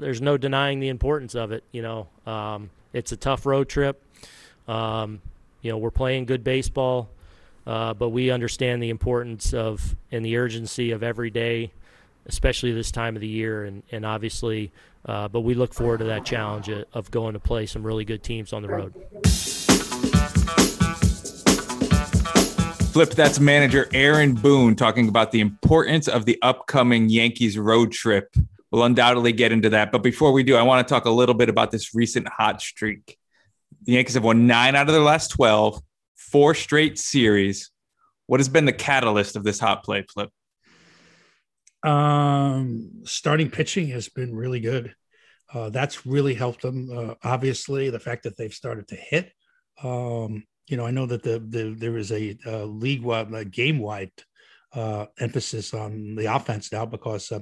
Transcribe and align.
there's 0.00 0.20
no 0.20 0.36
denying 0.36 0.80
the 0.80 0.88
importance 0.88 1.34
of 1.34 1.52
it. 1.52 1.62
You 1.72 1.82
know, 1.82 2.08
um, 2.26 2.70
it's 2.92 3.12
a 3.12 3.16
tough 3.16 3.46
road 3.46 3.68
trip. 3.68 4.02
Um, 4.66 5.20
you 5.62 5.70
know, 5.70 5.78
we're 5.78 5.90
playing 5.90 6.24
good 6.24 6.42
baseball, 6.42 7.10
uh, 7.66 7.94
but 7.94 8.08
we 8.08 8.30
understand 8.30 8.82
the 8.82 8.90
importance 8.90 9.52
of 9.52 9.96
and 10.10 10.24
the 10.24 10.36
urgency 10.38 10.90
of 10.90 11.02
every 11.02 11.30
day, 11.30 11.72
especially 12.26 12.72
this 12.72 12.90
time 12.90 13.14
of 13.14 13.20
the 13.20 13.28
year. 13.28 13.64
And, 13.64 13.82
and 13.92 14.06
obviously, 14.06 14.72
uh, 15.04 15.28
but 15.28 15.40
we 15.40 15.54
look 15.54 15.74
forward 15.74 15.98
to 15.98 16.04
that 16.04 16.24
challenge 16.24 16.70
of 16.70 17.10
going 17.10 17.34
to 17.34 17.40
play 17.40 17.66
some 17.66 17.82
really 17.82 18.04
good 18.04 18.22
teams 18.22 18.52
on 18.52 18.62
the 18.62 18.68
road. 18.68 18.94
Flip, 22.92 23.10
that's 23.10 23.38
manager 23.38 23.88
Aaron 23.92 24.34
Boone 24.34 24.74
talking 24.74 25.08
about 25.08 25.30
the 25.30 25.40
importance 25.40 26.08
of 26.08 26.24
the 26.24 26.38
upcoming 26.42 27.08
Yankees 27.08 27.56
road 27.56 27.92
trip. 27.92 28.34
We'll 28.70 28.84
undoubtedly 28.84 29.32
get 29.32 29.52
into 29.52 29.70
that. 29.70 29.90
But 29.90 30.02
before 30.02 30.32
we 30.32 30.42
do, 30.42 30.56
I 30.56 30.62
want 30.62 30.86
to 30.86 30.92
talk 30.92 31.04
a 31.04 31.10
little 31.10 31.34
bit 31.34 31.48
about 31.48 31.70
this 31.70 31.94
recent 31.94 32.28
hot 32.28 32.60
streak. 32.60 33.16
The 33.84 33.92
Yankees 33.92 34.14
have 34.14 34.24
won 34.24 34.46
nine 34.46 34.76
out 34.76 34.88
of 34.88 34.94
their 34.94 35.02
last 35.02 35.28
12, 35.32 35.80
four 36.16 36.54
straight 36.54 36.98
series. 36.98 37.70
What 38.26 38.38
has 38.38 38.48
been 38.48 38.64
the 38.64 38.72
catalyst 38.72 39.34
of 39.34 39.42
this 39.42 39.58
hot 39.58 39.82
play, 39.82 40.04
Flip? 40.12 40.30
Um, 41.82 43.02
starting 43.04 43.50
pitching 43.50 43.88
has 43.88 44.08
been 44.08 44.34
really 44.34 44.60
good. 44.60 44.94
Uh, 45.52 45.70
that's 45.70 46.06
really 46.06 46.34
helped 46.34 46.62
them. 46.62 46.90
Uh, 46.94 47.14
obviously, 47.24 47.90
the 47.90 47.98
fact 47.98 48.22
that 48.24 48.36
they've 48.36 48.54
started 48.54 48.86
to 48.88 48.96
hit. 48.96 49.32
Um, 49.82 50.44
you 50.68 50.76
know, 50.76 50.86
I 50.86 50.92
know 50.92 51.06
that 51.06 51.24
the, 51.24 51.40
the 51.40 51.74
there 51.76 51.96
is 51.96 52.12
a, 52.12 52.38
a 52.46 52.64
league 52.64 53.02
wide, 53.02 53.50
game 53.50 53.78
wide 53.80 54.12
uh, 54.72 55.06
emphasis 55.18 55.74
on 55.74 56.14
the 56.14 56.32
offense 56.32 56.70
now 56.70 56.86
because, 56.86 57.32
uh, 57.32 57.40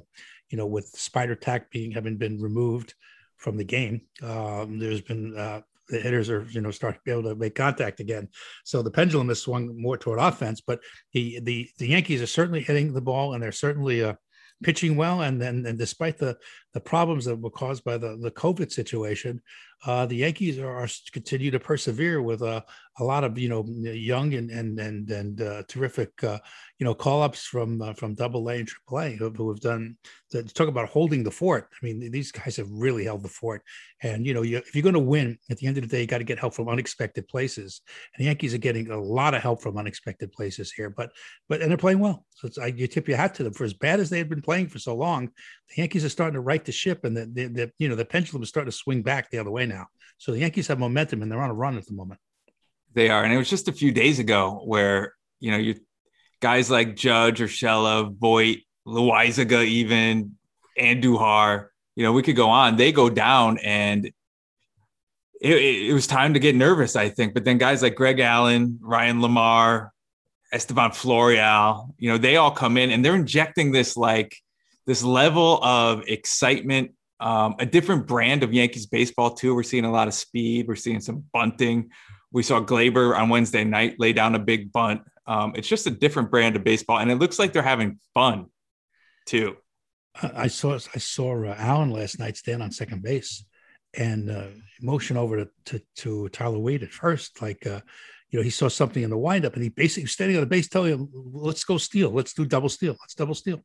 you 0.51 0.59
know, 0.59 0.67
with 0.67 0.87
Spider 0.89 1.35
Tack 1.35 1.71
being 1.71 1.91
having 1.93 2.17
been 2.17 2.41
removed 2.41 2.95
from 3.37 3.57
the 3.57 3.65
game, 3.65 4.03
um, 4.23 4.79
there's 4.79 5.01
been 5.01 5.37
uh, 5.37 5.61
the 5.89 5.99
hitters 5.99 6.31
are 6.31 6.47
you 6.51 6.61
know 6.61 6.71
starting 6.71 6.99
to 6.99 7.05
be 7.05 7.11
able 7.11 7.31
to 7.31 7.35
make 7.35 7.55
contact 7.55 8.01
again. 8.01 8.29
So 8.65 8.83
the 8.83 8.91
pendulum 8.91 9.29
has 9.29 9.41
swung 9.41 9.81
more 9.81 9.97
toward 9.97 10.19
offense, 10.19 10.61
but 10.61 10.81
the 11.13 11.41
the 11.41 11.69
the 11.79 11.89
Yankees 11.89 12.23
are 12.23 12.27
certainly 12.27 12.61
hitting 12.61 12.93
the 12.93 13.01
ball 13.01 13.35
and 13.35 13.43
they're 13.43 13.53
certainly 13.53 14.05
uh, 14.05 14.15
pitching 14.63 14.97
well. 14.97 15.23
And 15.23 15.41
then 15.41 15.65
and 15.67 15.79
despite 15.79 16.19
the 16.19 16.37
the 16.75 16.81
problems 16.81 17.25
that 17.25 17.37
were 17.37 17.51
caused 17.51 17.85
by 17.85 17.97
the 17.97 18.17
the 18.17 18.31
COVID 18.31 18.71
situation, 18.71 19.41
uh, 19.87 20.07
the 20.07 20.17
Yankees 20.17 20.59
are, 20.59 20.77
are, 20.77 20.89
continue 21.13 21.51
to 21.53 21.61
persevere 21.61 22.21
with 22.21 22.43
a, 22.43 22.65
a 22.99 23.05
lot 23.05 23.23
of 23.23 23.39
you 23.39 23.49
know 23.49 23.65
young 23.65 24.35
and 24.35 24.51
and 24.51 24.79
and 24.79 25.11
and 25.11 25.41
uh, 25.41 25.63
terrific 25.69 26.13
uh, 26.25 26.39
you 26.79 26.85
know 26.85 26.95
call 26.95 27.23
ups 27.23 27.45
from 27.45 27.81
uh, 27.81 27.93
from 27.95 28.15
Double 28.15 28.49
A 28.49 28.57
and 28.57 28.67
Triple 28.67 29.01
A 29.01 29.11
who, 29.13 29.49
have 29.49 29.61
done 29.61 29.97
talk 30.55 30.69
about 30.69 30.89
holding 30.89 31.23
the 31.23 31.31
fort. 31.31 31.69
I 31.73 31.87
mean, 31.87 32.11
these 32.11 32.33
guys 32.33 32.57
have 32.57 32.71
really 32.71 33.05
held 33.05 33.23
the 33.23 33.29
fort. 33.29 33.63
And 34.03 34.27
you 34.27 34.35
know, 34.35 34.43
you, 34.43 34.59
if 34.59 34.75
you're 34.75 34.83
going 34.83 34.95
to 34.95 35.01
win, 35.01 35.39
at 35.51 35.59
the 35.59 35.67
end 35.67 35.79
of 35.79 35.83
the 35.83 35.89
day, 35.89 36.01
you 36.01 36.07
got 36.07 36.19
to 36.19 36.25
get 36.25 36.39
help 36.39 36.55
from 36.55 36.69
unexpected 36.69 37.29
places. 37.29 37.81
And 38.15 38.23
the 38.23 38.27
Yankees 38.27 38.55
are 38.55 38.59
getting 38.59 38.91
a 38.91 39.01
lot 39.01 39.35
of 39.35 39.43
help 39.43 39.63
from 39.63 39.79
unexpected 39.79 40.33
places 40.33 40.73
here. 40.73 40.91
But 40.91 41.13
but 41.49 41.63
and 41.63 41.71
they're 41.71 41.79
playing 41.79 42.01
well. 42.01 42.25
So 42.35 42.49
I, 42.61 42.67
you 42.67 42.89
tip 42.89 43.09
your 43.09 43.17
hat 43.17 43.35
to 43.37 43.45
them 43.45 43.53
for 43.53 43.65
as 43.65 43.75
bad 43.75 44.01
as 44.01 44.11
they 44.11 44.19
had 44.19 44.29
been 44.29 44.43
playing 44.43 44.69
for 44.69 44.79
so 44.79 44.97
long. 44.97 45.31
The 45.69 45.83
Yankees 45.83 46.05
are 46.05 46.09
starting 46.09 46.35
to 46.35 46.41
right 46.41 46.58
the 46.65 46.73
ship, 46.73 47.05
and 47.05 47.17
the, 47.17 47.27
the, 47.27 47.73
you 47.79 47.89
know 47.89 47.95
the 47.95 48.05
pendulum 48.05 48.43
is 48.43 48.49
starting 48.49 48.71
to 48.71 48.77
swing 48.77 49.03
back 49.03 49.31
the 49.31 49.39
other 49.39 49.51
way 49.51 49.67
now. 49.67 49.87
So 50.19 50.33
the 50.33 50.39
Yankees 50.39 50.67
have 50.69 50.79
momentum, 50.79 51.23
and 51.23 51.31
they're 51.31 51.41
on 51.41 51.51
a 51.51 51.55
run 51.55 51.77
at 51.77 51.87
the 51.87 51.95
moment. 51.95 52.21
They 52.95 53.11
are, 53.11 53.25
and 53.25 53.33
it 53.33 53.37
was 53.37 53.51
just 53.51 53.69
a 53.69 53.73
few 53.73 53.93
days 53.93 54.19
ago 54.19 54.63
where 54.65 55.15
you 55.41 55.51
know 55.51 55.57
you 55.57 55.77
guys 56.41 56.71
like 56.71 56.97
Judge, 56.97 57.41
Urshela, 57.41 58.15
Voit, 58.17 58.59
Loaisiga, 58.87 59.65
even 59.65 60.37
Andujar. 60.79 61.69
You 61.97 62.05
know, 62.05 62.13
we 62.13 62.23
could 62.23 62.37
go 62.37 62.49
on. 62.49 62.77
They 62.77 62.93
go 62.93 63.11
down, 63.11 63.59
and 63.59 64.07
it, 64.07 64.15
it, 65.41 65.89
it, 65.91 65.93
was 65.93 66.07
time 66.07 66.35
to 66.35 66.41
get 66.41 66.55
nervous, 66.55 66.97
I 66.97 67.09
think. 67.09 67.35
But 67.35 67.45
then 67.45 67.59
guys 67.59 67.83
like 67.83 67.95
Greg 67.95 68.21
Allen, 68.21 68.79
Ryan 68.81 69.19
LaMarre, 69.19 69.91
Estevan 70.53 70.91
Florial, 70.91 71.95
you 71.99 72.11
know, 72.11 72.19
they 72.19 72.37
all 72.37 72.51
come 72.51 72.77
in 72.77 72.91
and 72.91 73.05
they're 73.05 73.15
injecting 73.15 73.71
this 73.71 73.97
like 73.97 74.37
this 74.89 75.05
level 75.05 75.63
of 75.63 76.03
excitement, 76.09 76.93
um, 77.21 77.57
a 77.59 77.67
different 77.67 78.07
brand 78.07 78.43
of 78.43 78.55
Yankees 78.55 78.87
baseball 78.87 79.35
too. 79.35 79.55
We're 79.55 79.63
seeing 79.63 79.85
a 79.85 79.93
lot 79.93 80.09
of 80.09 80.15
speed. 80.15 80.67
We're 80.67 80.77
seeing 80.77 81.01
some 81.01 81.25
bunting. 81.35 81.91
We 82.33 82.43
saw 82.43 82.61
Gleyber 82.61 83.15
on 83.15 83.29
Wednesday 83.29 83.65
night 83.65 83.97
lay 83.99 84.15
down 84.15 84.35
a 84.35 84.39
big 84.39 84.73
bunt. 84.73 85.03
Um, 85.27 85.53
it's 85.55 85.69
just 85.69 85.87
a 85.87 85.91
different 85.91 86.31
brand 86.31 86.57
of 86.57 86.65
baseball, 86.65 87.01
and 87.01 87.11
it 87.11 87.17
looks 87.17 87.39
like 87.39 87.53
they're 87.53 87.63
having 87.63 88.01
fun 88.15 88.47
too. 89.27 89.59
I 90.23 90.47
saw 90.47 90.79
I 90.95 90.99
saw 90.99 91.45
uh, 91.45 91.55
Allen 91.59 91.91
last 91.91 92.19
night 92.19 92.39
stand 92.39 92.63
on 92.63 92.73
second 92.73 93.03
base 93.03 93.45
and 93.93 94.31
uh, 94.31 94.47
motion 94.81 95.19
over 95.19 95.45
to, 95.45 95.51
to, 95.67 95.81
to 95.97 96.29
Tyler 96.31 96.59
Wade 96.59 96.83
at 96.83 96.93
first, 96.93 97.43
like 97.43 97.67
uh, 97.67 97.83
you 98.31 98.39
know 98.39 98.43
he 98.43 98.49
saw 98.49 98.69
something 98.69 99.03
in 99.03 99.11
the 99.11 99.19
windup, 99.19 99.53
and 99.53 99.63
he 99.63 99.69
basically 99.69 100.09
standing 100.09 100.39
on 100.39 100.43
the 100.43 100.47
base, 100.47 100.67
telling 100.67 100.95
him, 100.95 101.09
"Let's 101.13 101.65
go 101.65 101.77
steal, 101.77 102.11
let's 102.11 102.33
do 102.33 102.47
double 102.47 102.71
steal, 102.71 102.97
let's 103.03 103.15
double 103.15 103.35
steal." 103.35 103.63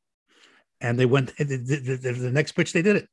And 0.83 0.99
they 0.99 1.07
went 1.07 1.35
the, 1.37 1.45
the, 1.45 2.11
the, 2.11 2.31
next 2.31 2.51
pitch 2.51 2.73
they 2.73 2.83
did 2.83 2.97
it. 2.97 3.07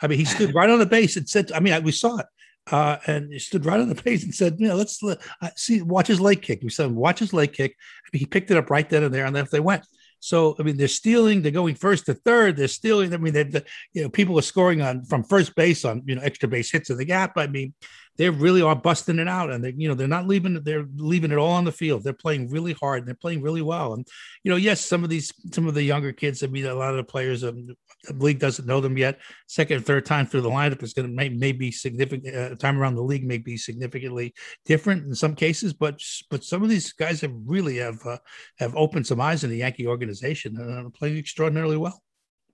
I 0.00 0.06
mean, 0.06 0.18
he 0.18 0.24
stood 0.26 0.54
right 0.54 0.70
on 0.70 0.78
the 0.78 0.86
base 0.86 1.16
and 1.16 1.28
said, 1.28 1.50
"I 1.52 1.60
mean, 1.60 1.82
we 1.82 1.90
saw 1.90 2.18
it." 2.18 2.26
Uh, 2.70 2.98
and 3.06 3.32
he 3.32 3.38
stood 3.38 3.64
right 3.64 3.80
on 3.80 3.88
the 3.88 4.00
base 4.02 4.22
and 4.22 4.34
said, 4.34 4.56
"You 4.58 4.68
know, 4.68 4.76
let's 4.76 5.02
uh, 5.02 5.16
see, 5.56 5.82
watch 5.82 6.08
his 6.08 6.20
leg 6.20 6.42
kick." 6.42 6.60
We 6.62 6.68
said, 6.68 6.90
"Watch 6.90 7.18
his 7.18 7.32
leg 7.32 7.52
kick." 7.52 7.74
I 8.04 8.08
mean, 8.12 8.20
he 8.20 8.26
picked 8.26 8.50
it 8.50 8.56
up 8.56 8.70
right 8.70 8.88
then 8.88 9.02
and 9.02 9.14
there, 9.14 9.24
and 9.24 9.34
then 9.34 9.44
if 9.44 9.50
they 9.50 9.60
went. 9.60 9.84
So 10.20 10.56
I 10.58 10.62
mean, 10.62 10.76
they're 10.76 10.88
stealing. 10.88 11.42
They're 11.42 11.52
going 11.52 11.74
first 11.74 12.06
to 12.06 12.14
third. 12.14 12.56
They're 12.56 12.68
stealing. 12.68 13.14
I 13.14 13.16
mean, 13.16 13.32
they 13.32 13.62
you 13.94 14.02
know 14.02 14.10
people 14.10 14.38
are 14.38 14.42
scoring 14.42 14.82
on 14.82 15.04
from 15.04 15.24
first 15.24 15.54
base 15.54 15.84
on 15.84 16.02
you 16.06 16.16
know 16.16 16.22
extra 16.22 16.48
base 16.48 16.70
hits 16.70 16.90
in 16.90 16.96
the 16.96 17.04
gap. 17.04 17.32
I 17.36 17.46
mean, 17.46 17.74
they 18.16 18.30
really 18.30 18.62
are 18.62 18.76
busting 18.76 19.18
it 19.18 19.28
out, 19.28 19.50
and 19.50 19.62
they 19.62 19.74
you 19.76 19.88
know 19.88 19.94
they're 19.94 20.08
not 20.08 20.26
leaving. 20.26 20.62
They're 20.62 20.86
leaving 20.96 21.32
it 21.32 21.38
all 21.38 21.52
on 21.52 21.64
the 21.64 21.72
field. 21.72 22.02
They're 22.02 22.12
playing 22.12 22.50
really 22.50 22.72
hard. 22.72 23.00
And 23.00 23.08
they're 23.08 23.14
playing 23.14 23.42
really 23.42 23.62
well. 23.62 23.94
And 23.94 24.06
you 24.42 24.50
know, 24.50 24.56
yes, 24.56 24.80
some 24.80 25.04
of 25.04 25.10
these 25.10 25.32
some 25.52 25.66
of 25.66 25.74
the 25.74 25.82
younger 25.82 26.12
kids. 26.12 26.42
I 26.42 26.46
mean, 26.46 26.66
a 26.66 26.74
lot 26.74 26.90
of 26.90 26.96
the 26.96 27.04
players. 27.04 27.44
Um, 27.44 27.68
the 28.04 28.24
league 28.24 28.38
doesn't 28.38 28.66
know 28.66 28.80
them 28.80 28.96
yet. 28.96 29.18
Second, 29.46 29.84
third 29.84 30.06
time 30.06 30.26
through 30.26 30.42
the 30.42 30.50
lineup 30.50 30.82
is 30.82 30.92
going 30.92 31.08
to 31.08 31.14
may, 31.14 31.28
may 31.28 31.52
be 31.52 31.70
significant. 31.72 32.34
Uh, 32.34 32.54
time 32.54 32.78
around 32.78 32.94
the 32.94 33.02
league 33.02 33.24
may 33.24 33.38
be 33.38 33.56
significantly 33.56 34.32
different 34.64 35.06
in 35.06 35.14
some 35.14 35.34
cases, 35.34 35.72
but 35.72 36.00
but 36.30 36.44
some 36.44 36.62
of 36.62 36.68
these 36.68 36.92
guys 36.92 37.20
have 37.20 37.34
really 37.44 37.78
have 37.78 38.04
uh, 38.06 38.18
have 38.58 38.74
opened 38.76 39.06
some 39.06 39.20
eyes 39.20 39.44
in 39.44 39.50
the 39.50 39.58
Yankee 39.58 39.86
organization 39.86 40.56
and 40.56 40.86
are 40.86 40.90
playing 40.90 41.16
extraordinarily 41.16 41.76
well. 41.76 42.00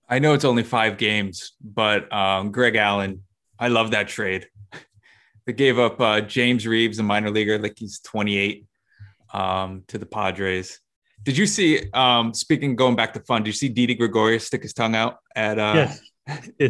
I 0.09 0.19
know 0.19 0.35
it's 0.35 0.45
only 0.45 0.63
five 0.63 0.99
games, 0.99 1.53
but 1.63 2.13
um, 2.13 2.51
Greg 2.51 2.77
Allen, 2.77 3.23
I 3.59 3.69
love 3.69 3.93
that 3.93 4.09
trade. 4.09 4.47
They 5.47 5.53
gave 5.53 5.79
up 5.79 6.01
uh, 6.01 6.21
James 6.21 6.67
Reeves, 6.67 6.99
a 6.99 7.03
minor 7.03 7.31
leaguer, 7.31 7.59
like 7.59 7.75
he's 7.77 8.01
28, 8.01 8.67
um, 9.33 9.85
to 9.89 9.99
the 9.99 10.07
Padres. 10.07 10.81
Did 11.23 11.37
you 11.37 11.47
see? 11.47 11.91
Um, 11.93 12.35
speaking 12.35 12.75
going 12.77 12.97
back 12.97 13.15
to 13.15 13.21
fun, 13.21 13.43
did 13.43 13.49
you 13.49 13.53
see 13.53 13.69
Didi 13.69 13.95
Gregorius 13.95 14.47
stick 14.47 14.63
his 14.63 14.73
tongue 14.73 14.97
out 14.97 15.19
at? 15.37 15.59
Uh, 15.59 15.73
yes. 15.75 16.01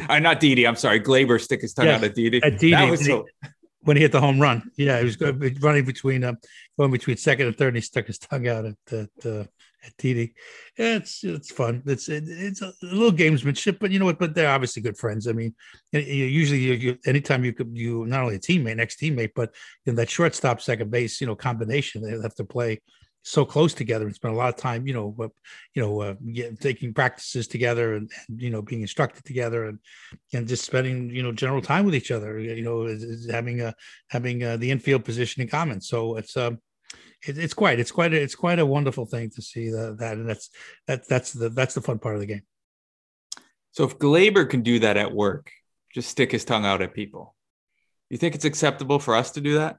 uh, 0.08 0.18
not 0.18 0.40
Didi. 0.40 0.66
I'm 0.66 0.76
sorry, 0.76 1.00
Gleyber 1.00 1.40
stick 1.40 1.60
his 1.62 1.74
tongue 1.74 1.86
yes. 1.86 1.98
out 1.98 2.04
at 2.04 2.14
Didi. 2.14 2.42
At 2.42 2.58
Didi, 2.58 2.72
that 2.72 2.90
was 2.90 3.04
so. 3.04 3.26
When 3.84 3.96
he 3.96 4.04
hit 4.04 4.12
the 4.12 4.20
home 4.20 4.38
run, 4.38 4.70
yeah, 4.76 5.00
he 5.00 5.04
was 5.04 5.20
running 5.20 5.84
between 5.84 6.22
um, 6.22 6.38
going 6.78 6.92
between 6.92 7.16
second 7.16 7.48
and 7.48 7.58
third, 7.58 7.66
and 7.68 7.78
he 7.78 7.80
stuck 7.80 8.06
his 8.06 8.16
tongue 8.16 8.46
out 8.46 8.64
at, 8.64 8.76
at 8.92 9.26
uh, 9.26 9.44
at 9.84 9.97
Didi. 9.97 10.34
Yeah, 10.78 10.97
it's 10.97 11.25
it's 11.25 11.50
fun. 11.50 11.82
It's 11.87 12.09
it, 12.09 12.25
it's 12.26 12.62
a 12.62 12.72
little 12.82 13.12
gamesmanship, 13.12 13.78
but 13.78 13.91
you 13.91 13.98
know 13.98 14.04
what? 14.04 14.19
But 14.19 14.34
they're 14.34 14.50
obviously 14.50 14.82
good 14.82 14.98
friends. 14.98 15.26
I 15.26 15.32
mean, 15.32 15.54
usually 15.93 16.60
you, 16.60 16.72
you 16.75 16.98
anytime 17.06 17.44
you 17.44 17.53
could 17.53 17.76
you 17.76 18.06
not 18.06 18.22
only 18.22 18.37
a 18.37 18.41
teammate, 18.41 18.76
next 18.76 19.00
teammate, 19.00 19.32
but 19.34 19.54
in 19.87 19.94
that 19.97 20.10
shortstop 20.10 20.60
second 20.60 20.91
base, 20.91 21.20
you 21.20 21.26
know, 21.26 21.37
combination 21.37 22.03
they 22.03 22.10
have 22.22 22.34
to 22.37 22.44
play 22.44 22.81
so 23.25 23.44
close 23.44 23.72
together 23.72 24.06
and 24.06 24.15
spend 24.15 24.34
a 24.34 24.37
lot 24.37 24.48
of 24.48 24.56
time, 24.56 24.87
you 24.87 24.93
know, 24.93 25.15
uh, 25.20 25.28
you 25.75 25.82
know, 25.82 26.00
uh, 26.00 26.14
taking 26.60 26.93
practices 26.93 27.47
together 27.47 27.94
and, 27.94 28.10
and, 28.28 28.43
you 28.43 28.50
know 28.50 28.62
being 28.62 28.82
instructed 28.82 29.25
together 29.25 29.66
and 29.66 29.78
and 30.34 30.49
just 30.49 30.64
spending 30.64 31.09
you 31.10 31.22
know 31.22 31.32
general 31.32 31.62
time 31.62 31.84
with 31.84 31.94
each 31.94 32.11
other. 32.11 32.38
You 32.38 32.62
know, 32.62 32.85
is, 32.85 33.02
is 33.02 33.31
having 33.31 33.61
a 33.61 33.75
having 34.08 34.43
a, 34.43 34.56
the 34.56 34.70
infield 34.70 35.05
position 35.05 35.43
in 35.43 35.49
common. 35.49 35.81
So 35.81 36.17
it's 36.17 36.37
um, 36.37 36.58
it, 37.26 37.38
it's 37.38 37.54
quite 37.54 37.78
it's 37.78 37.92
quite 37.92 38.12
a, 38.12 38.20
it's 38.20 38.34
quite 38.34 38.58
a 38.58 38.66
wonderful 38.66 39.06
thing 39.06 39.30
to 39.30 39.42
see 39.42 39.70
the, 39.70 39.96
that 39.98 40.14
and 40.14 40.28
that's 40.28 40.50
that 40.86 41.08
that's 41.08 41.32
the 41.32 41.48
that's 41.48 41.74
the 41.74 41.80
fun 41.80 41.98
part 41.98 42.14
of 42.14 42.20
the 42.20 42.26
game. 42.26 42.42
So 43.72 43.84
if 43.84 43.98
Gleyber 43.98 44.48
can 44.48 44.62
do 44.62 44.80
that 44.80 44.96
at 44.96 45.12
work, 45.12 45.50
just 45.94 46.10
stick 46.10 46.32
his 46.32 46.44
tongue 46.44 46.66
out 46.66 46.82
at 46.82 46.94
people, 46.94 47.34
you 48.10 48.19
think 48.19 48.34
it's 48.34 48.44
acceptable 48.44 48.98
for 48.98 49.14
us 49.14 49.30
to 49.32 49.40
do 49.40 49.54
that? 49.54 49.78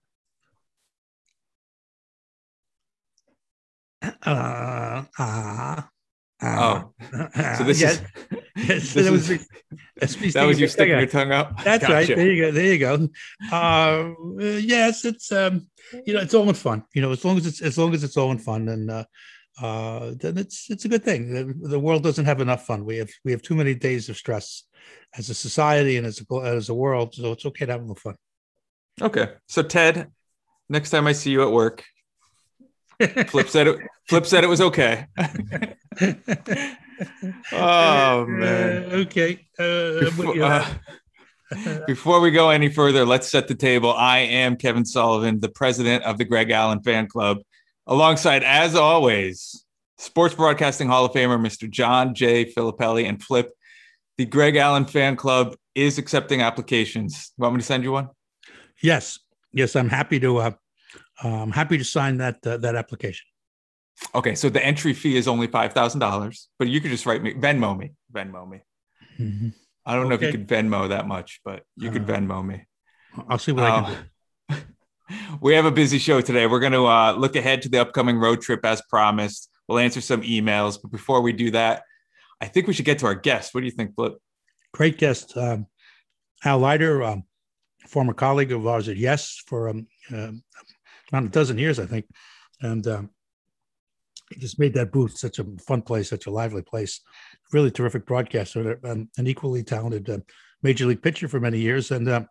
Uh, 4.26 5.04
uh, 5.18 5.82
uh, 6.42 6.82
oh, 6.82 6.94
so 7.58 7.64
this 7.64 7.80
yes. 7.80 8.02
is, 8.32 8.40
yes, 8.56 8.94
this 8.94 9.10
was, 9.10 9.30
is, 9.30 9.48
that 10.34 10.46
was 10.46 10.60
you 10.60 10.68
sticking 10.68 10.98
your 10.98 11.08
tongue 11.08 11.32
out. 11.32 11.64
That's 11.64 11.82
gotcha. 11.82 11.94
right. 11.94 12.08
There 12.08 12.32
you 12.32 12.44
go. 12.44 12.52
There 12.52 12.74
you 12.74 12.80
go. 12.80 13.10
Uh, 13.52 14.14
yes, 14.60 15.06
it's 15.06 15.32
um, 15.32 15.68
you 16.06 16.14
know, 16.14 16.22
it's 16.22 16.34
all 16.34 16.48
in 16.48 16.56
fun. 16.56 16.84
You 16.94 17.02
know, 17.02 17.12
as 17.12 17.24
long 17.26 17.38
as 17.38 17.48
it's 17.48 17.62
as 17.62 17.78
long 17.78 17.94
as 17.94 18.04
it's 18.04 18.18
all 18.18 18.32
in 18.32 18.38
fun, 18.38 18.70
and 18.70 18.92
uh, 18.92 19.06
uh, 19.62 20.12
then 20.20 20.38
it's 20.38 20.70
it's 20.70 20.86
a 20.86 20.90
good 20.90 21.04
thing. 21.04 21.34
The, 21.34 21.70
the, 21.70 21.80
world 21.80 22.04
doesn't 22.04 22.26
have 22.26 22.42
enough 22.42 22.66
fun. 22.66 22.86
We 22.86 22.98
have 22.98 23.10
we 23.24 23.32
have 23.32 23.42
too 23.42 23.56
many 23.56 23.76
days 23.76 24.10
of 24.10 24.18
stress 24.18 24.64
as 25.18 25.30
a 25.30 25.34
society 25.34 25.98
and 25.98 26.06
as 26.06 26.22
a 26.22 26.36
as 26.42 26.70
a 26.70 26.74
world. 26.74 27.16
So 27.16 27.32
it's 27.32 27.46
okay 27.46 27.66
to 27.66 27.72
have 27.72 27.82
a 27.82 27.84
little 27.84 27.96
fun. 27.96 28.16
Okay, 29.02 29.30
so 29.48 29.64
Ted, 29.64 30.12
next 30.70 30.92
time 30.92 31.08
I 31.08 31.14
see 31.14 31.32
you 31.32 31.42
at 31.42 31.52
work, 31.52 31.84
Flip 33.28 33.50
said 33.50 33.68
it. 33.68 33.80
Flip 34.08 34.26
said 34.26 34.44
it 34.44 34.48
was 34.48 34.62
okay. 34.62 35.08
oh 37.52 38.26
man. 38.28 38.84
Uh, 38.84 38.96
okay. 38.98 39.46
Uh, 39.58 40.00
before, 40.00 40.42
uh, 40.42 40.74
before 41.88 42.20
we 42.20 42.32
go 42.32 42.50
any 42.50 42.70
further, 42.70 43.06
let's 43.06 43.30
set 43.30 43.48
the 43.48 43.56
table. 43.56 43.94
I 43.94 44.20
am 44.20 44.56
Kevin 44.56 44.86
Sullivan, 44.86 45.40
the 45.40 45.50
president 45.50 46.04
of 46.04 46.18
the 46.18 46.26
Greg 46.26 46.52
Allen 46.52 46.82
Fan 46.82 47.08
Club, 47.08 47.40
alongside, 47.88 48.44
as 48.44 48.76
always, 48.76 49.66
Sports 49.98 50.36
Broadcasting 50.36 50.88
Hall 50.88 51.06
of 51.06 51.12
Famer 51.12 51.40
Mr. 51.40 51.70
John 51.70 52.14
J. 52.14 52.52
Filippelli 52.52 53.08
and 53.08 53.22
Flip. 53.22 53.52
The 54.18 54.26
Greg 54.26 54.56
Allen 54.56 54.86
Fan 54.86 55.16
Club 55.16 55.56
is 55.76 55.98
accepting 55.98 56.42
applications. 56.42 57.32
Want 57.38 57.56
me 57.56 57.60
to 57.60 57.66
send 57.66 57.84
you 57.84 57.92
one? 57.92 58.10
Yes. 58.82 59.20
Yes, 59.54 59.76
I'm 59.76 59.90
happy 59.90 60.20
to. 60.20 60.38
Uh, 60.38 60.52
I'm 61.24 61.52
happy 61.52 61.78
to 61.78 61.84
sign 61.84 62.18
that 62.18 62.46
uh, 62.46 62.58
that 62.58 62.76
application. 62.76 63.26
Okay, 64.16 64.36
so 64.36 64.50
the 64.50 64.64
entry 64.64 64.94
fee 64.94 65.16
is 65.16 65.28
only 65.28 65.48
five 65.48 65.74
thousand 65.74 66.00
dollars, 66.00 66.50
but 66.60 66.68
you 66.68 66.82
could 66.82 66.92
just 66.92 67.06
write 67.06 67.22
me 67.22 67.34
Venmo 67.34 67.78
me, 67.78 67.94
Venmo 68.14 68.50
me. 68.50 68.62
Mm-hmm. 69.20 69.50
I 69.86 69.96
don't 69.96 70.06
okay. 70.06 70.10
know 70.10 70.16
if 70.16 70.22
you 70.22 70.32
could 70.32 70.48
Venmo 70.48 70.90
that 70.90 71.08
much, 71.08 71.42
but 71.44 71.64
you 71.76 71.90
uh, 71.90 71.94
could 71.94 72.06
Venmo 72.06 72.46
me. 72.46 72.66
I'll 73.30 73.38
see 73.38 73.52
what 73.52 73.64
uh, 73.64 73.68
I 73.68 73.82
can 73.82 74.10
do. 74.50 74.56
we 75.42 75.54
have 75.54 75.66
a 75.66 75.72
busy 75.72 76.00
show 76.00 76.22
today. 76.22 76.48
We're 76.48 76.60
going 76.60 76.74
to 76.74 76.86
uh, 76.86 77.14
look 77.14 77.36
ahead 77.36 77.62
to 77.64 77.70
the 77.70 77.80
upcoming 77.80 78.18
road 78.18 78.42
trip 78.42 78.66
as 78.66 78.82
promised. 78.90 79.50
We'll 79.68 79.80
answer 79.80 80.02
some 80.02 80.22
emails, 80.22 80.80
but 80.82 80.92
before 80.92 81.22
we 81.22 81.34
do 81.34 81.52
that, 81.52 81.84
I 82.42 82.48
think 82.48 82.68
we 82.68 82.74
should 82.74 82.86
get 82.86 83.00
to 83.00 83.06
our 83.06 83.16
guest. 83.16 83.54
What 83.54 83.62
do 83.62 83.66
you 83.66 83.72
think, 83.72 83.96
Flip? 83.96 84.18
Great 84.74 84.98
guest, 84.98 85.38
um, 85.38 85.68
Al 86.44 86.60
Leiter, 86.60 87.04
um, 87.04 87.24
former 87.88 88.14
colleague 88.14 88.52
of 88.52 88.66
ours 88.66 88.90
at 88.90 88.98
Yes 88.98 89.42
for 89.46 89.70
um, 89.70 89.88
uh, 90.12 90.32
about 91.10 91.24
a 91.24 91.30
dozen 91.30 91.58
years, 91.58 91.80
I 91.80 91.86
think, 91.86 92.06
and 92.62 92.86
um, 94.34 94.40
just 94.40 94.60
made 94.60 94.74
that 94.74 94.92
booth 94.92 95.18
such 95.18 95.40
a 95.40 95.46
fun 95.66 95.82
place, 95.82 96.10
such 96.10 96.26
a 96.26 96.32
lively 96.32 96.62
place. 96.62 97.02
Really 97.52 97.72
terrific 97.72 98.06
broadcaster 98.06 98.80
and 98.84 99.08
an 99.18 99.28
equally 99.28 99.64
talented 99.64 100.10
uh, 100.10 100.20
major 100.62 100.86
league 100.86 101.02
pitcher 101.02 101.28
for 101.28 101.40
many 101.40 101.60
years, 101.60 101.92
and 101.92 102.08
uh, 102.08 102.24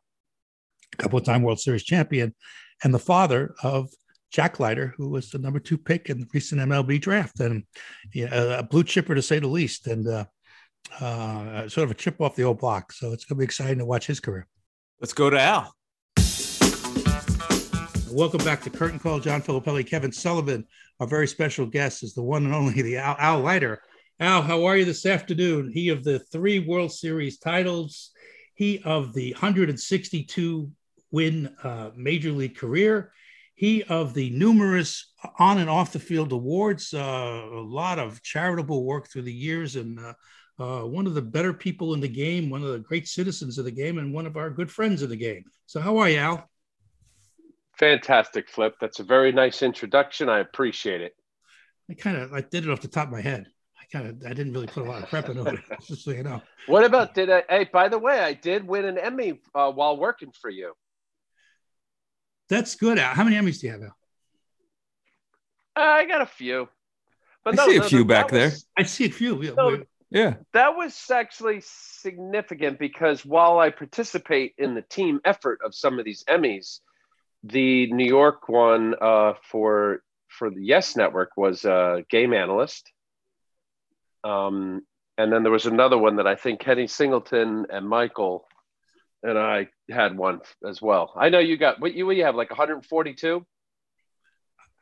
a 0.93 0.97
couple 0.97 1.19
of 1.19 1.25
time 1.25 1.43
World 1.43 1.61
Series 1.61 1.85
champion, 1.85 2.35
and 2.83 2.93
the 2.93 2.99
father 2.99 3.55
of 3.63 3.91
Jack 4.31 4.59
Leiter, 4.59 4.95
who 4.97 5.11
was 5.11 5.31
the 5.31 5.39
number 5.39 5.61
two 5.61 5.79
pick 5.79 6.09
in 6.09 6.21
the 6.21 6.27
recent 6.33 6.61
MLB 6.61 7.01
draft, 7.01 7.41
and 7.41 7.65
yeah, 8.13 8.59
a 8.59 8.63
blue 8.63 8.83
chipper 8.83 9.15
to 9.15 9.23
say 9.23 9.39
the 9.39 9.47
least, 9.47 9.87
and 9.87 10.09
uh, 10.09 10.25
uh, 11.01 11.69
sort 11.69 11.85
of 11.85 11.91
a 11.91 11.95
chip 11.95 12.21
off 12.21 12.35
the 12.35 12.45
old 12.45 12.59
block. 12.59 12.93
So 12.93 13.13
it's 13.13 13.25
going 13.25 13.37
to 13.37 13.41
be 13.41 13.45
exciting 13.45 13.79
to 13.79 13.85
watch 13.85 14.07
his 14.07 14.21
career. 14.21 14.47
Let's 15.01 15.13
go 15.13 15.31
to 15.31 15.41
Al. 15.41 15.75
Welcome 18.11 18.45
back 18.45 18.63
to 18.63 18.71
Curtain 18.71 18.99
Call. 18.99 19.21
John 19.21 19.41
Filippelli, 19.41 19.87
Kevin 19.87 20.13
Sullivan. 20.13 20.67
Our 21.03 21.09
very 21.09 21.27
special 21.27 21.67
guest 21.67 22.05
is 22.05 22.15
the 22.15 22.23
one 22.23 22.45
and 22.45 22.55
only 22.55 22.81
the 22.81 22.99
Al, 22.99 23.17
Al 23.19 23.41
Leiter. 23.41 23.83
Al, 24.21 24.41
how 24.41 24.65
are 24.67 24.77
you 24.77 24.85
this 24.85 25.05
afternoon? 25.05 25.73
He 25.75 25.89
of 25.89 26.05
the 26.05 26.21
three 26.21 26.61
World 26.61 26.93
Series 26.93 27.41
titles, 27.41 28.13
he 28.55 28.81
of 28.85 29.13
the 29.13 29.33
162 29.33 30.71
win 31.11 31.57
uh, 31.65 31.91
major 31.97 32.31
league 32.31 32.57
career, 32.57 33.13
he 33.57 33.83
of 33.83 34.15
the 34.15 34.31
numerous 34.31 35.13
on 35.41 35.59
and 35.59 35.69
off 35.69 35.93
the 35.93 35.99
field 35.99 36.31
awards, 36.31 36.95
uh, 36.95 36.99
a 37.01 37.67
lot 37.67 37.99
of 37.99 38.23
charitable 38.23 38.85
work 38.85 39.11
through 39.11 39.23
the 39.23 39.33
years, 39.33 39.75
and 39.75 39.99
uh, 39.99 40.15
uh, 40.61 40.87
one 40.87 41.09
of 41.09 41.15
the 41.15 41.23
better 41.23 41.53
people 41.53 41.95
in 41.95 42.01
the 42.01 42.07
game, 42.07 42.49
one 42.49 42.63
of 42.63 42.69
the 42.69 42.79
great 42.79 43.09
citizens 43.09 43.59
of 43.59 43.65
the 43.65 43.73
game, 43.73 43.99
and 43.99 44.15
one 44.15 44.27
of 44.27 44.37
our 44.37 44.51
good 44.51 44.71
friends 44.71 45.03
of 45.03 45.11
the 45.11 45.17
game. 45.17 45.43
So, 45.67 45.81
how 45.81 45.99
are 45.99 46.09
you, 46.09 46.19
Al? 46.19 46.49
Fantastic, 47.79 48.49
Flip. 48.49 48.75
That's 48.81 49.01
a 49.01 49.05
very 49.05 49.33
nice 49.33 49.63
introduction. 49.63 50.29
I 50.29 50.41
appreciate 50.41 51.01
it. 51.01 51.15
I 51.91 51.95
kind 51.95 52.17
of 52.17 52.33
I 52.33 52.41
did 52.43 52.65
it 52.65 52.71
off 52.71 52.81
the 52.81 52.89
top 52.89 53.07
of 53.07 53.13
my 53.13 53.21
head. 53.21 53.47
I 53.81 53.85
kind 53.97 54.09
of 54.09 54.31
I 54.31 54.35
didn't 54.35 54.53
really 54.53 54.67
put 54.67 54.87
a 54.87 54.91
lot 54.91 55.03
of 55.03 55.09
prep 55.09 55.29
into 55.29 55.45
it, 55.45 55.61
just 55.87 56.05
so 56.05 56.11
you 56.11 56.23
know. 56.23 56.43
What 56.67 56.85
about 56.85 57.15
did 57.15 57.31
I? 57.31 57.45
Hey, 57.49 57.69
by 57.73 57.89
the 57.89 57.99
way, 57.99 58.21
I 58.21 58.35
did 58.35 58.67
win 58.67 58.85
an 58.85 58.99
Emmy 58.99 59.41
uh, 59.55 59.71
while 59.73 59.97
working 59.97 60.33
for 60.41 60.51
you. 60.51 60.75
That's 62.49 62.75
good. 62.77 62.99
Al. 62.99 63.15
How 63.15 63.25
many 63.25 63.37
Emmys 63.37 63.61
do 63.61 63.67
you 63.67 63.73
have, 63.73 63.83
Al? 63.83 63.97
Uh, 65.75 65.81
I 65.81 66.05
got 66.05 66.21
a 66.21 66.27
few. 66.27 66.69
But 67.45 67.55
I 67.55 67.57
no, 67.57 67.69
see 67.71 67.77
a 67.77 67.81
no, 67.81 67.89
few 67.89 67.99
no, 68.01 68.05
back 68.05 68.31
was, 68.31 68.33
there. 68.33 68.53
I 68.77 68.83
see 68.85 69.07
a 69.07 69.11
few. 69.11 69.43
Yeah. 69.43 69.77
yeah. 70.11 70.35
That 70.53 70.77
was 70.77 71.11
actually 71.11 71.63
significant 71.65 72.79
because 72.79 73.25
while 73.25 73.59
I 73.59 73.71
participate 73.71 74.55
in 74.59 74.75
the 74.75 74.83
team 74.83 75.21
effort 75.25 75.61
of 75.65 75.75
some 75.75 75.99
of 75.99 76.05
these 76.05 76.25
Emmys, 76.29 76.81
the 77.45 77.93
New 77.93 78.07
York 78.07 78.49
one 78.49 78.95
uh, 79.01 79.35
for 79.51 80.03
for 80.29 80.51
the 80.51 80.65
Yes 80.65 80.97
Network 80.97 81.31
was 81.37 81.65
a 81.65 82.05
game 82.09 82.33
analyst. 82.33 82.91
Um, 84.25 84.83
and 85.19 85.33
then 85.33 85.43
there 85.43 85.53
was 85.53 85.67
another 85.67 85.99
one 85.99 86.17
that 86.17 86.27
I 86.27 86.37
think 86.37 86.61
Kenny 86.61 86.87
Singleton 86.87 87.67
and 87.71 87.89
Michael 87.89 88.47
and 89.23 89.39
I 89.39 89.69
had 89.91 90.17
one 90.17 90.41
as 90.67 90.83
well. 90.83 91.13
I 91.17 91.29
know 91.29 91.39
you 91.39 91.57
got 91.57 91.81
what 91.81 91.95
you 91.95 92.07
what 92.07 92.17
you 92.17 92.25
have 92.25 92.35
like 92.35 92.51
142. 92.51 93.47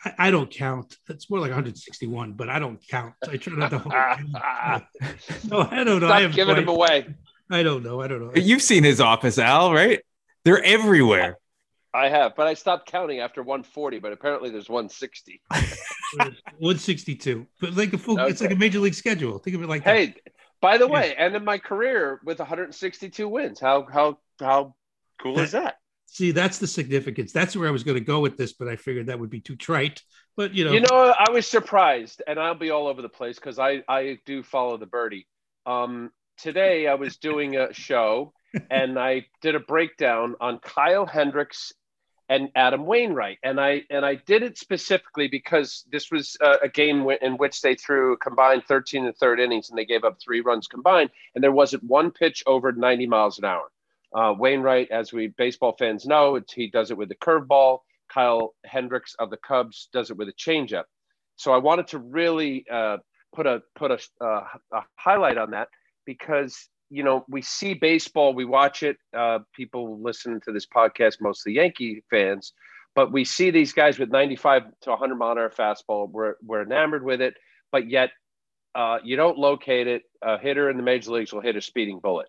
I, 0.05 0.15
I 0.19 0.31
don't 0.31 0.51
count. 0.51 0.97
It's 1.09 1.29
more 1.29 1.41
like 1.41 1.51
161, 1.51 2.33
but 2.33 2.49
I 2.49 2.59
don't 2.59 2.81
count. 2.89 3.15
I 3.29 3.37
try 3.37 3.55
not 3.57 3.71
to. 3.71 3.79
Hold 3.79 3.95
no, 5.51 5.61
I 5.71 5.85
don't 5.85 6.01
know. 6.01 6.07
Stop 6.07 6.11
I 6.11 6.21
have 6.23 6.35
giving 6.35 6.55
quite, 6.55 6.67
them 6.67 6.69
away. 6.69 7.15
I 7.51 7.63
don't 7.63 7.83
know. 7.83 8.01
I 8.01 8.09
don't 8.09 8.21
know. 8.21 8.33
You've 8.35 8.63
seen 8.63 8.85
his 8.85 9.01
office, 9.01 9.39
Al, 9.39 9.73
right? 9.73 10.01
They're 10.45 10.63
everywhere. 10.63 11.37
I 11.93 12.09
have, 12.09 12.37
but 12.37 12.47
I 12.47 12.55
stopped 12.55 12.91
counting 12.91 13.21
after 13.21 13.43
140. 13.43 13.99
But 13.99 14.13
apparently, 14.13 14.51
there's 14.51 14.69
160. 14.69 15.43
162, 15.51 17.47
but 17.61 17.77
like 17.77 17.93
a 17.93 17.99
full, 17.99 18.19
okay. 18.21 18.31
it's 18.31 18.41
like 18.41 18.51
a 18.51 18.57
major 18.57 18.79
league 18.79 18.95
schedule. 18.95 19.39
Think 19.39 19.57
of 19.57 19.63
it 19.63 19.69
like 19.69 19.83
hey, 19.83 20.07
that. 20.07 20.33
by 20.61 20.79
the 20.79 20.87
yeah. 20.87 20.93
way, 20.93 21.15
end 21.15 21.37
of 21.37 21.43
my 21.43 21.59
career 21.59 22.21
with 22.25 22.39
162 22.39 23.29
wins. 23.29 23.61
How 23.61 23.87
how 23.91 24.19
how 24.41 24.75
cool 25.23 25.37
that, 25.37 25.43
is 25.43 25.53
that? 25.53 25.77
See, 26.07 26.33
that's 26.33 26.59
the 26.59 26.67
significance. 26.67 27.33
That's 27.33 27.57
where 27.57 27.69
I 27.69 27.71
was 27.71 27.85
going 27.85 27.99
to 27.99 28.05
go 28.05 28.21
with 28.21 28.37
this, 28.37 28.53
but 28.53 28.69
I 28.69 28.77
figured 28.77 29.07
that 29.07 29.21
would 29.21 29.31
be 29.31 29.41
too 29.41 29.57
trite. 29.57 30.03
But 30.37 30.55
you 30.55 30.65
know, 30.65 30.73
you 30.73 30.81
know, 30.81 31.15
I 31.17 31.31
was 31.31 31.47
surprised, 31.47 32.23
and 32.27 32.39
I'll 32.39 32.55
be 32.55 32.71
all 32.71 32.87
over 32.87 33.03
the 33.03 33.09
place 33.09 33.37
because 33.37 33.59
I 33.59 33.83
I 33.89 34.19
do 34.27 34.43
follow 34.43 34.77
the 34.77 34.87
birdie. 34.87 35.27
Um, 35.67 36.11
today 36.39 36.87
I 36.87 36.95
was 36.95 37.17
doing 37.17 37.57
a 37.57 37.73
show 37.73 38.33
and 38.71 38.99
I 38.99 39.27
did 39.43 39.55
a 39.55 39.61
breakdown 39.61 40.35
on 40.41 40.59
Kyle 40.59 41.07
Hendricks 41.07 41.73
and 42.31 42.49
Adam 42.55 42.87
Wainwright. 42.87 43.39
And 43.43 43.61
I 43.61 43.83
and 43.91 44.07
I 44.07 44.15
did 44.15 44.43
it 44.43 44.57
specifically 44.57 45.29
because 45.29 45.85
this 45.93 46.11
was 46.11 46.37
a, 46.41 46.59
a 46.63 46.69
game 46.69 47.01
w- 47.01 47.19
in 47.21 47.37
which 47.37 47.61
they 47.61 47.75
threw 47.75 48.17
combined 48.17 48.63
13 48.67 49.05
and 49.05 49.17
third 49.17 49.41
innings 49.41 49.69
and 49.69 49.77
they 49.77 49.85
gave 49.85 50.05
up 50.05 50.19
three 50.19 50.41
runs 50.41 50.67
combined, 50.67 51.11
and 51.35 51.45
there 51.45 51.53
wasn't 51.53 51.83
one 51.85 52.11
pitch 52.11 52.43
over 52.47 52.73
90 52.73 53.07
miles 53.09 53.39
an 53.39 53.45
hour. 53.45 53.71
Uh, 54.15 54.35
Wainwright, 54.39 54.91
as 54.91 55.13
we 55.13 55.29
baseball 55.37 55.75
fans 55.79 56.07
know, 56.07 56.41
he 56.55 56.71
does 56.71 56.91
it 56.91 56.97
with 56.97 57.11
the 57.11 57.17
curveball. 57.17 57.81
Kyle 58.09 58.55
Hendricks 58.65 59.15
of 59.19 59.31
the 59.31 59.37
Cubs 59.37 59.89
does 59.93 60.11
it 60.11 60.17
with 60.17 60.29
a 60.29 60.33
changeup. 60.33 60.85
So 61.37 61.53
I 61.53 61.59
wanted 61.59 61.89
to 61.89 61.99
really 61.99 62.65
uh, 62.71 62.99
put 63.35 63.47
a 63.47 63.61
put 63.75 63.91
a, 63.91 63.99
uh, 64.25 64.45
a 64.73 64.83
highlight 64.97 65.39
on 65.39 65.51
that 65.51 65.69
because 66.07 66.69
you 66.91 67.05
know, 67.05 67.25
we 67.29 67.41
see 67.41 67.75
baseball, 67.75 68.35
we 68.35 68.45
watch 68.45 68.83
it. 68.83 68.97
Uh, 69.17 69.39
people 69.55 70.01
listen 70.01 70.41
to 70.43 70.53
this 70.53 70.67
podcast, 70.67 71.21
mostly 71.21 71.55
Yankee 71.55 72.03
fans, 72.11 72.53
but 72.95 73.13
we 73.13 73.25
see 73.25 73.51
these 73.51 73.73
guys 73.73 73.99
with 73.99 74.11
95 74.11 74.65
to 74.83 74.91
100 74.91 75.15
mile 75.15 75.33
an 75.33 75.39
hour 75.39 75.51
fastball. 75.51 76.11
We're, 76.11 76.35
we're 76.43 76.63
enamored 76.63 77.05
with 77.05 77.21
it, 77.21 77.35
but 77.71 77.89
yet 77.89 78.11
uh, 78.75 78.99
you 79.05 79.17
don't 79.17 79.39
locate 79.39 79.87
it. 79.87 80.03
A 80.23 80.39
hitter 80.39 80.69
in 80.69 80.77
the 80.77 80.83
major 80.83 81.13
leagues 81.13 81.33
will 81.33 81.41
hit 81.41 81.57
a 81.57 81.61
speeding 81.61 82.01
bullet. 82.01 82.29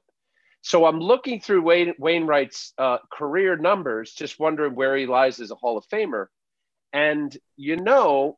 So 0.61 0.85
I'm 0.85 0.99
looking 0.99 1.41
through 1.41 1.63
Wayne, 1.63 1.93
Wainwright's 1.97 2.73
uh, 2.77 2.99
career 3.11 3.57
numbers, 3.57 4.13
just 4.13 4.39
wondering 4.39 4.75
where 4.75 4.95
he 4.95 5.07
lies 5.07 5.39
as 5.39 5.49
a 5.49 5.55
Hall 5.55 5.77
of 5.77 5.85
Famer. 5.87 6.27
And 6.93 7.35
you 7.57 7.77
know, 7.77 8.37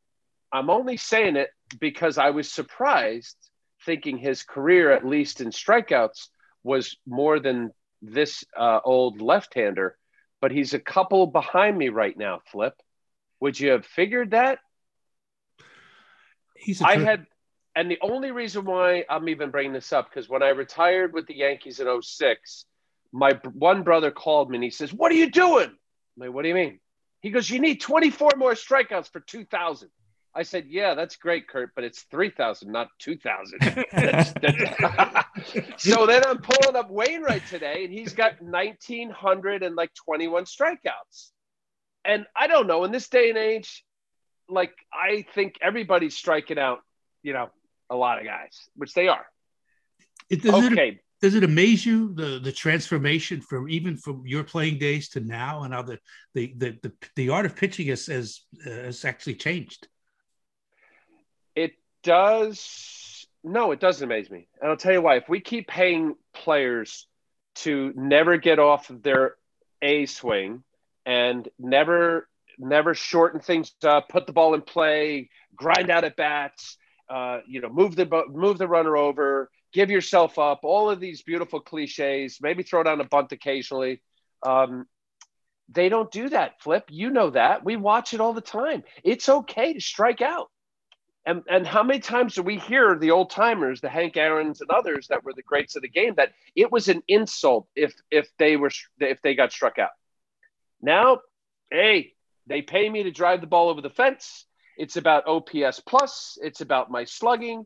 I'm 0.52 0.70
only 0.70 0.96
saying 0.96 1.36
it 1.36 1.50
because 1.80 2.18
I 2.18 2.30
was 2.30 2.52
surprised 2.52 3.36
thinking 3.86 4.18
his 4.18 4.44
career, 4.44 4.92
at 4.92 5.06
least 5.06 5.42
in 5.42 5.50
strikeouts, 5.50 6.30
was 6.64 6.98
more 7.06 7.40
than 7.40 7.72
this 8.02 8.44
uh, 8.58 8.80
old 8.84 9.22
left-hander. 9.22 9.98
But 10.42 10.52
he's 10.52 10.74
a 10.74 10.80
couple 10.80 11.28
behind 11.28 11.78
me 11.78 11.90
right 11.90 12.18
now. 12.18 12.42
Flip, 12.52 12.74
would 13.40 13.60
you 13.60 13.72
have 13.72 13.86
figured 13.86 14.32
that? 14.32 14.60
He's 16.56 16.82
I 16.82 16.98
had, 16.98 17.26
and 17.76 17.90
the 17.90 18.00
only 18.02 18.32
reason 18.32 18.66
why 18.66 19.06
I'm 19.10 19.28
even 19.30 19.52
bringing 19.52 19.74
this 19.74 19.92
up 19.92 20.10
because 20.10 20.30
when 20.30 20.44
I 20.44 20.50
retired 20.50 21.14
with 21.14 21.28
the 21.28 21.36
Yankees 21.36 21.80
in 21.80 22.02
06, 22.02 22.66
my 23.12 23.40
one 23.54 23.84
brother 23.84 24.12
called 24.12 24.50
me 24.50 24.58
and 24.58 24.64
he 24.64 24.70
says, 24.70 24.94
"What 24.94 25.12
are 25.12 25.16
you 25.16 25.30
doing?" 25.30 25.70
I'm 25.70 25.76
like, 26.18 26.32
"What 26.34 26.44
do 26.44 26.50
you 26.50 26.56
mean?" 26.56 26.80
He 27.22 27.32
goes, 27.32 27.50
"You 27.50 27.60
need 27.60 27.82
24 27.82 28.32
more 28.38 28.54
strikeouts 28.54 29.12
for 29.12 29.20
2,000." 29.20 29.90
I 30.36 30.44
said, 30.44 30.66
"Yeah, 30.68 30.96
that's 30.96 31.16
great, 31.16 31.48
Kurt, 31.48 31.76
but 31.76 31.84
it's 31.84 32.02
three 32.04 32.32
thousand, 32.32 32.72
not 32.72 32.90
two 32.98 33.18
thousand. 33.18 33.60
so 35.78 36.08
then 36.08 36.24
I'm 36.26 36.40
pulling 36.40 36.76
up 36.76 36.90
Wainwright 36.90 37.46
today, 37.48 37.86
and 37.86 37.94
he's 37.94 38.14
got 38.14 38.42
nineteen 38.42 39.10
hundred 39.10 39.64
and 39.64 39.76
like 39.76 39.92
twenty 39.94 40.28
one 40.28 40.46
strikeouts. 40.46 41.32
And 42.06 42.26
I 42.36 42.48
don't 42.48 42.68
know 42.68 42.84
in 42.84 42.92
this 42.92 43.10
day 43.10 43.30
and 43.30 43.38
age, 43.38 43.84
like 44.50 44.74
I 44.92 45.26
think 45.36 45.56
everybody's 45.62 46.16
striking 46.16 46.58
out, 46.58 46.80
you 47.22 47.34
know, 47.34 47.50
a 47.90 47.96
lot 47.96 48.20
of 48.20 48.26
guys, 48.26 48.60
which 48.76 48.94
they 48.94 49.08
are. 49.08 49.26
It, 50.30 50.42
does 50.42 50.72
okay. 50.72 50.90
It, 50.90 51.00
does 51.22 51.36
it 51.36 51.44
amaze 51.44 51.86
you 51.86 52.14
the 52.14 52.40
the 52.44 52.52
transformation 52.52 53.40
from 53.40 53.70
even 53.70 53.98
from 53.98 54.24
your 54.26 54.44
playing 54.44 54.80
days 54.80 55.10
to 55.10 55.20
now, 55.20 55.64
and 55.64 55.74
how 55.74 55.84
the 55.84 56.00
the 56.34 56.54
the 56.58 56.78
the, 56.82 56.92
the 57.16 57.30
art 57.30 57.46
of 57.46 57.56
pitching 57.56 57.88
has 57.88 58.08
has, 58.08 58.42
uh, 58.66 58.70
has 58.70 59.06
actually 59.06 59.36
changed? 59.36 59.88
It 61.56 61.74
does. 62.04 63.28
No, 63.44 63.72
it 63.72 63.80
doesn't 63.80 64.04
amaze 64.04 64.30
me, 64.30 64.48
and 64.62 64.70
I'll 64.72 64.78
tell 64.78 64.94
you 64.94 65.02
why. 65.02 65.18
If 65.18 65.28
we 65.28 65.40
keep 65.40 65.68
paying 65.68 66.16
players 66.34 67.08
to 67.56 67.94
never 67.96 68.38
get 68.38 68.60
off 68.60 68.90
of 68.90 69.04
their 69.04 69.36
A 69.82 70.06
swing 70.06 70.64
and 71.06 71.48
never 71.60 72.28
never 72.58 72.94
shorten 72.94 73.40
things 73.40 73.74
up, 73.84 74.10
put 74.10 74.28
the 74.28 74.34
ball 74.34 74.54
in 74.54 74.62
play, 74.62 75.30
grind 75.56 75.90
out 75.90 76.04
at 76.04 76.16
bats, 76.16 76.78
uh, 77.10 77.40
you 77.48 77.62
know, 77.62 77.70
move 77.70 77.96
the 77.96 78.24
move 78.30 78.58
the 78.58 78.68
runner 78.68 78.96
over, 78.96 79.50
give 79.74 79.90
yourself 79.90 80.40
up, 80.40 80.62
all 80.64 80.90
of 80.90 81.00
these 81.00 81.22
beautiful 81.22 81.60
cliches, 81.60 82.40
maybe 82.42 82.64
throw 82.64 82.84
down 82.84 83.02
a 83.02 83.04
bunt 83.04 83.32
occasionally. 83.32 84.02
Um, 84.42 84.86
they 85.70 85.90
don't 85.90 86.12
do 86.12 86.30
that, 86.30 86.62
Flip. 86.62 86.84
You 86.90 87.10
know 87.10 87.32
that. 87.32 87.64
We 87.64 87.76
watch 87.76 88.14
it 88.14 88.22
all 88.22 88.34
the 88.34 88.42
time. 88.42 88.84
It's 89.04 89.30
okay 89.30 89.74
to 89.74 89.82
strike 89.82 90.22
out. 90.22 90.50
And, 91.26 91.44
and 91.50 91.66
how 91.66 91.84
many 91.84 92.00
times 92.00 92.36
do 92.36 92.44
we 92.44 92.58
hear 92.58 92.98
the 92.98 93.12
old 93.12 93.30
timers, 93.30 93.80
the 93.80 93.90
Hank 93.90 94.18
Aaron's 94.18 94.60
and 94.60 94.70
others 94.70 95.08
that 95.08 95.24
were 95.24 95.34
the 95.34 95.42
greats 95.42 95.76
of 95.76 95.82
the 95.82 95.88
game, 95.88 96.16
that 96.18 96.34
it 96.56 96.70
was 96.72 96.90
an 96.90 97.02
insult 97.08 97.68
if 97.76 97.94
if 98.12 98.28
they 98.38 98.58
were 98.58 98.72
if 99.00 99.22
they 99.22 99.34
got 99.34 99.54
struck 99.54 99.80
out. 99.80 99.92
Now, 100.82 101.20
hey, 101.72 102.14
they 102.48 102.62
pay 102.62 102.90
me 102.90 103.04
to 103.04 103.12
drive 103.12 103.40
the 103.40 103.48
ball 103.48 103.70
over 103.70 103.80
the 103.80 103.90
fence. 103.90 104.46
It's 104.78 104.98
about 104.98 105.28
OPS 105.28 105.80
plus. 105.80 106.38
It's 106.42 106.60
about 106.60 106.92
my 106.92 107.06
slugging, 107.06 107.66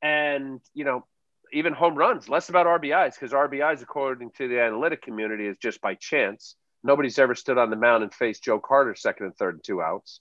and 0.00 0.60
you 0.72 0.84
know, 0.84 1.04
even 1.52 1.72
home 1.72 1.96
runs. 1.96 2.28
Less 2.28 2.50
about 2.50 2.66
RBIs 2.66 3.14
because 3.14 3.32
RBIs, 3.32 3.82
according 3.82 4.30
to 4.38 4.46
the 4.46 4.60
analytic 4.60 5.02
community, 5.02 5.46
is 5.46 5.56
just 5.58 5.80
by 5.80 5.96
chance. 5.96 6.54
Nobody's 6.84 7.18
ever 7.18 7.34
stood 7.34 7.58
on 7.58 7.70
the 7.70 7.76
mound 7.76 8.04
and 8.04 8.14
faced 8.14 8.44
Joe 8.44 8.60
Carter 8.60 8.94
second 8.94 9.26
and 9.26 9.36
third 9.36 9.54
and 9.54 9.64
two 9.64 9.82
outs. 9.82 10.20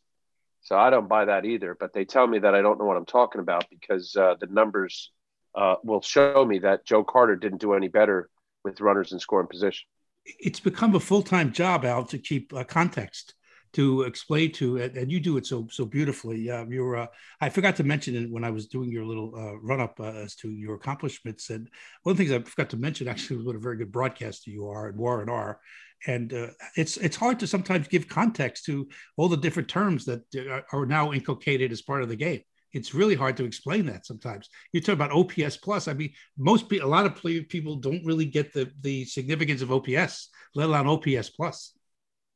So 0.61 0.77
I 0.77 0.89
don't 0.89 1.09
buy 1.09 1.25
that 1.25 1.45
either. 1.45 1.75
But 1.79 1.93
they 1.93 2.05
tell 2.05 2.27
me 2.27 2.39
that 2.39 2.55
I 2.55 2.61
don't 2.61 2.79
know 2.79 2.85
what 2.85 2.97
I'm 2.97 3.05
talking 3.05 3.41
about 3.41 3.65
because 3.69 4.15
uh, 4.15 4.35
the 4.39 4.47
numbers 4.47 5.11
uh, 5.55 5.75
will 5.83 6.01
show 6.01 6.45
me 6.45 6.59
that 6.59 6.85
Joe 6.85 7.03
Carter 7.03 7.35
didn't 7.35 7.61
do 7.61 7.73
any 7.73 7.87
better 7.87 8.29
with 8.63 8.79
runners 8.79 9.11
in 9.11 9.19
scoring 9.19 9.47
position. 9.47 9.87
It's 10.25 10.59
become 10.59 10.95
a 10.95 10.99
full 10.99 11.23
time 11.23 11.51
job, 11.51 11.83
Al, 11.83 12.05
to 12.05 12.17
keep 12.19 12.53
uh, 12.53 12.63
context 12.63 13.33
to 13.73 14.01
explain 14.01 14.51
to 14.51 14.77
and 14.81 15.11
you 15.11 15.19
do 15.19 15.37
it 15.37 15.45
so 15.45 15.67
so 15.71 15.85
beautifully 15.85 16.49
uh, 16.49 16.65
you're 16.65 16.97
uh, 16.97 17.07
i 17.39 17.49
forgot 17.49 17.75
to 17.75 17.83
mention 17.83 18.15
it 18.15 18.29
when 18.29 18.43
i 18.43 18.49
was 18.49 18.67
doing 18.67 18.91
your 18.91 19.05
little 19.05 19.33
uh, 19.35 19.57
run 19.59 19.79
up 19.79 19.99
uh, 19.99 20.03
as 20.03 20.35
to 20.35 20.51
your 20.51 20.75
accomplishments 20.75 21.49
and 21.49 21.69
one 22.03 22.11
of 22.11 22.17
the 22.17 22.23
things 22.23 22.35
i 22.35 22.49
forgot 22.49 22.69
to 22.69 22.77
mention 22.77 23.07
actually 23.07 23.37
was 23.37 23.45
what 23.45 23.55
a 23.55 23.59
very 23.59 23.77
good 23.77 23.91
broadcaster 23.91 24.51
you 24.51 24.67
are 24.67 24.87
and 24.87 24.97
warren 24.97 25.29
are 25.29 25.59
and 26.07 26.33
uh, 26.33 26.47
it's 26.75 26.97
it's 26.97 27.15
hard 27.15 27.39
to 27.39 27.47
sometimes 27.47 27.87
give 27.87 28.07
context 28.07 28.65
to 28.65 28.87
all 29.17 29.29
the 29.29 29.37
different 29.37 29.69
terms 29.69 30.05
that 30.05 30.21
uh, 30.35 30.61
are 30.75 30.85
now 30.85 31.11
inculcated 31.13 31.71
as 31.71 31.81
part 31.81 32.01
of 32.03 32.09
the 32.09 32.15
game 32.15 32.41
it's 32.73 32.93
really 32.93 33.15
hard 33.15 33.37
to 33.37 33.45
explain 33.45 33.85
that 33.87 34.05
sometimes. 34.05 34.49
You 34.71 34.81
talk 34.81 34.93
about 34.93 35.11
OPS 35.11 35.57
plus. 35.57 35.87
I 35.87 35.93
mean, 35.93 36.13
most 36.37 36.69
people, 36.69 36.87
a 36.87 36.89
lot 36.89 37.05
of 37.05 37.21
people 37.49 37.75
don't 37.75 38.05
really 38.05 38.25
get 38.25 38.53
the 38.53 38.71
the 38.81 39.05
significance 39.05 39.61
of 39.61 39.71
OPS, 39.71 40.29
let 40.55 40.69
alone 40.69 40.87
OPS 40.87 41.29
plus. 41.29 41.73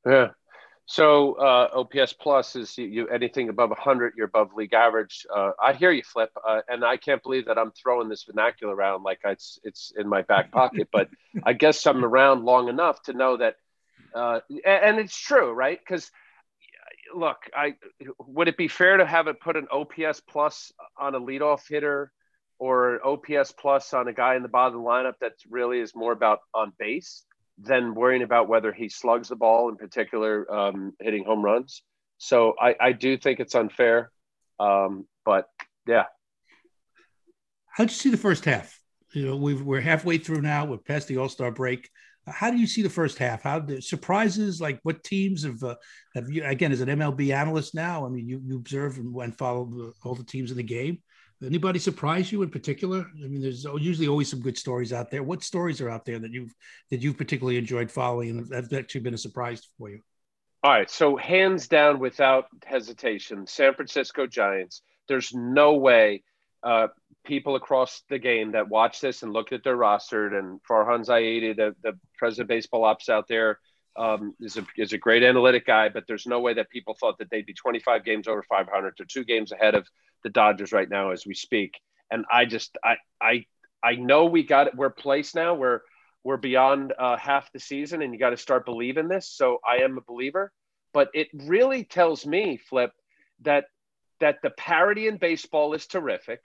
Yeah, 0.06 0.30
so 0.88 1.34
uh, 1.34 1.70
OPS 1.74 2.14
plus 2.14 2.56
is 2.56 2.78
you, 2.78 2.86
you, 2.86 3.08
anything 3.08 3.50
above 3.50 3.70
100, 3.70 4.14
you're 4.16 4.28
above 4.28 4.54
league 4.54 4.74
average. 4.74 5.26
Uh, 5.36 5.52
I 5.62 5.74
hear 5.74 5.92
you, 5.92 6.04
Flip, 6.04 6.30
uh, 6.48 6.62
and 6.68 6.86
I 6.86 6.98
can't 6.98 7.24
believe 7.24 7.48
that 7.48 7.58
I'm 7.58 7.72
throwing 7.72 8.08
this 8.08 8.24
vernacular 8.24 8.76
around 8.76 9.02
like 9.04 9.20
it's 9.26 9.60
it's 9.64 9.92
in 9.98 10.08
my 10.08 10.22
back 10.22 10.52
pocket. 10.52 10.90
but 10.92 11.10
I 11.44 11.54
guess 11.54 11.86
I'm 11.88 12.06
around 12.06 12.46
long 12.46 12.70
enough 12.70 13.02
to 13.04 13.14
know 13.14 13.38
that, 13.38 13.56
uh, 14.14 14.42
and 14.64 15.00
it's 15.00 15.18
true, 15.18 15.52
right? 15.52 15.80
Because 15.80 16.12
look, 17.16 17.38
I 17.56 17.76
would 18.20 18.48
it 18.48 18.58
be 18.58 18.68
fair 18.68 18.98
to 18.98 19.08
have 19.08 19.28
it 19.28 19.40
put 19.40 19.56
an 19.56 19.68
OPS 19.72 20.22
plus 20.22 20.72
on 21.00 21.16
a 21.16 21.20
leadoff 21.20 21.68
hitter 21.68 22.12
or 22.60 23.06
OPS 23.06 23.54
plus 23.54 23.92
on 23.94 24.08
a 24.08 24.14
guy 24.14 24.36
in 24.36 24.44
the 24.44 24.50
bottom 24.50 24.78
of 24.78 24.84
the 24.84 24.88
lineup 24.88 25.20
that 25.22 25.34
really 25.50 25.80
is 25.80 25.96
more 25.96 26.12
about 26.12 26.40
on 26.54 26.74
base? 26.78 27.24
Than 27.58 27.96
worrying 27.96 28.24
about 28.24 28.48
whether 28.50 28.74
he 28.74 28.90
slugs 28.90 29.30
the 29.30 29.36
ball, 29.36 29.70
in 29.70 29.78
particular, 29.78 30.52
um, 30.54 30.94
hitting 31.00 31.24
home 31.24 31.44
runs. 31.44 31.84
So 32.18 32.54
I, 32.60 32.76
I 32.80 32.92
do 32.92 33.18
think 33.18 33.40
it's 33.40 33.56
unfair. 33.56 34.12
Um, 34.60 35.06
but 35.24 35.48
yeah. 35.88 36.06
How'd 37.68 37.90
you 37.90 37.96
see 37.96 38.10
the 38.10 38.18
first 38.18 38.46
half? 38.46 38.80
You 39.14 39.28
know, 39.28 39.38
we 39.38 39.78
are 39.78 39.82
halfway 39.82 40.18
through 40.18 40.42
now. 40.42 40.66
We're 40.66 40.78
past 40.78 41.08
the 41.08 41.18
All 41.18 41.30
Star 41.30 41.52
break. 41.52 41.90
How 42.28 42.50
do 42.50 42.58
you 42.58 42.68
see 42.68 42.82
the 42.82 42.90
first 42.90 43.18
half? 43.18 43.44
How 43.44 43.60
the 43.60 43.82
surprises? 43.82 44.60
Like 44.60 44.80
what 44.84 45.04
teams 45.04 45.44
have 45.44 45.64
uh, 45.64 45.76
have 46.16 46.30
you? 46.30 46.44
Again, 46.44 46.72
as 46.72 46.82
an 46.82 46.90
MLB 46.90 47.34
analyst 47.34 47.76
now, 47.76 48.06
I 48.06 48.10
mean, 48.10 48.28
you 48.28 48.42
you 48.44 48.56
observe 48.56 48.98
and, 48.98 49.16
and 49.16 49.38
follow 49.38 49.66
the, 49.66 49.94
all 50.04 50.16
the 50.16 50.24
teams 50.24 50.52
in 50.52 50.58
the 50.58 50.64
game. 50.64 51.00
Anybody 51.44 51.80
surprise 51.80 52.32
you 52.32 52.44
in 52.44 52.50
particular? 52.50 53.06
I 53.24 53.28
mean, 53.28 53.42
there's 53.42 53.66
usually 53.80 54.08
always 54.08 54.30
some 54.30 54.40
good 54.40 54.58
stories 54.58 54.94
out 54.94 55.12
there. 55.12 55.22
What 55.22 55.44
stories 55.44 55.82
are 55.82 55.90
out 55.90 56.06
there 56.06 56.20
that 56.20 56.32
you've 56.32 56.54
that 56.92 57.02
you've 57.02 57.18
particularly 57.18 57.58
enjoyed 57.58 57.92
following 57.92 58.30
and 58.30 58.54
have 58.54 58.72
actually 58.74 59.02
been 59.02 59.14
a 59.14 59.18
surprise 59.18 59.68
for 59.78 59.90
you? 59.90 60.00
All 60.64 60.72
right, 60.72 60.90
so 60.90 61.16
hands 61.16 61.68
down, 61.68 62.00
without 62.00 62.48
hesitation, 62.66 63.46
San 63.46 63.76
Francisco 63.76 64.26
Giants. 64.26 64.82
There's 65.08 65.32
no 65.34 65.76
way 65.76 66.24
uh, 66.64 66.88
people 67.24 67.56
across 67.56 68.02
the 68.10 68.18
game 68.18 68.54
that 68.54 68.70
watch 68.70 69.00
this 69.00 69.22
and 69.22 69.32
look 69.32 69.52
at 69.52 69.64
their 69.64 69.76
roster 69.76 70.36
and 70.36 70.60
Farhan 70.64 71.06
Zaidi, 71.06 71.56
the, 71.56 71.76
the 71.84 71.98
president 72.18 72.46
of 72.46 72.48
baseball 72.48 72.84
ops 72.84 73.10
out 73.10 73.28
there, 73.28 73.60
um, 73.96 74.34
is 74.40 74.58
a 74.58 74.66
is 74.78 74.94
a 74.94 74.98
great 74.98 75.24
analytic 75.24 75.66
guy, 75.66 75.90
but 75.90 76.06
there's 76.08 76.26
no 76.26 76.40
way 76.40 76.54
that 76.54 76.70
people 76.70 76.98
thought 77.00 77.18
that 77.20 77.30
they'd 77.30 77.46
be 77.46 77.54
25 77.54 78.04
games 78.04 78.28
over 78.28 78.44
500. 78.44 78.94
They're 78.98 79.06
two 79.06 79.24
games 79.24 79.52
ahead 79.52 79.76
of 79.76 79.88
the 80.26 80.30
Dodgers 80.32 80.74
right 80.74 80.90
now 80.90 81.12
as 81.12 81.26
we 81.26 81.36
speak. 81.36 81.80
And 82.12 82.26
I 82.30 82.46
just 82.46 82.78
I 82.84 82.98
I 83.22 83.46
I 83.82 83.96
know 83.96 84.26
we 84.26 84.44
got 84.44 84.68
it. 84.68 84.76
We're 84.76 84.90
placed 84.90 85.36
now. 85.36 85.54
We're 85.54 85.82
we're 86.24 86.38
beyond 86.38 86.92
uh, 86.98 87.16
half 87.16 87.52
the 87.54 87.60
season, 87.60 88.02
and 88.02 88.12
you 88.12 88.20
got 88.20 88.32
to 88.32 88.38
start 88.38 88.66
believing 88.66 89.08
this. 89.08 89.30
So 89.30 89.60
I 89.66 89.84
am 89.84 89.98
a 89.98 90.02
believer. 90.02 90.52
But 90.92 91.10
it 91.14 91.28
really 91.34 91.84
tells 91.84 92.26
me, 92.26 92.58
Flip, 92.58 92.92
that 93.42 93.66
that 94.20 94.38
the 94.42 94.50
parity 94.50 95.08
in 95.08 95.18
baseball 95.18 95.74
is 95.74 95.86
terrific, 95.86 96.42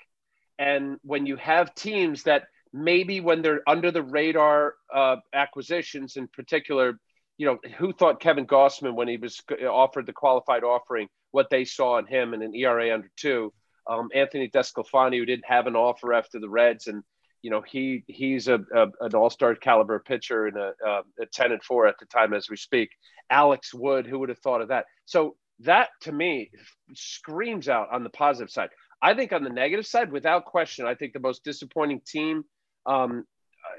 and 0.59 0.99
when 1.03 1.25
you 1.25 1.37
have 1.37 1.75
teams 1.75 2.25
that 2.25 2.45
maybe 2.73 3.21
when 3.21 3.41
they're 3.41 3.63
under 3.67 3.91
the 3.91 4.03
radar 4.03 4.75
uh, 4.95 5.17
acquisitions, 5.33 6.17
in 6.17 6.29
particular, 6.29 6.99
you 7.39 7.47
know, 7.47 7.59
who 7.79 7.93
thought 7.95 8.21
Kevin 8.21 8.47
Gausman 8.47 8.95
when 8.95 9.09
he 9.09 9.17
was 9.17 9.41
offered 9.67 10.05
the 10.05 10.13
qualified 10.13 10.65
offering, 10.65 11.09
what 11.31 11.49
they 11.49 11.65
saw 11.65 11.99
in 11.99 12.07
him 12.07 12.35
and 12.35 12.43
an 12.43 12.55
ERA 12.55 12.93
under 12.93 13.11
two, 13.17 13.53
um, 13.87 14.09
Anthony 14.15 14.49
DeSclafani, 14.49 15.19
who 15.19 15.27
didn't 15.27 15.47
have 15.47 15.67
an 15.67 15.77
offer 15.77 16.13
after 16.13 16.39
the 16.39 16.49
Reds, 16.49 16.87
and 16.87 17.03
you 17.43 17.51
know 17.51 17.63
he 17.63 18.05
he's 18.07 18.49
a, 18.49 18.61
a 18.75 18.87
an 19.01 19.15
All 19.15 19.31
Star 19.31 19.55
caliber 19.55 19.99
pitcher 19.99 20.47
and 20.47 20.57
a, 20.57 20.73
a, 20.85 21.01
a 21.21 21.27
ten 21.33 21.53
and 21.53 21.63
four 21.63 21.87
at 21.87 21.97
the 21.99 22.07
time 22.07 22.35
as 22.35 22.49
we 22.51 22.57
speak. 22.57 22.91
Alex 23.31 23.73
Wood, 23.73 24.07
who 24.07 24.19
would 24.19 24.29
have 24.29 24.39
thought 24.39 24.61
of 24.61 24.69
that? 24.69 24.87
So 25.07 25.37
that 25.61 25.89
to 26.03 26.13
me 26.13 26.51
screams 26.95 27.69
out 27.69 27.89
on 27.93 28.03
the 28.03 28.11
positive 28.11 28.51
side. 28.51 28.71
I 29.03 29.15
think 29.15 29.33
on 29.33 29.45
the 29.45 29.51
negative 29.51 29.87
side, 29.87 30.13
without 30.13 30.45
question, 30.45 30.87
I 30.87 30.95
think 30.95 31.13
the 31.13 31.21
most 31.21 31.45
disappointing 31.45 32.03
team 32.07 32.45
um, 32.87 33.25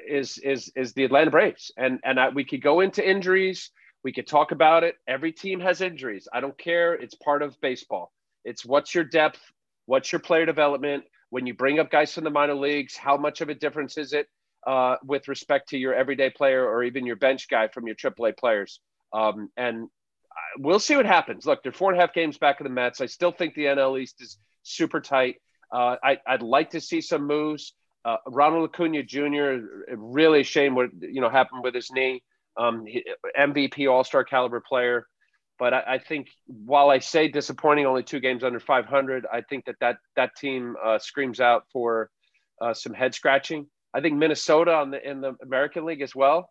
is 0.08 0.38
is 0.39 0.72
is 0.75 0.93
the 0.93 1.03
Atlanta 1.03 1.31
Braves, 1.31 1.72
and 1.77 2.00
and 2.03 2.20
I, 2.20 2.29
we 2.29 2.43
could 2.43 2.62
go 2.62 2.79
into 2.79 3.08
injuries. 3.08 3.72
We 4.03 4.12
could 4.12 4.27
talk 4.27 4.51
about 4.51 4.84
it. 4.84 4.96
Every 5.08 5.31
team 5.31 5.60
has 5.60 5.81
injuries. 5.81 6.27
I 6.34 6.39
don't 6.39 6.58
care. 6.58 6.93
It's 6.93 7.13
part 7.15 7.43
of 7.43 7.60
baseball. 7.62 8.12
It's 8.43 8.65
what's 8.65 8.96
your 8.96 9.03
depth, 9.03 9.39
What's 9.91 10.10
your 10.10 10.19
player 10.19 10.45
development? 10.45 11.03
When 11.31 11.45
you 11.45 11.53
bring 11.53 11.77
up 11.77 11.91
guys 11.91 12.13
from 12.13 12.24
the 12.24 12.29
minor 12.29 12.55
leagues, 12.55 12.95
how 12.95 13.17
much 13.17 13.41
of 13.41 13.50
a 13.50 13.53
difference 13.53 13.98
is 13.98 14.13
it 14.13 14.25
uh, 14.65 14.95
with 15.03 15.27
respect 15.27 15.67
to 15.71 15.77
your 15.77 15.93
everyday 15.93 16.29
player 16.29 16.65
or 16.65 16.81
even 16.86 17.05
your 17.05 17.17
bench 17.17 17.50
guy 17.50 17.67
from 17.67 17.88
your 17.88 17.95
AAA 17.98 18.38
players? 18.38 18.79
Um, 19.12 19.50
and 19.57 19.89
we'll 20.57 20.79
see 20.79 20.95
what 20.95 21.05
happens. 21.05 21.45
Look, 21.45 21.62
they're 21.62 21.74
four 21.74 21.91
and 21.91 22.00
a 22.00 22.01
half 22.01 22.13
games 22.13 22.38
back 22.38 22.62
of 22.62 22.63
the 22.63 22.69
Mets. 22.69 23.01
I 23.01 23.07
still 23.07 23.33
think 23.33 23.53
the 23.53 23.65
NL 23.65 24.01
East 24.01 24.21
is 24.21 24.38
super 24.63 25.01
tight. 25.01 25.41
Uh, 25.74 25.98
I, 26.01 26.19
would 26.29 26.41
like 26.41 26.69
to 26.69 26.79
see 26.79 27.01
some 27.01 27.27
moves. 27.27 27.74
Uh, 28.05 28.15
Ronald 28.27 28.69
Acuna 28.69 29.03
Jr. 29.03 29.57
Really 29.93 30.43
shame 30.43 30.74
what 30.74 30.91
you 31.01 31.19
know 31.19 31.29
happened 31.29 31.65
with 31.65 31.75
his 31.75 31.91
knee. 31.91 32.24
Um, 32.55 32.86
MVP 33.38 33.91
All 33.91 34.05
Star 34.05 34.24
caliber 34.24 34.62
player 34.62 35.05
but 35.62 35.75
I, 35.75 35.84
I, 35.88 35.98
think 36.00 36.30
while 36.48 36.89
I 36.89 36.98
say 36.98 37.27
disappointing, 37.27 37.86
only 37.86 38.01
two 38.01 38.20
games 38.20 38.44
under 38.44 38.60
500, 38.60 39.27
I 39.32 39.41
think 39.41 39.65
that 39.65 39.75
that 39.80 39.98
that 40.15 40.36
team 40.36 40.75
uh, 40.84 40.98
screams 40.98 41.39
out 41.39 41.65
for 41.72 42.10
uh, 42.60 42.74
some 42.74 42.96
head 42.96 43.13
scratching. 43.13 43.68
I 43.94 44.01
think 44.01 44.18
Minnesota 44.18 44.74
on 44.74 44.89
the 44.89 45.08
in 45.08 45.22
the 45.22 45.36
American 45.44 45.86
League 45.86 46.01
as 46.01 46.15
well. 46.15 46.50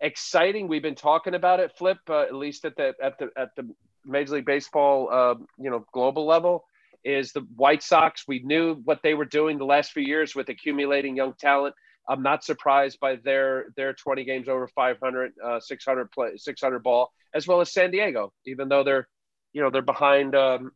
Exciting. 0.00 0.68
We've 0.68 0.80
been 0.80 0.94
talking 0.94 1.34
about 1.34 1.60
it. 1.60 1.72
Flip 1.76 1.98
uh, 2.08 2.22
at 2.22 2.34
least 2.34 2.64
at 2.64 2.76
the 2.76 2.94
at 3.02 3.18
the 3.18 3.28
at 3.36 3.50
the 3.56 3.68
Major 4.06 4.36
League 4.36 4.46
Baseball, 4.46 5.10
uh, 5.12 5.34
you 5.58 5.68
know, 5.68 5.84
global 5.92 6.24
level 6.24 6.64
is 7.04 7.32
the 7.32 7.42
White 7.56 7.82
Sox. 7.82 8.24
We 8.26 8.38
knew 8.38 8.76
what 8.84 9.00
they 9.02 9.12
were 9.12 9.26
doing 9.26 9.58
the 9.58 9.66
last 9.66 9.92
few 9.92 10.02
years 10.02 10.34
with 10.34 10.48
accumulating 10.48 11.14
young 11.14 11.34
talent. 11.34 11.74
I'm 12.08 12.22
not 12.22 12.44
surprised 12.44 13.00
by 13.00 13.16
their 13.16 13.66
their 13.76 13.92
20 13.92 14.24
games 14.24 14.48
over 14.48 14.68
500, 14.68 15.32
uh, 15.44 15.60
600 15.60 16.10
play, 16.10 16.36
600 16.36 16.82
ball, 16.82 17.12
as 17.34 17.46
well 17.46 17.60
as 17.60 17.72
San 17.72 17.90
Diego. 17.90 18.32
Even 18.44 18.68
though 18.68 18.84
they're, 18.84 19.08
you 19.52 19.62
know, 19.62 19.70
they're 19.70 19.82
behind 19.82 20.34
um, 20.34 20.72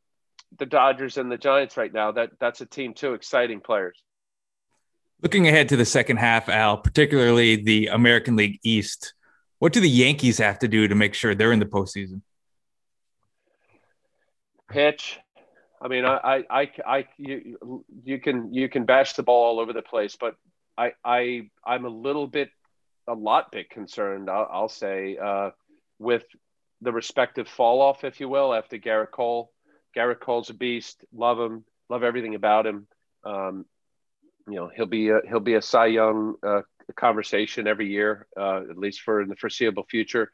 the 0.58 0.66
Dodgers 0.66 1.16
and 1.16 1.30
the 1.30 1.38
Giants 1.38 1.76
right 1.76 1.92
now. 1.92 2.12
That 2.12 2.30
that's 2.40 2.60
a 2.60 2.66
team 2.66 2.94
too. 2.94 3.14
Exciting 3.14 3.60
players. 3.60 4.02
Looking 5.22 5.46
ahead 5.46 5.68
to 5.68 5.76
the 5.76 5.84
second 5.84 6.16
half, 6.16 6.48
Al, 6.48 6.78
particularly 6.78 7.56
the 7.56 7.88
American 7.88 8.36
League 8.36 8.58
East, 8.62 9.12
what 9.58 9.74
do 9.74 9.80
the 9.80 9.88
Yankees 9.88 10.38
have 10.38 10.58
to 10.60 10.68
do 10.68 10.88
to 10.88 10.94
make 10.94 11.12
sure 11.14 11.34
they're 11.34 11.52
in 11.52 11.58
the 11.58 11.66
postseason? 11.66 12.22
Pitch. 14.68 15.18
I 15.82 15.88
mean, 15.88 16.04
I, 16.04 16.16
I, 16.16 16.44
I, 16.50 16.70
I 16.86 17.08
you, 17.18 17.84
you 18.04 18.18
can 18.18 18.52
you 18.52 18.68
can 18.68 18.84
bash 18.84 19.14
the 19.14 19.22
ball 19.22 19.46
all 19.46 19.60
over 19.60 19.72
the 19.72 19.82
place, 19.82 20.16
but 20.18 20.36
I, 20.80 20.92
I, 21.04 21.50
I'm 21.64 21.84
a 21.84 21.90
little 21.90 22.26
bit, 22.26 22.50
a 23.06 23.14
lot 23.14 23.52
bit 23.52 23.68
concerned. 23.68 24.30
I'll, 24.30 24.48
I'll 24.50 24.68
say 24.68 25.18
uh, 25.22 25.50
with 25.98 26.24
the 26.80 26.92
respective 26.92 27.48
fall 27.48 27.82
off, 27.82 28.04
if 28.04 28.20
you 28.20 28.28
will, 28.28 28.54
after 28.54 28.78
Gerrit 28.78 29.10
Cole. 29.10 29.52
Gerrit 29.94 30.20
Cole's 30.20 30.48
a 30.48 30.54
beast. 30.54 31.04
Love 31.12 31.38
him. 31.38 31.64
Love 31.90 32.02
everything 32.02 32.34
about 32.34 32.66
him. 32.66 32.86
Um, 33.24 33.66
you 34.48 34.56
know, 34.56 34.70
he'll 34.74 34.86
be 34.86 35.10
a, 35.10 35.20
he'll 35.28 35.40
be 35.40 35.54
a 35.54 35.62
Cy 35.62 35.86
Young 35.86 36.34
uh, 36.42 36.62
conversation 36.96 37.66
every 37.66 37.90
year, 37.90 38.26
uh, 38.38 38.62
at 38.70 38.78
least 38.78 39.02
for 39.02 39.20
in 39.20 39.28
the 39.28 39.36
foreseeable 39.36 39.84
future. 39.84 40.30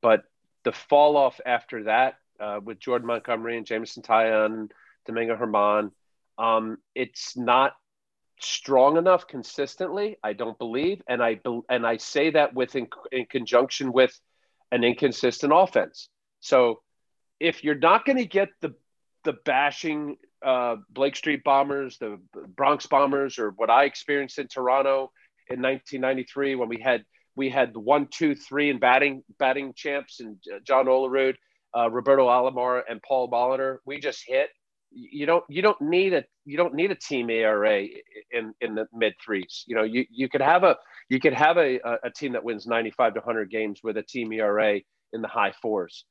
But 0.00 0.22
the 0.64 0.72
fall 0.72 1.16
off 1.16 1.40
after 1.44 1.84
that, 1.84 2.14
uh, 2.40 2.60
with 2.64 2.80
Jordan 2.80 3.06
Montgomery 3.06 3.58
and 3.58 3.66
Jameson 3.66 4.02
Taillon, 4.02 4.70
Domingo 5.06 5.36
German, 5.36 5.92
um, 6.38 6.78
it's 6.94 7.36
not 7.36 7.74
strong 8.42 8.96
enough 8.96 9.26
consistently. 9.26 10.16
I 10.22 10.32
don't 10.32 10.58
believe, 10.58 11.02
and 11.08 11.22
I 11.22 11.40
and 11.68 11.86
I 11.86 11.96
say 11.96 12.30
that 12.30 12.54
with 12.54 12.76
in, 12.76 12.88
in 13.12 13.26
conjunction 13.26 13.92
with 13.92 14.18
an 14.72 14.84
inconsistent 14.84 15.52
offense. 15.54 16.08
So 16.40 16.80
if 17.38 17.64
you're 17.64 17.74
not 17.74 18.04
going 18.04 18.18
to 18.18 18.26
get 18.26 18.48
the 18.60 18.74
the 19.24 19.34
bashing 19.44 20.16
uh, 20.44 20.76
Blake 20.88 21.16
Street 21.16 21.44
Bombers, 21.44 21.98
the 21.98 22.18
Bronx 22.56 22.86
Bombers, 22.86 23.38
or 23.38 23.50
what 23.50 23.70
I 23.70 23.84
experienced 23.84 24.38
in 24.38 24.48
Toronto 24.48 25.12
in 25.48 25.60
1993 25.60 26.54
when 26.54 26.68
we 26.68 26.80
had 26.80 27.04
we 27.36 27.50
had 27.50 27.76
one, 27.76 28.08
two, 28.10 28.34
three 28.34 28.70
in 28.70 28.78
batting 28.78 29.22
batting 29.38 29.72
champs 29.74 30.20
and 30.20 30.36
John 30.64 30.86
Olerud, 30.86 31.34
uh, 31.76 31.90
Roberto 31.90 32.28
Alomar, 32.28 32.82
and 32.88 33.02
Paul 33.02 33.30
Molitor. 33.30 33.78
We 33.84 34.00
just 34.00 34.24
hit 34.26 34.48
you 34.92 35.26
don't 35.26 35.44
you 35.48 35.62
don't 35.62 35.80
need 35.80 36.14
a 36.14 36.24
you 36.44 36.56
don't 36.56 36.74
need 36.74 36.90
a 36.90 36.94
team 36.96 37.30
ERA 37.30 37.86
in 38.30 38.54
in 38.60 38.74
the 38.74 38.86
mid 38.92 39.14
threes. 39.24 39.64
You 39.66 39.76
know, 39.76 39.82
you 39.82 40.04
you 40.10 40.28
could 40.28 40.40
have 40.40 40.64
a 40.64 40.76
you 41.08 41.20
could 41.20 41.34
have 41.34 41.58
a 41.58 41.80
a 42.02 42.10
team 42.10 42.32
that 42.32 42.44
wins 42.44 42.66
95 42.66 43.14
to 43.14 43.20
100 43.20 43.50
games 43.50 43.80
with 43.82 43.96
a 43.96 44.02
team 44.02 44.32
ERA 44.32 44.80
in 45.12 45.22
the 45.22 45.28
high 45.28 45.52
fours. 45.62 46.04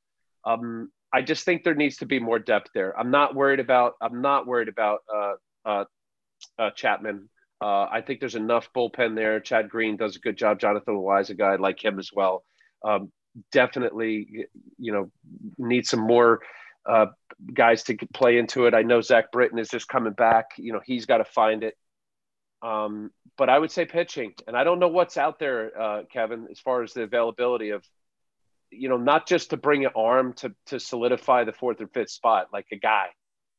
Um, 0.45 0.91
I 1.11 1.21
just 1.21 1.43
think 1.43 1.63
there 1.63 1.75
needs 1.75 1.97
to 1.97 2.05
be 2.05 2.19
more 2.19 2.39
depth 2.39 2.69
there. 2.73 2.97
I'm 2.97 3.11
not 3.11 3.35
worried 3.35 3.59
about 3.59 3.93
I'm 4.01 4.21
not 4.21 4.47
worried 4.47 4.69
about 4.69 4.99
uh, 5.13 5.33
uh, 5.65 5.85
uh, 6.57 6.69
Chapman. 6.71 7.29
Uh, 7.61 7.87
I 7.91 8.01
think 8.05 8.19
there's 8.19 8.35
enough 8.35 8.69
bullpen 8.75 9.15
there. 9.15 9.39
Chad 9.41 9.69
Green 9.69 9.97
does 9.97 10.15
a 10.15 10.19
good 10.19 10.37
job. 10.37 10.59
Jonathan 10.59 10.97
Wise, 10.97 11.29
a 11.29 11.33
guy 11.33 11.55
like 11.55 11.83
him 11.83 11.99
as 11.99 12.09
well. 12.13 12.45
Um, 12.85 13.11
definitely, 13.51 14.47
you 14.77 14.93
know, 14.93 15.11
need 15.57 15.85
some 15.85 15.99
more 15.99 16.39
uh, 16.89 17.05
guys 17.53 17.83
to 17.83 17.97
play 18.13 18.37
into 18.37 18.65
it. 18.65 18.73
I 18.73 18.81
know 18.81 19.01
Zach 19.01 19.31
Britton 19.31 19.59
is 19.59 19.69
just 19.69 19.87
coming 19.87 20.13
back. 20.13 20.45
You 20.57 20.73
know, 20.73 20.81
he's 20.83 21.05
got 21.05 21.17
to 21.17 21.25
find 21.25 21.63
it. 21.63 21.75
Um, 22.61 23.11
but 23.37 23.49
I 23.49 23.57
would 23.57 23.71
say 23.71 23.85
pitching, 23.85 24.33
and 24.47 24.57
I 24.57 24.63
don't 24.63 24.79
know 24.79 24.89
what's 24.89 25.15
out 25.15 25.39
there, 25.39 25.71
uh, 25.79 26.01
Kevin, 26.11 26.47
as 26.51 26.59
far 26.59 26.83
as 26.83 26.91
the 26.93 27.03
availability 27.03 27.69
of, 27.69 27.85
you 28.71 28.89
know, 28.89 28.97
not 28.97 29.27
just 29.27 29.51
to 29.51 29.57
bring 29.57 29.85
an 29.85 29.91
arm 29.95 30.33
to 30.33 30.53
to 30.67 30.79
solidify 30.79 31.45
the 31.45 31.53
fourth 31.53 31.79
or 31.79 31.87
fifth 31.87 32.11
spot, 32.11 32.47
like 32.51 32.67
a 32.71 32.75
guy. 32.75 33.07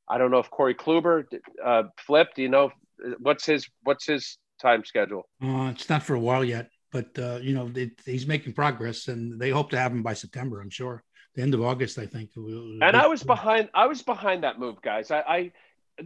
I 0.09 0.19
don't 0.19 0.31
know 0.31 0.39
if 0.39 0.51
Corey 0.51 0.75
Kluber 0.75 1.25
uh, 1.65 1.85
flipped. 1.97 2.39
You 2.39 2.49
know 2.49 2.73
what's 3.19 3.47
his 3.47 3.67
what's 3.83 4.07
his 4.07 4.39
time 4.61 4.85
schedule? 4.85 5.29
Uh, 5.43 5.71
it's 5.75 5.89
not 5.89 6.03
for 6.03 6.15
a 6.15 6.21
while 6.21 6.45
yet, 6.45 6.69
but 6.93 7.19
uh, 7.19 7.39
you 7.41 7.55
know 7.55 7.71
it, 7.75 7.93
he's 8.05 8.27
making 8.27 8.53
progress, 8.53 9.09
and 9.09 9.41
they 9.41 9.51
hope 9.51 9.71
to 9.71 9.79
have 9.79 9.93
him 9.93 10.03
by 10.03 10.15
September. 10.15 10.61
I'm 10.61 10.71
sure 10.71 11.03
the 11.35 11.43
end 11.43 11.55
of 11.55 11.63
August, 11.63 11.99
I 11.99 12.07
think. 12.07 12.31
And 12.37 12.83
I 12.83 13.07
was 13.07 13.23
behind. 13.23 13.69
I 13.75 13.87
was 13.87 14.03
behind 14.03 14.45
that 14.45 14.59
move, 14.59 14.81
guys. 14.83 15.11
I, 15.11 15.21
I 15.21 15.53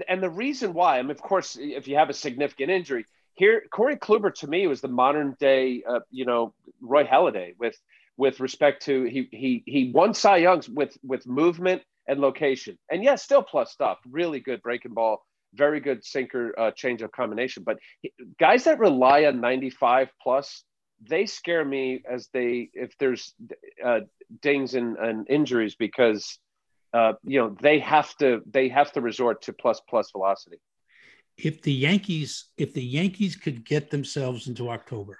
and 0.08 0.22
the 0.22 0.30
reason 0.30 0.74
why, 0.74 0.98
I 0.98 1.02
mean, 1.02 1.10
of 1.10 1.20
course, 1.20 1.56
if 1.58 1.88
you 1.88 1.96
have 1.96 2.10
a 2.10 2.14
significant 2.14 2.70
injury, 2.70 3.06
here 3.34 3.64
Corey 3.70 3.96
Kluber 3.96 4.34
to 4.36 4.46
me 4.46 4.66
was 4.66 4.80
the 4.80 4.88
modern 4.88 5.36
day, 5.38 5.82
uh, 5.88 6.00
you 6.10 6.24
know, 6.24 6.54
Roy 6.80 7.04
Halladay 7.04 7.54
with 7.58 7.76
with 8.16 8.40
respect 8.40 8.84
to 8.84 9.04
he 9.04 9.28
he 9.30 9.62
he 9.66 9.90
won 9.92 10.14
Cy 10.14 10.38
Youngs 10.38 10.68
with 10.68 10.96
with 11.02 11.26
movement 11.26 11.82
and 12.06 12.20
location, 12.20 12.78
and 12.90 13.02
yes, 13.02 13.22
still 13.22 13.42
plus 13.42 13.72
stuff. 13.72 13.98
Really 14.10 14.40
good 14.40 14.62
breaking 14.62 14.94
ball, 14.94 15.24
very 15.54 15.80
good 15.80 16.04
sinker 16.04 16.54
uh, 16.58 16.70
of 17.00 17.12
combination. 17.12 17.62
But 17.64 17.78
he, 18.00 18.12
guys 18.38 18.64
that 18.64 18.78
rely 18.78 19.24
on 19.24 19.40
95 19.40 20.10
plus 20.22 20.64
they 21.08 21.26
scare 21.26 21.64
me 21.64 22.02
as 22.08 22.28
they 22.32 22.70
if 22.72 22.96
there's 22.98 23.34
uh, 23.84 24.00
dings 24.40 24.74
and, 24.74 24.96
and 24.96 25.28
injuries 25.28 25.74
because 25.74 26.38
uh, 26.92 27.14
you 27.24 27.40
know 27.40 27.56
they 27.60 27.78
have 27.80 28.14
to 28.18 28.42
they 28.50 28.68
have 28.68 28.92
to 28.92 29.00
resort 29.00 29.42
to 29.42 29.52
plus 29.52 29.80
plus 29.88 30.10
velocity. 30.10 30.58
If 31.36 31.62
the 31.62 31.72
Yankees 31.72 32.46
if 32.56 32.74
the 32.74 32.84
Yankees 32.84 33.36
could 33.36 33.64
get 33.64 33.90
themselves 33.90 34.48
into 34.48 34.70
October, 34.70 35.18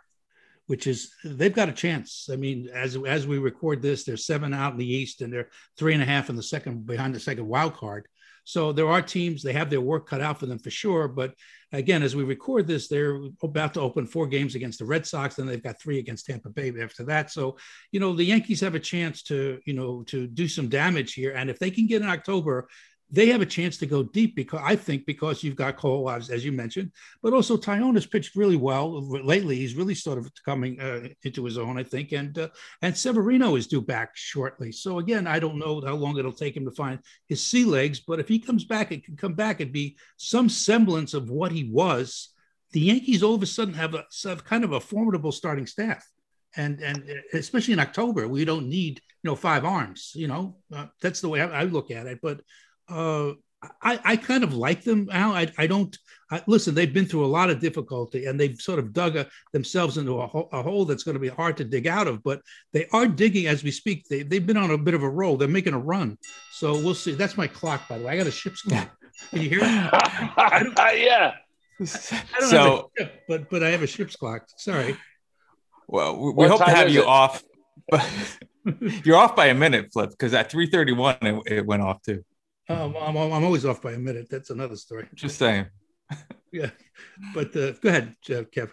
which 0.67 0.87
is 0.87 1.13
they've 1.25 1.55
got 1.55 1.69
a 1.69 1.73
chance. 1.73 2.29
I 2.33 2.37
mean, 2.37 2.69
as 2.73 2.97
as 3.07 3.27
we 3.27 3.39
record 3.39 3.83
this, 3.83 4.05
they're 4.05 4.17
seven 4.17 4.55
out 4.55 4.73
in 4.73 4.79
the 4.79 4.93
East 4.93 5.21
and 5.21 5.33
they're 5.33 5.51
three 5.79 5.95
and 5.95 6.03
a 6.03 6.07
half 6.07 6.31
in 6.31 6.37
the 6.37 6.43
second 6.43 6.87
behind 6.87 7.15
the 7.15 7.21
second 7.21 7.47
wild 7.47 7.75
card. 7.75 8.07
So 8.45 8.73
there 8.73 8.89
are 8.89 9.03
teams, 9.03 9.43
they 9.43 9.55
have 9.55 9.71
their 9.71 9.81
work 9.81 10.07
cut 10.07 10.21
out 10.21 10.39
for 10.39 10.47
them 10.47 10.59
for 10.59 10.71
sure. 10.71 11.09
But 11.09 11.35
again, 11.73 12.03
as 12.03 12.15
we 12.15 12.25
record 12.25 12.67
this, 12.67 12.89
they're 12.89 13.19
about 13.43 13.75
to 13.75 13.81
open 13.81 14.07
four 14.07 14.27
games 14.27 14.55
against 14.55 14.79
the 14.79 14.85
Red 14.85 15.07
Sox, 15.07 15.39
and 15.39 15.49
they've 15.49 15.63
got 15.63 15.81
three 15.81 15.99
against 15.99 16.27
Tampa 16.27 16.51
Bay 16.51 16.73
after 16.81 17.05
that. 17.05 17.31
So, 17.31 17.57
you 17.91 18.01
know, 18.01 18.15
the 18.15 18.25
Yankees 18.25 18.61
have 18.61 18.75
a 18.75 18.81
chance 18.81 19.23
to, 19.25 19.61
you 19.65 19.73
know, 19.73 20.03
to 20.05 20.27
do 20.27 20.47
some 20.47 20.69
damage 20.69 21.15
here. 21.15 21.33
And 21.33 21.49
if 21.49 21.59
they 21.59 21.71
can 21.71 21.87
get 21.87 22.03
in 22.03 22.09
October, 22.09 22.69
they 23.11 23.27
have 23.27 23.41
a 23.41 23.47
chance 23.47 23.77
to 23.79 23.87
go 23.87 24.03
deep 24.03 24.35
because 24.35 24.61
I 24.63 24.77
think 24.77 25.07
because 25.07 25.43
you've 25.43 25.57
got 25.57 25.77
Cole, 25.77 26.11
as, 26.11 26.45
you 26.45 26.53
mentioned, 26.53 26.91
but 27.23 27.33
also 27.33 27.57
Taillon 27.57 27.95
has 27.95 28.07
pitched 28.07 28.35
really 28.35 28.57
well 28.57 29.01
lately. 29.25 29.57
He's 29.57 29.77
really 29.77 29.95
sort 29.95 30.19
of 30.19 30.29
coming 30.45 30.81
uh, 30.81 31.09
into 31.23 31.45
his 31.45 31.59
own, 31.59 31.79
I 31.79 31.85
think, 31.85 32.13
and 32.13 32.37
uh, 32.39 32.49
and 32.83 32.97
Severino 32.97 33.57
is 33.57 33.67
due 33.67 33.83
back 33.83 34.11
shortly. 34.15 34.73
So 34.73 34.99
again, 34.99 35.27
I 35.27 35.39
don't 35.39 35.59
know 35.59 35.81
how 35.85 35.95
long 35.95 36.19
it'll 36.19 36.33
take 36.33 36.57
him 36.57 36.65
to 36.65 36.73
find 36.73 36.99
his 37.29 37.45
sea 37.45 37.65
legs, 37.65 38.01
but 38.01 38.21
if 38.21 38.29
he 38.29 38.39
comes 38.39 38.65
back, 38.65 38.91
it 38.91 39.05
can 39.05 39.17
come 39.17 39.35
back 39.35 39.61
and 39.61 39.73
be 39.73 39.97
some 40.17 40.49
semblance 40.49 41.15
of 41.15 41.31
what 41.31 41.53
he 41.53 41.71
was. 41.71 42.31
The 42.73 42.81
Yankees 42.81 43.23
all 43.23 43.35
of 43.35 43.43
a 43.43 43.47
sudden 43.47 43.75
have 43.75 43.95
a 43.95 44.05
have 44.25 44.45
kind 44.45 44.65
of 44.65 44.73
a 44.73 44.81
formidable 44.81 45.33
starting 45.33 45.67
staff 45.67 46.05
and 46.57 46.81
and 46.81 47.05
especially 47.33 47.73
in 47.73 47.81
October, 47.81 48.29
we 48.29 48.45
don't 48.45 48.69
need 48.69 49.01
you 49.23 49.31
know 49.31 49.37
five 49.37 49.65
arms. 49.65 50.13
You 50.15 50.29
know 50.29 50.57
uh, 50.75 50.87
that's 51.01 51.21
the 51.21 51.29
way 51.29 51.41
I, 51.41 51.63
I, 51.63 51.65
look 51.65 51.91
at 51.91 52.07
it. 52.07 52.21
But 52.23 52.41
uh, 52.89 53.33
I, 53.83 53.99
I 54.05 54.17
kind 54.17 54.45
of 54.45 54.55
like 54.55 54.85
them, 54.85 55.09
Al. 55.11 55.33
I, 55.33 55.51
I 55.57 55.67
don't 55.67 55.97
I, 56.31 56.43
listen. 56.47 56.75
They've 56.75 56.93
been 56.93 57.07
through 57.07 57.25
a 57.25 57.27
lot 57.27 57.51
of 57.51 57.61
difficulty, 57.61 58.27
and 58.27 58.39
they've 58.39 58.61
sort 58.61 58.79
of 58.79 58.93
dug 58.93 59.17
a, 59.17 59.29
themselves 59.53 59.99
into 59.99 60.21
a, 60.21 60.27
ho- 60.27 60.49
a, 60.53 60.63
hole 60.63 60.85
that's 60.85 61.03
going 61.03 61.15
to 61.15 61.21
be 61.21 61.29
hard 61.29 61.57
to 61.59 61.65
dig 61.65 61.87
out 61.87 62.09
of. 62.09 62.23
But 62.23 62.41
they 62.73 62.87
are 62.93 63.07
digging 63.07 63.47
as 63.47 63.63
we 63.63 63.71
speak. 63.71 64.09
They, 64.09 64.23
they've 64.23 64.45
been 64.45 64.57
on 64.57 64.71
a 64.71 64.79
bit 64.79 64.95
of 64.95 65.03
a 65.03 65.09
roll. 65.09 65.37
They're 65.37 65.49
making 65.49 65.75
a 65.75 65.79
run. 65.79 66.19
So 66.53 66.73
we'll 66.75 66.95
see. 66.95 67.13
That's 67.13 67.37
my 67.37 67.47
clock, 67.47 67.89
by 67.89 67.99
the 67.99 68.05
way. 68.05 68.15
I 68.15 68.17
got 68.17 68.27
a 68.27 68.33
ship's 68.33 68.63
clock. 68.63 68.91
Can 69.31 69.43
you 69.43 69.49
hear 69.49 69.61
it? 69.63 69.65
yeah. 71.07 71.35
so, 71.85 72.91
ship, 72.99 73.23
but 73.29 73.51
but 73.51 73.63
I 73.63 73.71
have 73.71 73.83
a 73.83 73.87
ship's 73.87 74.17
clock. 74.17 74.47
Sorry. 74.57 74.97
Well, 75.87 76.17
we, 76.17 76.33
we 76.33 76.49
hope 76.49 76.65
to 76.65 76.71
have 76.71 76.89
you 76.89 77.03
it? 77.03 77.07
off, 77.07 77.43
but 77.89 78.05
you're 79.05 79.17
off 79.17 79.37
by 79.37 79.47
a 79.47 79.55
minute, 79.55 79.91
Flip, 79.93 80.11
because 80.11 80.33
at 80.33 80.51
3:31 80.51 81.19
it, 81.23 81.53
it 81.59 81.67
went 81.67 81.83
off 81.83 82.03
too. 82.03 82.25
Um, 82.69 82.97
I'm, 82.99 83.17
I'm 83.17 83.45
always 83.45 83.65
off 83.65 83.83
by 83.83 83.93
a 83.93 83.99
minute. 83.99 84.29
That's 84.31 84.51
another 84.51 84.77
story. 84.77 85.09
Just 85.15 85.39
saying. 85.39 85.67
yeah, 86.53 86.71
but 87.35 87.55
uh, 87.57 87.73
go 87.73 87.89
ahead, 87.89 88.15
Kev. 88.27 88.71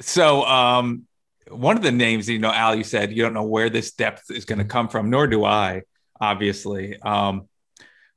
So, 0.00 0.44
um, 0.44 1.06
one 1.48 1.76
of 1.76 1.82
the 1.82 1.92
names, 1.92 2.28
you 2.28 2.38
know, 2.38 2.52
Al, 2.52 2.74
you 2.74 2.84
said 2.84 3.12
you 3.12 3.22
don't 3.22 3.34
know 3.34 3.44
where 3.44 3.70
this 3.70 3.92
depth 3.92 4.30
is 4.30 4.44
going 4.44 4.58
to 4.58 4.64
come 4.64 4.88
from, 4.88 5.10
nor 5.10 5.26
do 5.26 5.44
I. 5.44 5.82
obviously. 6.22 6.98
Um, 7.02 7.48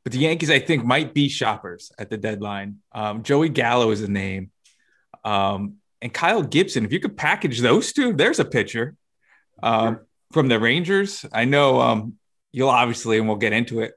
but 0.03 0.13
the 0.13 0.19
Yankees, 0.19 0.51
I 0.51 0.59
think, 0.59 0.85
might 0.85 1.13
be 1.13 1.27
shoppers 1.27 1.91
at 1.97 2.11
the 2.11 2.17
deadline. 2.17 2.77
Um, 2.91 3.23
Joey 3.23 3.49
Gallo 3.49 3.89
is 3.89 4.01
a 4.01 4.07
name. 4.07 4.51
Um, 5.23 5.77
and 6.01 6.13
Kyle 6.13 6.43
Gibson, 6.43 6.85
if 6.85 6.93
you 6.93 6.99
could 6.99 7.17
package 7.17 7.59
those 7.59 7.91
two, 7.91 8.13
there's 8.13 8.39
a 8.39 8.45
pitcher 8.45 8.95
um, 9.63 10.01
from 10.31 10.47
the 10.47 10.59
Rangers. 10.59 11.25
I 11.33 11.45
know 11.45 11.81
um, 11.81 12.13
you'll 12.51 12.69
obviously, 12.69 13.17
and 13.17 13.27
we'll 13.27 13.37
get 13.37 13.53
into 13.53 13.79
it, 13.81 13.95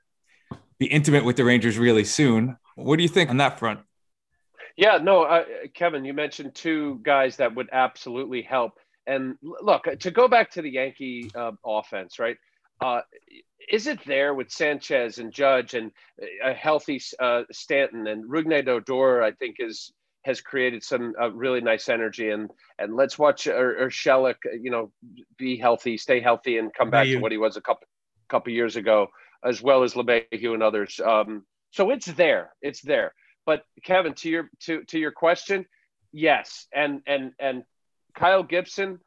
be 0.78 0.86
intimate 0.86 1.24
with 1.24 1.36
the 1.36 1.44
Rangers 1.44 1.78
really 1.78 2.04
soon. 2.04 2.56
What 2.76 2.96
do 2.96 3.02
you 3.02 3.08
think 3.08 3.30
on 3.30 3.38
that 3.38 3.58
front? 3.58 3.80
Yeah, 4.76 4.98
no, 4.98 5.24
uh, 5.24 5.44
Kevin, 5.74 6.04
you 6.04 6.14
mentioned 6.14 6.54
two 6.54 7.00
guys 7.02 7.36
that 7.38 7.54
would 7.56 7.68
absolutely 7.72 8.42
help. 8.42 8.74
And 9.08 9.36
look, 9.42 9.88
to 10.00 10.10
go 10.10 10.28
back 10.28 10.52
to 10.52 10.62
the 10.62 10.70
Yankee 10.70 11.30
uh, 11.34 11.52
offense, 11.66 12.18
right? 12.18 12.36
Uh, 12.80 13.00
is 13.72 13.88
it 13.88 13.98
there 14.06 14.34
with 14.34 14.52
Sanchez 14.52 15.18
and 15.18 15.32
Judge 15.32 15.74
and 15.74 15.90
a 16.44 16.52
healthy 16.52 17.00
uh, 17.18 17.42
Stanton 17.50 18.06
and 18.06 18.30
Rougned 18.30 18.68
Odor? 18.68 19.22
I 19.22 19.32
think 19.32 19.56
is 19.58 19.92
has 20.24 20.40
created 20.40 20.84
some 20.84 21.14
uh, 21.20 21.32
really 21.32 21.60
nice 21.60 21.88
energy 21.88 22.30
and 22.30 22.50
and 22.78 22.94
let's 22.94 23.18
watch 23.18 23.44
Shelik, 23.46 24.36
you 24.62 24.70
know, 24.70 24.92
be 25.38 25.56
healthy, 25.56 25.96
stay 25.96 26.20
healthy, 26.20 26.58
and 26.58 26.72
come 26.72 26.90
back 26.90 27.06
to 27.06 27.18
what 27.18 27.32
he 27.32 27.38
was 27.38 27.56
a 27.56 27.60
couple 27.60 27.88
couple 28.28 28.52
years 28.52 28.76
ago, 28.76 29.08
as 29.44 29.62
well 29.62 29.82
as 29.82 29.94
LeMahieu 29.94 30.54
and 30.54 30.62
others. 30.62 31.00
Um, 31.04 31.44
so 31.70 31.90
it's 31.90 32.06
there, 32.06 32.54
it's 32.62 32.80
there. 32.82 33.14
But 33.46 33.64
Kevin, 33.84 34.14
to 34.14 34.28
your 34.28 34.50
to 34.60 34.84
to 34.84 34.98
your 34.98 35.12
question, 35.12 35.66
yes, 36.12 36.66
and 36.72 37.02
and 37.06 37.32
and 37.38 37.64
Kyle 38.14 38.42
Gibson, 38.42 39.00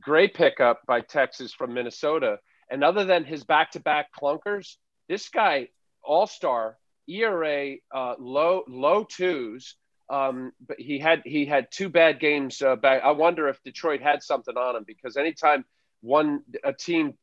great 0.00 0.34
pickup 0.34 0.86
by 0.86 1.00
Texas 1.00 1.52
from 1.52 1.74
Minnesota 1.74 2.38
and 2.70 2.84
other 2.84 3.04
than 3.04 3.24
his 3.24 3.44
back-to-back 3.44 4.06
clunkers, 4.18 4.76
this 5.08 5.28
guy, 5.28 5.68
all-star, 6.02 6.78
ERA 7.08 7.74
uh, 7.92 8.14
low 8.18 8.62
low 8.68 9.04
twos. 9.04 9.74
Um, 10.08 10.52
but 10.66 10.78
he 10.80 10.98
had 10.98 11.22
he 11.24 11.44
had 11.44 11.68
two 11.70 11.88
bad 11.88 12.20
games 12.20 12.62
uh, 12.62 12.76
back. 12.76 13.02
I 13.04 13.12
wonder 13.12 13.48
if 13.48 13.62
Detroit 13.62 14.00
had 14.00 14.22
something 14.22 14.56
on 14.56 14.76
him 14.76 14.84
because 14.86 15.16
anytime 15.16 15.64
one 16.02 16.40
a 16.64 16.72
team 16.72 17.14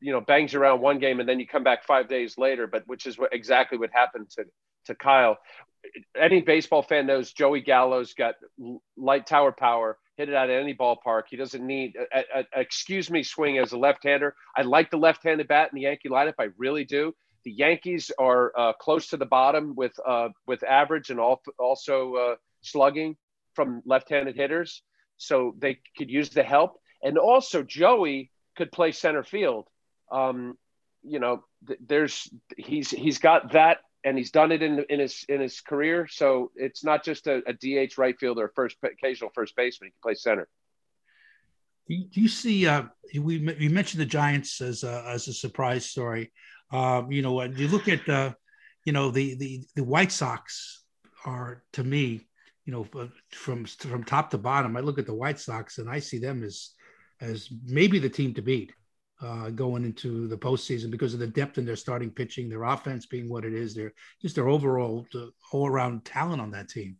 you 0.00 0.12
know 0.12 0.20
bangs 0.20 0.54
around 0.54 0.80
one 0.80 0.98
game 0.98 1.18
and 1.18 1.28
then 1.28 1.40
you 1.40 1.46
come 1.46 1.64
back 1.64 1.84
five 1.84 2.08
days 2.08 2.38
later, 2.38 2.66
but 2.66 2.86
which 2.86 3.06
is 3.06 3.18
what 3.18 3.32
exactly 3.32 3.78
what 3.78 3.90
happened 3.92 4.30
to 4.30 4.44
to 4.86 4.94
Kyle. 4.94 5.38
Any 6.16 6.40
baseball 6.40 6.82
fan 6.82 7.06
knows 7.06 7.32
Joey 7.32 7.60
Gallo's 7.60 8.14
got 8.14 8.34
light 8.96 9.26
tower 9.26 9.52
power 9.52 9.98
hit 10.16 10.28
it 10.28 10.34
out 10.34 10.50
of 10.50 10.56
any 10.56 10.74
ballpark. 10.74 11.22
He 11.30 11.36
doesn't 11.36 11.66
need, 11.66 11.96
a, 11.96 12.18
a, 12.18 12.44
a, 12.54 12.60
excuse 12.60 13.10
me, 13.10 13.22
swing 13.22 13.58
as 13.58 13.72
a 13.72 13.78
left-hander. 13.78 14.34
I 14.56 14.62
like 14.62 14.90
the 14.90 14.98
left-handed 14.98 15.48
bat 15.48 15.70
in 15.72 15.76
the 15.76 15.82
Yankee 15.82 16.08
lineup. 16.08 16.34
I 16.38 16.48
really 16.56 16.84
do. 16.84 17.14
The 17.44 17.52
Yankees 17.52 18.12
are 18.18 18.52
uh, 18.56 18.72
close 18.74 19.08
to 19.08 19.16
the 19.16 19.26
bottom 19.26 19.74
with 19.74 19.92
uh, 20.06 20.28
with 20.46 20.62
average 20.62 21.10
and 21.10 21.18
all, 21.18 21.42
also 21.58 22.14
uh, 22.14 22.34
slugging 22.60 23.16
from 23.54 23.82
left-handed 23.84 24.36
hitters, 24.36 24.82
so 25.16 25.56
they 25.58 25.80
could 25.98 26.08
use 26.08 26.30
the 26.30 26.44
help. 26.44 26.78
And 27.02 27.18
also, 27.18 27.62
Joey 27.62 28.30
could 28.56 28.70
play 28.72 28.92
center 28.92 29.24
field. 29.24 29.66
Um, 30.10 30.56
you 31.02 31.18
know, 31.18 31.44
th- 31.66 31.80
there's 31.84 32.30
he's 32.56 32.90
he's 32.90 33.18
got 33.18 33.52
that 33.52 33.78
and 34.04 34.18
he's 34.18 34.30
done 34.30 34.52
it 34.52 34.62
in 34.62 34.84
in 34.88 35.00
his 35.00 35.24
in 35.28 35.40
his 35.40 35.60
career. 35.60 36.06
So 36.06 36.50
it's 36.56 36.84
not 36.84 37.04
just 37.04 37.26
a, 37.26 37.42
a 37.46 37.52
DH 37.52 37.98
right 37.98 38.18
fielder, 38.18 38.52
first 38.54 38.76
occasional 38.82 39.30
first 39.34 39.56
baseman. 39.56 39.88
He 39.88 39.90
can 39.90 39.98
play 40.02 40.14
center. 40.14 40.48
Do 41.88 42.20
you 42.20 42.28
see? 42.28 42.66
Uh, 42.66 42.84
we 43.14 43.38
we 43.38 43.68
mentioned 43.68 44.00
the 44.00 44.06
Giants 44.06 44.60
as 44.60 44.84
a, 44.84 45.04
as 45.06 45.28
a 45.28 45.32
surprise 45.32 45.84
story. 45.86 46.32
Um, 46.70 47.10
you 47.10 47.22
know, 47.22 47.42
you 47.42 47.68
look 47.68 47.88
at 47.88 48.08
uh, 48.08 48.32
you 48.84 48.92
know 48.92 49.10
the 49.10 49.34
the 49.34 49.64
the 49.76 49.84
White 49.84 50.12
Sox 50.12 50.84
are 51.24 51.62
to 51.74 51.84
me, 51.84 52.26
you 52.64 52.72
know, 52.72 52.86
from 53.30 53.66
from 53.66 54.04
top 54.04 54.30
to 54.30 54.38
bottom. 54.38 54.76
I 54.76 54.80
look 54.80 54.98
at 54.98 55.06
the 55.06 55.14
White 55.14 55.40
Sox 55.40 55.78
and 55.78 55.90
I 55.90 55.98
see 55.98 56.18
them 56.18 56.42
as 56.42 56.70
as 57.22 57.48
maybe 57.64 57.98
the 57.98 58.08
team 58.08 58.34
to 58.34 58.42
beat 58.42 58.72
uh, 59.22 59.50
going 59.50 59.84
into 59.84 60.26
the 60.26 60.36
postseason 60.36 60.90
because 60.90 61.14
of 61.14 61.20
the 61.20 61.26
depth 61.26 61.56
in 61.56 61.64
their 61.64 61.76
starting 61.76 62.10
pitching, 62.10 62.48
their 62.48 62.64
offense 62.64 63.06
being 63.06 63.28
what 63.28 63.44
it 63.44 63.54
is, 63.54 63.74
their 63.74 63.94
just 64.20 64.34
their 64.34 64.48
overall 64.48 65.06
all 65.52 65.68
around 65.68 66.04
talent 66.04 66.42
on 66.42 66.50
that 66.50 66.68
team. 66.68 66.96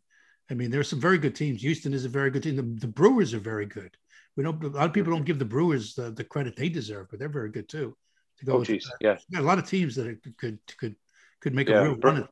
I 0.50 0.54
mean, 0.54 0.70
there's 0.70 0.88
some 0.88 1.00
very 1.00 1.18
good 1.18 1.34
teams. 1.34 1.62
Houston 1.62 1.92
is 1.92 2.04
a 2.04 2.08
very 2.08 2.30
good 2.30 2.42
team. 2.42 2.56
The, 2.56 2.86
the 2.86 2.92
Brewers 2.92 3.34
are 3.34 3.40
very 3.40 3.66
good. 3.66 3.96
We 4.36 4.44
don't 4.44 4.62
a 4.62 4.68
lot 4.68 4.86
of 4.86 4.92
people 4.92 5.12
don't 5.12 5.24
give 5.24 5.38
the 5.38 5.44
Brewers 5.44 5.94
the, 5.94 6.10
the 6.10 6.24
credit 6.24 6.56
they 6.56 6.68
deserve, 6.68 7.08
but 7.10 7.18
they're 7.18 7.28
very 7.28 7.50
good 7.50 7.68
too. 7.68 7.96
To 8.38 8.44
go, 8.44 8.52
oh, 8.54 8.64
geez, 8.64 8.90
yeah, 9.00 9.18
a 9.36 9.42
lot 9.42 9.58
of 9.58 9.68
teams 9.68 9.96
that 9.96 10.18
could 10.38 10.58
could 10.78 10.96
could 11.40 11.54
make 11.54 11.68
yeah. 11.68 11.80
a 11.80 11.82
real 11.82 11.96
run. 11.96 12.28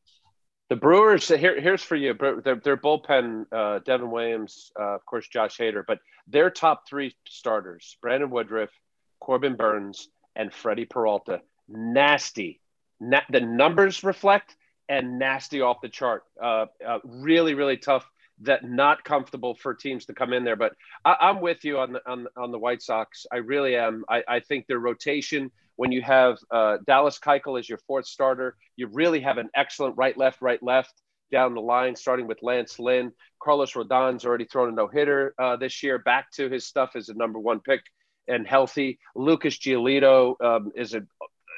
The 0.71 0.77
Brewers 0.77 1.27
here, 1.27 1.61
here's 1.61 1.83
for 1.83 1.97
you. 1.97 2.15
Their, 2.15 2.61
their 2.63 2.77
bullpen, 2.77 3.47
uh, 3.51 3.81
Devin 3.81 4.09
Williams, 4.09 4.71
uh, 4.79 4.95
of 4.95 5.05
course, 5.05 5.27
Josh 5.27 5.59
Hader, 5.59 5.83
but 5.85 5.99
their 6.29 6.49
top 6.49 6.89
three 6.89 7.17
starters: 7.29 7.97
Brandon 8.01 8.31
Woodruff, 8.31 8.71
Corbin 9.19 9.57
Burnes, 9.57 10.09
and 10.37 10.55
Freddie 10.55 10.85
Peralta. 10.85 11.43
Nasty. 11.69 12.61
Na- 13.01 13.23
the 13.31 13.41
numbers 13.41 14.05
reflect 14.05 14.55
and 14.89 15.19
nasty 15.19 15.61
off 15.61 15.81
the 15.83 15.89
chart. 15.89 16.23
Uh, 16.41 16.67
uh, 16.87 16.99
really, 17.05 17.55
really 17.55 17.77
tough. 17.77 18.09
That 18.43 18.65
not 18.65 19.03
comfortable 19.03 19.57
for 19.57 19.75
teams 19.75 20.07
to 20.07 20.15
come 20.15 20.33
in 20.33 20.45
there. 20.45 20.57
But 20.57 20.73
I, 21.05 21.31
am 21.31 21.41
with 21.41 21.65
you 21.65 21.79
on 21.79 21.93
the 21.95 22.01
on, 22.09 22.29
on 22.37 22.53
the 22.53 22.59
White 22.59 22.81
Sox. 22.81 23.27
I 23.33 23.39
really 23.39 23.75
am. 23.75 24.05
I, 24.09 24.23
I 24.29 24.41
think 24.41 24.69
their 24.69 24.79
rotation 24.79 25.51
when 25.77 25.93
you 25.93 26.03
have 26.03 26.39
uh, 26.51 26.79
Dallas 26.87 27.19
Keuchel 27.19 27.59
as 27.59 27.69
your 27.69 27.79
fourth 27.87 28.07
starter, 28.07 28.57
you 28.77 28.89
really 28.89 29.21
have 29.21 29.39
an 29.39 29.49
excellent 29.55 29.97
right, 29.97 30.17
left, 30.17 30.43
right, 30.43 30.63
left 30.63 30.93
down 31.33 31.55
the 31.55 31.61
line, 31.61 31.97
starting 31.97 32.27
with 32.27 32.43
Lance 32.43 32.79
Lynn. 32.79 33.13
Carlos 33.43 33.75
Rodon's 33.75 34.25
already 34.25 34.45
thrown 34.45 34.69
a 34.69 34.73
no 34.73 34.89
hitter 34.89 35.35
uh, 35.39 35.57
this 35.57 35.83
year, 35.83 35.99
back 35.99 36.31
to 36.33 36.49
his 36.49 36.67
stuff 36.67 36.97
as 36.97 37.09
a 37.09 37.15
number 37.15 37.39
one 37.39 37.61
pick 37.61 37.81
and 38.29 38.47
healthy. 38.47 38.99
Lucas 39.15 39.59
Giolito 39.59 40.35
um, 40.43 40.73
is 40.75 40.95
a 40.95 41.03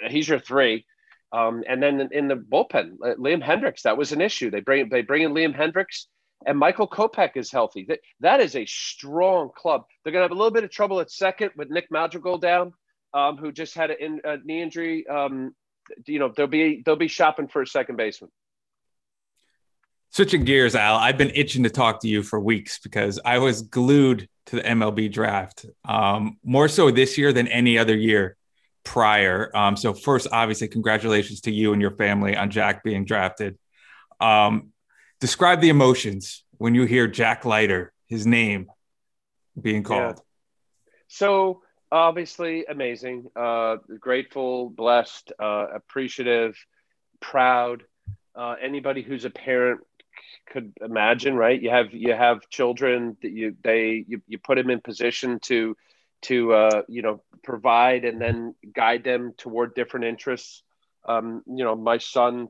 he's 0.09 0.29
your 0.29 0.38
three. 0.38 0.85
Um, 1.33 1.64
and 1.66 1.83
then 1.83 2.09
in 2.12 2.29
the 2.29 2.35
bullpen, 2.37 2.96
uh, 3.03 3.14
Liam 3.14 3.42
Hendriks, 3.42 3.83
that 3.83 3.96
was 3.96 4.12
an 4.12 4.20
issue. 4.20 4.51
They 4.51 4.61
bring 4.61 4.90
they 4.90 5.03
bring 5.03 5.22
in 5.22 5.33
Liam 5.33 5.57
Hendriks 5.57 6.07
and 6.46 6.59
Michael 6.59 6.88
Kopech 6.88 7.37
is 7.37 7.51
healthy. 7.51 7.85
That, 7.88 8.01
that 8.20 8.40
is 8.40 8.57
a 8.57 8.66
strong 8.66 9.51
club. 9.55 9.85
They're 10.03 10.12
going 10.12 10.22
to 10.22 10.25
have 10.25 10.33
a 10.33 10.40
little 10.40 10.51
bit 10.51 10.64
of 10.64 10.70
trouble 10.70 11.01
at 11.01 11.11
second 11.11 11.51
with 11.57 11.70
Nick 11.70 11.87
Madrigal 11.90 12.38
down, 12.38 12.72
um, 13.14 13.37
who 13.37 13.53
just 13.53 13.75
had 13.75 13.90
a, 13.90 13.96
a 14.25 14.38
knee 14.44 14.62
injury. 14.62 15.07
Um, 15.07 15.55
you 16.07 16.18
know, 16.18 16.33
they'll 16.35 16.46
be 16.46 16.83
they'll 16.85 16.96
be 16.96 17.09
shopping 17.09 17.48
for 17.48 17.62
a 17.62 17.66
second 17.66 17.96
baseman. 17.96 18.31
Switching 20.11 20.44
gears, 20.44 20.75
Al, 20.75 20.96
I've 20.96 21.16
been 21.16 21.33
itching 21.35 21.62
to 21.62 21.70
talk 21.70 22.01
to 22.03 22.09
you 22.09 22.22
for 22.22 22.38
weeks 22.38 22.79
because 22.79 23.18
I 23.25 23.38
was 23.38 23.62
glued 23.62 24.29
to 24.46 24.57
the 24.57 24.62
MLB 24.62 25.11
draft, 25.11 25.64
um, 25.87 26.37
more 26.44 26.68
so 26.68 26.90
this 26.90 27.16
year 27.16 27.33
than 27.33 27.48
any 27.48 27.79
other 27.79 27.96
year 27.96 28.37
prior. 28.85 29.51
Um, 29.57 29.75
so, 29.77 29.94
first, 29.94 30.29
obviously, 30.31 30.68
congratulations 30.68 31.40
to 31.42 31.51
you 31.51 31.72
and 31.72 31.81
your 31.81 31.92
family 31.92 32.37
on 32.37 32.51
Jack 32.51 32.85
being 32.85 33.07
drafted. 33.07 33.59
Um, 34.20 34.72
describe 35.20 35.61
the 35.61 35.70
emotions 35.70 36.44
when 36.59 36.75
you 36.75 36.85
hear 36.85 37.07
Jack 37.09 37.44
Leiter, 37.44 37.92
his 38.07 38.27
name 38.27 38.66
being 39.59 39.83
called. 39.83 40.16
Yeah. 40.16 40.22
So, 41.09 41.62
obviously, 41.92 42.64
amazing, 42.64 43.26
uh, 43.37 43.76
grateful, 44.00 44.70
blessed, 44.70 45.33
uh, 45.38 45.66
appreciative, 45.74 46.57
proud. 47.20 47.85
Uh, 48.35 48.57
anybody 48.61 49.02
who's 49.02 49.24
a 49.24 49.31
parent 49.31 49.81
could 50.46 50.72
imagine, 50.81 51.37
right? 51.37 51.61
You 51.61 51.70
have 51.70 51.92
you 51.92 52.12
have 52.14 52.48
children 52.48 53.16
that 53.22 53.31
you 53.31 53.57
they 53.62 54.05
you, 54.09 54.22
you 54.26 54.38
put 54.38 54.57
them 54.57 54.70
in 54.70 54.81
position 54.81 55.38
to 55.40 55.76
to 56.22 56.52
uh, 56.55 56.83
you 56.88 57.02
know 57.02 57.22
provide 57.44 58.05
and 58.05 58.20
then 58.20 58.55
guide 58.74 59.05
them 59.05 59.35
toward 59.37 59.74
different 59.74 60.07
interests. 60.07 60.62
Um, 61.05 61.42
you 61.46 61.64
know, 61.64 61.74
my 61.74 61.98
son, 61.98 62.48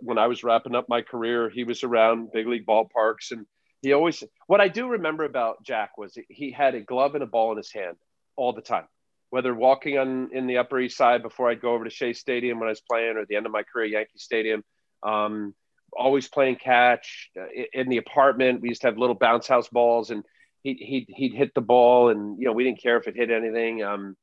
when 0.00 0.18
I 0.18 0.26
was 0.26 0.42
wrapping 0.42 0.74
up 0.74 0.88
my 0.88 1.02
career, 1.02 1.48
he 1.48 1.64
was 1.64 1.84
around 1.84 2.32
big 2.32 2.46
league 2.46 2.66
ballparks, 2.66 3.30
and 3.30 3.46
he 3.80 3.92
always. 3.92 4.22
What 4.48 4.60
I 4.60 4.68
do 4.68 4.88
remember 4.88 5.24
about 5.24 5.64
Jack 5.64 5.96
was 5.96 6.18
he 6.28 6.50
had 6.50 6.74
a 6.74 6.80
glove 6.80 7.14
and 7.14 7.22
a 7.22 7.26
ball 7.26 7.52
in 7.52 7.56
his 7.56 7.72
hand 7.72 7.96
all 8.36 8.52
the 8.52 8.62
time. 8.62 8.86
Whether 9.30 9.54
walking 9.54 9.98
on 9.98 10.30
in 10.32 10.46
the 10.46 10.58
Upper 10.58 10.78
East 10.78 10.96
Side 10.96 11.22
before 11.22 11.50
I'd 11.50 11.62
go 11.62 11.72
over 11.72 11.84
to 11.84 11.90
Shea 11.90 12.12
Stadium 12.12 12.58
when 12.58 12.68
I 12.68 12.72
was 12.72 12.82
playing, 12.82 13.16
or 13.16 13.24
the 13.24 13.36
end 13.36 13.46
of 13.46 13.52
my 13.52 13.62
career, 13.62 13.86
Yankee 13.86 14.18
Stadium, 14.18 14.62
um, 15.02 15.54
always 15.92 16.28
playing 16.28 16.56
catch 16.56 17.30
uh, 17.38 17.46
in 17.72 17.88
the 17.88 17.96
apartment. 17.96 18.60
We 18.60 18.68
used 18.68 18.82
to 18.82 18.88
have 18.88 18.98
little 18.98 19.14
bounce 19.14 19.46
house 19.46 19.68
balls, 19.68 20.10
and 20.10 20.24
he 20.62 20.74
he'd, 20.74 21.06
he'd 21.08 21.34
hit 21.34 21.54
the 21.54 21.60
ball, 21.60 22.10
and 22.10 22.38
you 22.38 22.46
know 22.46 22.52
we 22.52 22.64
didn't 22.64 22.82
care 22.82 22.96
if 22.98 23.08
it 23.08 23.16
hit 23.16 23.30
anything. 23.30 23.82
Um, 23.82 24.16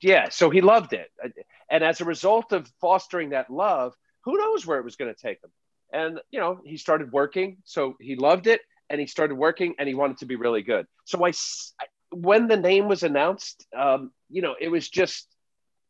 yeah, 0.00 0.28
so 0.28 0.50
he 0.50 0.60
loved 0.60 0.92
it, 0.92 1.10
and 1.70 1.84
as 1.84 2.00
a 2.00 2.04
result 2.04 2.52
of 2.52 2.70
fostering 2.80 3.30
that 3.30 3.50
love, 3.50 3.94
who 4.24 4.36
knows 4.36 4.66
where 4.66 4.78
it 4.78 4.84
was 4.84 4.96
going 4.96 5.14
to 5.14 5.20
take 5.20 5.42
him? 5.42 5.50
And 5.92 6.20
you 6.30 6.40
know 6.40 6.60
he 6.64 6.76
started 6.76 7.12
working, 7.12 7.58
so 7.64 7.94
he 8.00 8.16
loved 8.16 8.46
it, 8.46 8.60
and 8.90 9.00
he 9.00 9.06
started 9.06 9.36
working, 9.36 9.74
and 9.78 9.88
he 9.88 9.94
wanted 9.94 10.18
to 10.18 10.26
be 10.26 10.36
really 10.36 10.62
good. 10.62 10.86
So 11.04 11.24
I, 11.24 11.32
when 12.10 12.48
the 12.48 12.56
name 12.56 12.88
was 12.88 13.02
announced, 13.02 13.66
um, 13.76 14.10
you 14.30 14.42
know, 14.42 14.54
it 14.60 14.68
was 14.68 14.88
just 14.88 15.26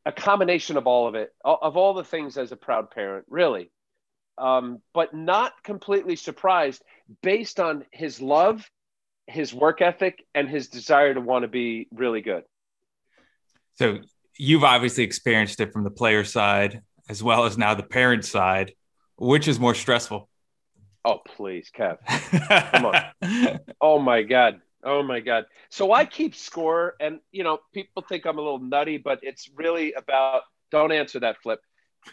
a 0.05 0.13
combination 0.13 0.77
of 0.77 0.87
all 0.87 1.07
of 1.07 1.15
it, 1.15 1.31
of 1.45 1.77
all 1.77 1.95
the 1.95 2.05
things 2.05 2.37
as 2.39 2.53
a 2.53 2.57
proud 2.57 2.91
parent, 2.91 3.27
really. 3.29 3.71
Um, 4.37 4.81
but 4.95 5.15
not 5.15 5.53
completely 5.65 6.17
surprised 6.17 6.83
based 7.23 7.59
on 7.59 7.85
his 7.93 8.21
love, 8.21 8.69
his 9.27 9.53
work 9.53 9.83
ethic, 9.83 10.25
and 10.35 10.49
his 10.49 10.69
desire 10.69 11.13
to 11.13 11.21
want 11.21 11.43
to 11.43 11.49
be 11.49 11.89
really 11.93 12.21
good. 12.21 12.45
So 13.75 13.99
you've 14.37 14.65
obviously 14.65 15.05
experienced 15.05 15.61
it 15.61 15.73
from 15.73 15.85
the 15.85 15.91
player 15.91 16.25
side 16.25 16.83
as 17.09 17.23
well 17.23 17.45
as 17.45 17.57
now 17.57 17.75
the 17.75 17.83
parent 17.83 18.25
side. 18.25 18.73
Which 19.17 19.49
is 19.49 19.59
more 19.59 19.75
stressful? 19.75 20.29
Oh, 21.05 21.19
please, 21.37 21.71
Kev. 21.77 21.99
Come 22.73 22.87
on. 22.87 23.61
Oh 23.81 23.99
my 23.99 24.23
God. 24.23 24.61
Oh 24.89 25.03
my 25.03 25.21
God. 25.21 25.45
So 25.69 25.93
I 25.93 26.07
keep 26.07 26.35
score, 26.35 26.95
and 26.99 27.21
you 27.31 27.45
know, 27.45 27.59
people 27.75 28.03
think 28.09 28.25
I'm 28.25 28.39
a 28.39 28.41
little 28.41 28.59
nutty, 28.59 28.97
but 28.97 29.19
it's 29.23 29.51
really 29.55 29.93
about 29.93 30.43
don't 30.71 30.93
answer 30.93 31.21
that 31.21 31.37
flip. 31.43 31.61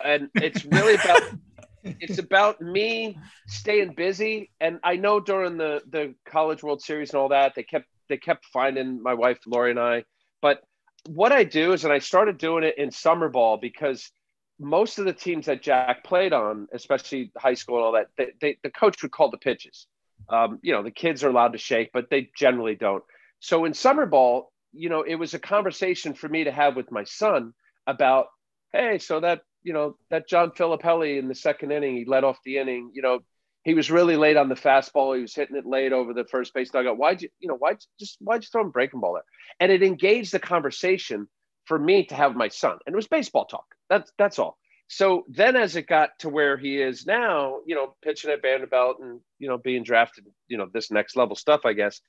And 0.04 0.30
it's 0.36 0.66
really 0.66 0.96
about 0.96 1.22
it's 1.84 2.18
about 2.18 2.60
me 2.60 3.18
staying 3.48 3.94
busy. 3.96 4.52
And 4.60 4.80
I 4.84 4.98
know 4.98 5.22
during 5.22 5.58
the 5.58 5.84
the 5.90 6.16
college 6.28 6.64
world 6.64 6.82
series 6.82 7.12
and 7.12 7.20
all 7.20 7.30
that, 7.30 7.54
they 7.56 7.64
kept 7.64 7.86
they 8.10 8.18
kept 8.18 8.46
finding 8.48 9.02
my 9.02 9.14
wife 9.14 9.40
Lori 9.48 9.72
and 9.72 9.80
I. 9.80 10.04
But 10.42 10.62
what 11.08 11.32
I 11.32 11.46
do 11.46 11.72
is 11.72 11.86
and 11.86 11.94
I 11.94 12.00
started 12.00 12.38
doing 12.38 12.66
it 12.66 12.78
in 12.78 12.92
summer 12.92 13.30
ball 13.30 13.56
because 13.56 14.12
most 14.60 15.00
of 15.00 15.06
the 15.06 15.14
teams 15.14 15.46
that 15.46 15.62
Jack 15.62 16.04
played 16.04 16.34
on, 16.34 16.68
especially 16.74 17.32
high 17.38 17.54
school 17.54 17.78
and 17.78 17.86
all 17.86 17.92
that, 17.94 18.08
they, 18.18 18.32
they, 18.42 18.58
the 18.64 18.70
coach 18.70 19.02
would 19.02 19.12
call 19.12 19.30
the 19.30 19.38
pitches. 19.38 19.88
Um, 20.30 20.60
you 20.62 20.74
know, 20.74 20.84
the 20.84 20.92
kids 20.92 21.24
are 21.24 21.30
allowed 21.30 21.54
to 21.54 21.58
shake, 21.58 21.92
but 21.94 22.10
they 22.10 22.30
generally 22.38 22.76
don't. 22.76 23.04
So 23.40 23.66
in 23.66 23.74
summer 23.74 24.06
ball, 24.06 24.52
you 24.74 24.90
know, 24.90 25.02
it 25.02 25.16
was 25.16 25.34
a 25.34 25.40
conversation 25.40 26.14
for 26.14 26.28
me 26.28 26.46
to 26.46 26.52
have 26.52 26.76
with 26.76 26.92
my 26.92 27.04
son 27.04 27.54
about, 27.88 28.28
hey, 28.74 28.98
so 28.98 29.20
that, 29.20 29.42
you 29.64 29.74
know, 29.74 29.98
that 30.10 30.28
John 30.28 30.52
Filippelli 30.52 31.18
in 31.18 31.28
the 31.28 31.36
second 31.36 31.72
inning, 31.72 31.96
he 31.96 32.06
led 32.06 32.24
off 32.24 32.38
the 32.44 32.58
inning, 32.58 32.92
you 32.94 33.02
know, 33.02 33.20
he 33.64 33.74
was 33.74 33.90
really 33.90 34.16
late 34.16 34.38
on 34.38 34.48
the 34.48 34.56
fastball. 34.56 35.16
He 35.16 35.22
was 35.22 35.34
hitting 35.34 35.56
it 35.56 35.66
late 35.66 35.92
over 35.92 36.14
the 36.14 36.26
first 36.26 36.54
base 36.54 36.70
dugout. 36.70 36.98
Why'd 36.98 37.24
you, 37.24 37.30
you 37.40 37.48
know, 37.48 37.56
why'd 37.56 37.78
just, 38.00 38.18
why'd 38.20 38.44
you 38.44 38.48
throw 38.52 38.62
him 38.62 38.70
breaking 38.70 39.00
ball 39.00 39.14
there? 39.14 39.24
And 39.60 39.72
it 39.72 39.82
engaged 39.82 40.32
the 40.32 40.40
conversation 40.40 41.28
for 41.66 41.80
me 41.80 42.06
to 42.06 42.16
have 42.16 42.36
my 42.36 42.48
son. 42.50 42.78
And 42.86 42.94
it 42.94 42.96
was 42.96 43.08
baseball 43.08 43.46
talk. 43.46 43.66
That's, 43.90 44.12
that's 44.20 44.38
all. 44.38 44.58
So 44.88 45.26
then 45.28 45.56
as 45.56 45.76
it 45.76 45.88
got 45.88 46.19
to 46.19 46.30
where 46.30 46.58
he 46.58 46.80
is 46.80 47.06
now, 47.06 47.60
you 47.65 47.76
know, 47.76 47.95
pitching 48.04 48.30
at 48.32 48.41
Vanderbilt 48.41 48.98
and, 49.00 49.19
you 49.39 49.48
know, 49.48 49.58
being 49.58 49.84
drafted, 49.84 50.26
you 50.48 50.58
know, 50.58 50.67
this 50.71 50.91
next 50.91 51.15
level 51.15 51.36
stuff, 51.36 51.62
I 51.65 51.74
guess, 51.74 52.02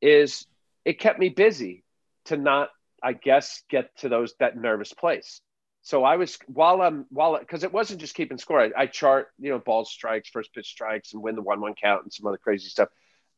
is 0.00 0.46
it 0.84 0.98
kept 0.98 1.18
me 1.18 1.28
busy 1.28 1.84
to 2.26 2.36
not, 2.36 2.70
I 3.02 3.12
guess, 3.12 3.62
get 3.68 3.96
to 3.98 4.08
those, 4.08 4.34
that 4.38 4.56
nervous 4.56 4.92
place. 4.92 5.40
So 5.82 6.04
I 6.04 6.16
was 6.16 6.38
while 6.46 6.80
I'm 6.80 7.06
while 7.10 7.36
because 7.38 7.64
it 7.64 7.72
wasn't 7.72 8.00
just 8.00 8.14
keeping 8.14 8.38
score. 8.38 8.60
I, 8.60 8.70
I, 8.76 8.86
chart 8.86 9.28
you 9.40 9.50
know 9.50 9.58
ball 9.58 9.84
strikes, 9.84 10.28
first 10.28 10.54
pitch 10.54 10.68
strikes, 10.68 11.12
and 11.12 11.20
win 11.20 11.34
the 11.34 11.42
one 11.42 11.60
one 11.60 11.74
count 11.74 12.04
and 12.04 12.12
some 12.12 12.26
other 12.28 12.38
crazy 12.38 12.68
stuff. 12.68 12.88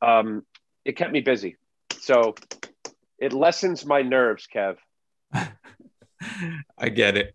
Um, 0.03 0.45
it 0.85 0.97
kept 0.97 1.11
me 1.11 1.21
busy, 1.21 1.57
so 2.01 2.35
it 3.19 3.33
lessens 3.33 3.87
my 3.87 4.03
nerves, 4.03 4.47
Kev. 4.55 4.77
I 6.77 6.89
get 6.91 7.17
it. 7.17 7.35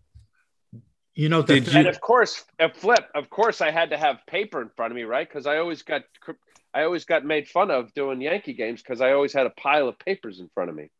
You 1.14 1.28
know, 1.28 1.42
did 1.42 1.72
you? 1.72 1.78
And 1.78 1.88
of 1.88 2.00
course, 2.00 2.44
a 2.58 2.72
flip. 2.72 3.04
Of 3.14 3.30
course, 3.30 3.60
I 3.60 3.70
had 3.70 3.90
to 3.90 3.96
have 3.96 4.18
paper 4.26 4.62
in 4.62 4.70
front 4.76 4.92
of 4.92 4.96
me, 4.96 5.02
right? 5.02 5.28
Because 5.28 5.46
I 5.46 5.58
always 5.58 5.82
got, 5.82 6.02
I 6.72 6.84
always 6.84 7.04
got 7.04 7.24
made 7.24 7.48
fun 7.48 7.70
of 7.70 7.92
doing 7.94 8.20
Yankee 8.20 8.54
games 8.54 8.82
because 8.82 9.00
I 9.00 9.12
always 9.12 9.32
had 9.32 9.46
a 9.46 9.50
pile 9.50 9.88
of 9.88 9.98
papers 9.98 10.40
in 10.40 10.48
front 10.54 10.70
of 10.70 10.76
me 10.76 10.90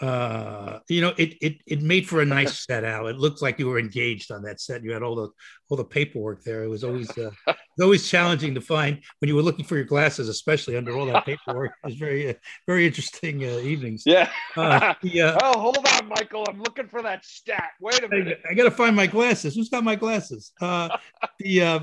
uh, 0.00 0.78
you 0.88 1.02
know, 1.02 1.12
it 1.18 1.36
it 1.42 1.58
it 1.66 1.82
made 1.82 2.08
for 2.08 2.22
a 2.22 2.24
nice 2.24 2.64
set, 2.64 2.84
Al. 2.84 3.06
It 3.08 3.16
looked 3.16 3.42
like 3.42 3.58
you 3.58 3.68
were 3.68 3.78
engaged 3.78 4.32
on 4.32 4.42
that 4.44 4.60
set. 4.60 4.82
You 4.82 4.92
had 4.92 5.02
all 5.02 5.14
the 5.14 5.28
all 5.68 5.76
the 5.76 5.84
paperwork 5.84 6.42
there. 6.42 6.64
It 6.64 6.68
was 6.68 6.84
always 6.84 7.10
uh, 7.18 7.30
it 7.46 7.56
was 7.76 7.84
always 7.84 8.08
challenging 8.08 8.54
to 8.54 8.62
find 8.62 9.02
when 9.18 9.28
you 9.28 9.36
were 9.36 9.42
looking 9.42 9.64
for 9.64 9.76
your 9.76 9.84
glasses, 9.84 10.28
especially 10.28 10.76
under 10.76 10.96
all 10.96 11.04
that 11.06 11.26
paperwork. 11.26 11.72
It 11.84 11.86
was 11.86 11.96
very 11.96 12.30
uh, 12.30 12.34
very 12.66 12.86
interesting 12.86 13.44
uh, 13.44 13.58
evenings. 13.58 14.04
Yeah. 14.06 14.30
Uh, 14.56 14.94
yeah. 15.02 15.36
oh, 15.42 15.60
hold 15.60 15.86
on, 15.86 16.08
Michael. 16.08 16.46
I'm 16.48 16.60
looking 16.60 16.88
for 16.88 17.02
that 17.02 17.24
stat. 17.24 17.70
Wait 17.80 18.02
a 18.02 18.08
minute. 18.08 18.40
I, 18.48 18.52
I 18.52 18.54
got 18.54 18.64
to 18.64 18.70
find 18.70 18.96
my 18.96 19.06
glasses. 19.06 19.54
Who's 19.54 19.68
got 19.68 19.84
my 19.84 19.96
glasses? 19.96 20.52
Uh, 20.62 20.96
the 21.38 21.62
uh, 21.62 21.80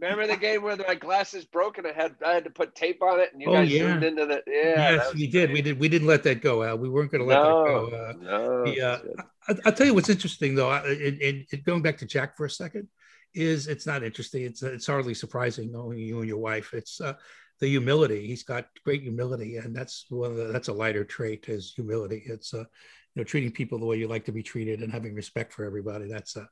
Remember 0.00 0.26
the 0.26 0.36
game 0.36 0.62
where 0.62 0.76
my 0.76 0.94
glasses 0.94 1.44
broke 1.44 1.78
and 1.78 1.86
I 1.86 1.92
had 1.92 2.14
I 2.24 2.32
had 2.32 2.44
to 2.44 2.50
put 2.50 2.74
tape 2.74 3.02
on 3.02 3.18
it 3.18 3.32
and 3.32 3.42
you 3.42 3.48
oh, 3.48 3.54
guys 3.54 3.70
yeah. 3.70 3.78
zoomed 3.80 4.04
into 4.04 4.26
the 4.26 4.42
yeah. 4.46 4.92
Yes, 4.92 5.14
we 5.14 5.26
did. 5.26 5.52
We 5.52 5.60
did. 5.60 5.80
We 5.80 5.88
didn't 5.88 6.06
let 6.06 6.22
that 6.22 6.40
go, 6.40 6.62
Al. 6.62 6.78
We 6.78 6.88
weren't 6.88 7.10
going 7.10 7.22
to 7.22 7.26
let 7.26 7.42
no, 7.42 7.64
that 7.64 7.90
go. 7.90 7.96
Uh, 7.96 8.12
no. 8.20 8.64
The, 8.64 8.80
uh, 8.80 8.98
I, 9.48 9.54
will 9.64 9.72
tell 9.72 9.86
you 9.86 9.94
what's 9.94 10.08
interesting 10.08 10.54
though. 10.54 10.72
In, 10.84 11.18
in, 11.20 11.62
going 11.64 11.82
back 11.82 11.98
to 11.98 12.06
Jack 12.06 12.36
for 12.36 12.44
a 12.44 12.50
second, 12.50 12.88
is 13.34 13.66
it's 13.66 13.86
not 13.86 14.02
interesting. 14.02 14.44
It's 14.44 14.62
it's 14.62 14.86
hardly 14.86 15.14
surprising 15.14 15.72
knowing 15.72 15.98
you 15.98 16.18
and 16.18 16.28
your 16.28 16.38
wife. 16.38 16.74
It's 16.74 17.00
uh, 17.00 17.14
the 17.60 17.68
humility. 17.68 18.26
He's 18.26 18.42
got 18.42 18.66
great 18.84 19.02
humility, 19.02 19.56
and 19.56 19.74
that's 19.74 20.06
one 20.08 20.30
of 20.30 20.36
the, 20.36 20.44
that's 20.44 20.68
a 20.68 20.72
Leiter 20.72 21.04
trait 21.04 21.48
is 21.48 21.72
humility. 21.74 22.22
It's 22.26 22.54
uh, 22.54 22.64
know 23.18 23.24
treating 23.24 23.50
people 23.50 23.78
the 23.78 23.86
way 23.86 23.96
you 23.96 24.08
like 24.08 24.24
to 24.24 24.32
be 24.32 24.42
treated 24.42 24.80
and 24.80 24.92
having 24.92 25.14
respect 25.14 25.52
for 25.52 25.64
everybody. 25.64 26.08
That's 26.08 26.36
uh, 26.36 26.46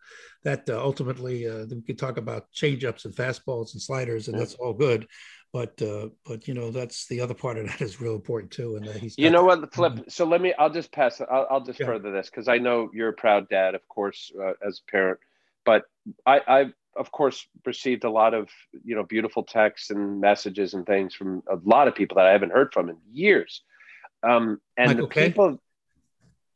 that 0.44 0.68
uh, 0.68 0.82
ultimately 0.82 1.48
uh, 1.48 1.64
we 1.70 1.80
could 1.82 1.98
talk 1.98 2.18
about 2.18 2.52
changeups 2.52 3.04
and 3.04 3.14
fastballs 3.14 3.72
and 3.72 3.80
sliders 3.80 4.28
and 4.28 4.38
that's 4.38 4.54
all 4.54 4.74
good. 4.74 5.06
But 5.52 5.80
uh, 5.80 6.08
but 6.26 6.46
you 6.48 6.54
know 6.54 6.70
that's 6.70 7.06
the 7.06 7.20
other 7.20 7.34
part 7.34 7.56
of 7.56 7.66
that 7.66 7.80
is 7.80 8.00
real 8.00 8.14
important 8.14 8.52
too 8.52 8.76
and 8.76 8.88
uh, 8.88 8.92
he's 8.92 9.16
you 9.16 9.30
know 9.30 9.44
what? 9.44 9.60
The 9.60 9.68
flip. 9.68 9.92
Mm-hmm. 9.94 10.08
so 10.08 10.26
let 10.26 10.40
me 10.40 10.52
i'll 10.58 10.70
just 10.70 10.92
pass 10.92 11.20
i'll, 11.20 11.46
I'll 11.50 11.60
just 11.60 11.80
yeah. 11.80 11.86
further 11.86 12.10
this 12.10 12.28
because 12.28 12.48
i 12.48 12.58
know 12.58 12.90
you're 12.92 13.08
a 13.08 13.14
proud 13.14 13.48
dad 13.48 13.74
of 13.74 13.86
course 13.88 14.30
uh, 14.38 14.52
as 14.66 14.82
a 14.86 14.90
parent. 14.90 15.18
But 15.64 15.84
i 16.26 16.40
i've 16.46 16.72
of 16.96 17.10
course 17.12 17.46
received 17.64 18.04
a 18.04 18.10
lot 18.10 18.34
of 18.34 18.48
you 18.84 18.96
know 18.96 19.04
beautiful 19.04 19.44
texts 19.44 19.90
and 19.90 20.20
messages 20.20 20.74
and 20.74 20.84
things 20.84 21.14
from 21.14 21.42
a 21.50 21.58
lot 21.64 21.88
of 21.88 21.94
people 21.94 22.16
that 22.16 22.26
i 22.26 22.32
haven't 22.32 22.52
heard 22.52 22.72
from 22.72 22.90
in 22.90 22.96
years. 23.12 23.62
Um, 24.22 24.60
and 24.76 24.88
Michael 24.88 25.08
the 25.08 25.14
people 25.14 25.60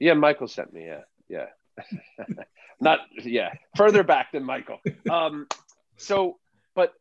yeah, 0.01 0.15
Michael 0.15 0.49
sent 0.49 0.73
me. 0.73 0.87
Yeah, 0.87 1.03
yeah. 1.29 1.47
Not 2.81 3.01
yeah, 3.23 3.51
further 3.77 4.03
back 4.03 4.33
than 4.33 4.43
Michael. 4.43 4.81
Um, 5.11 5.47
so, 5.97 6.39
but 6.75 6.95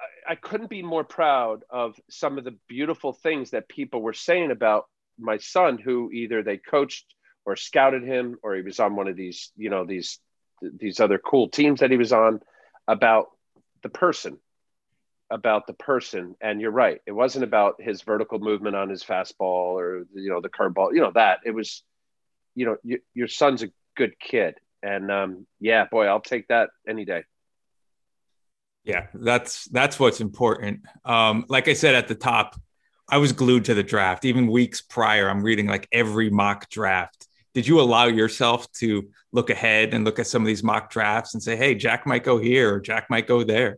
I, 0.00 0.32
I 0.32 0.34
couldn't 0.34 0.70
be 0.70 0.82
more 0.82 1.04
proud 1.04 1.62
of 1.68 2.00
some 2.08 2.38
of 2.38 2.44
the 2.44 2.56
beautiful 2.68 3.12
things 3.12 3.50
that 3.50 3.68
people 3.68 4.00
were 4.00 4.14
saying 4.14 4.50
about 4.50 4.86
my 5.18 5.36
son, 5.36 5.76
who 5.76 6.10
either 6.10 6.42
they 6.42 6.56
coached 6.56 7.04
or 7.44 7.54
scouted 7.54 8.02
him, 8.02 8.38
or 8.42 8.54
he 8.54 8.62
was 8.62 8.80
on 8.80 8.96
one 8.96 9.08
of 9.08 9.16
these, 9.16 9.52
you 9.56 9.68
know, 9.68 9.84
these 9.84 10.18
these 10.62 11.00
other 11.00 11.18
cool 11.18 11.48
teams 11.48 11.80
that 11.80 11.90
he 11.90 11.96
was 11.96 12.12
on 12.12 12.40
about 12.88 13.28
the 13.82 13.88
person 13.88 14.38
about 15.30 15.66
the 15.66 15.72
person 15.72 16.34
and 16.40 16.60
you're 16.60 16.70
right 16.70 17.00
it 17.06 17.12
wasn't 17.12 17.42
about 17.42 17.80
his 17.80 18.02
vertical 18.02 18.38
movement 18.38 18.74
on 18.74 18.88
his 18.90 19.04
fastball 19.04 19.78
or 19.78 20.04
you 20.14 20.28
know 20.28 20.40
the 20.40 20.48
curveball 20.48 20.92
you 20.92 21.00
know 21.00 21.12
that 21.14 21.38
it 21.44 21.52
was 21.52 21.82
you 22.54 22.66
know, 22.66 22.76
you, 22.82 23.00
your 23.14 23.28
son's 23.28 23.62
a 23.62 23.70
good 23.96 24.18
kid. 24.18 24.54
And 24.82 25.10
um, 25.10 25.46
yeah, 25.60 25.86
boy, 25.90 26.06
I'll 26.06 26.20
take 26.20 26.48
that 26.48 26.70
any 26.88 27.04
day. 27.04 27.24
Yeah, 28.84 29.08
that's 29.12 29.66
that's 29.66 30.00
what's 30.00 30.20
important. 30.20 30.80
Um, 31.04 31.44
like 31.48 31.68
I 31.68 31.74
said 31.74 31.94
at 31.94 32.08
the 32.08 32.14
top, 32.14 32.58
I 33.08 33.18
was 33.18 33.32
glued 33.32 33.66
to 33.66 33.74
the 33.74 33.82
draft. 33.82 34.24
Even 34.24 34.46
weeks 34.46 34.80
prior, 34.80 35.28
I'm 35.28 35.42
reading 35.42 35.66
like 35.66 35.86
every 35.92 36.30
mock 36.30 36.68
draft. 36.70 37.26
Did 37.52 37.66
you 37.66 37.80
allow 37.80 38.06
yourself 38.06 38.70
to 38.74 39.08
look 39.32 39.50
ahead 39.50 39.92
and 39.92 40.04
look 40.04 40.18
at 40.18 40.26
some 40.26 40.42
of 40.42 40.46
these 40.46 40.62
mock 40.62 40.90
drafts 40.90 41.34
and 41.34 41.42
say, 41.42 41.56
"Hey, 41.56 41.74
Jack 41.74 42.06
might 42.06 42.24
go 42.24 42.38
here 42.38 42.74
or 42.74 42.80
Jack 42.80 43.10
might 43.10 43.26
go 43.26 43.44
there"? 43.44 43.76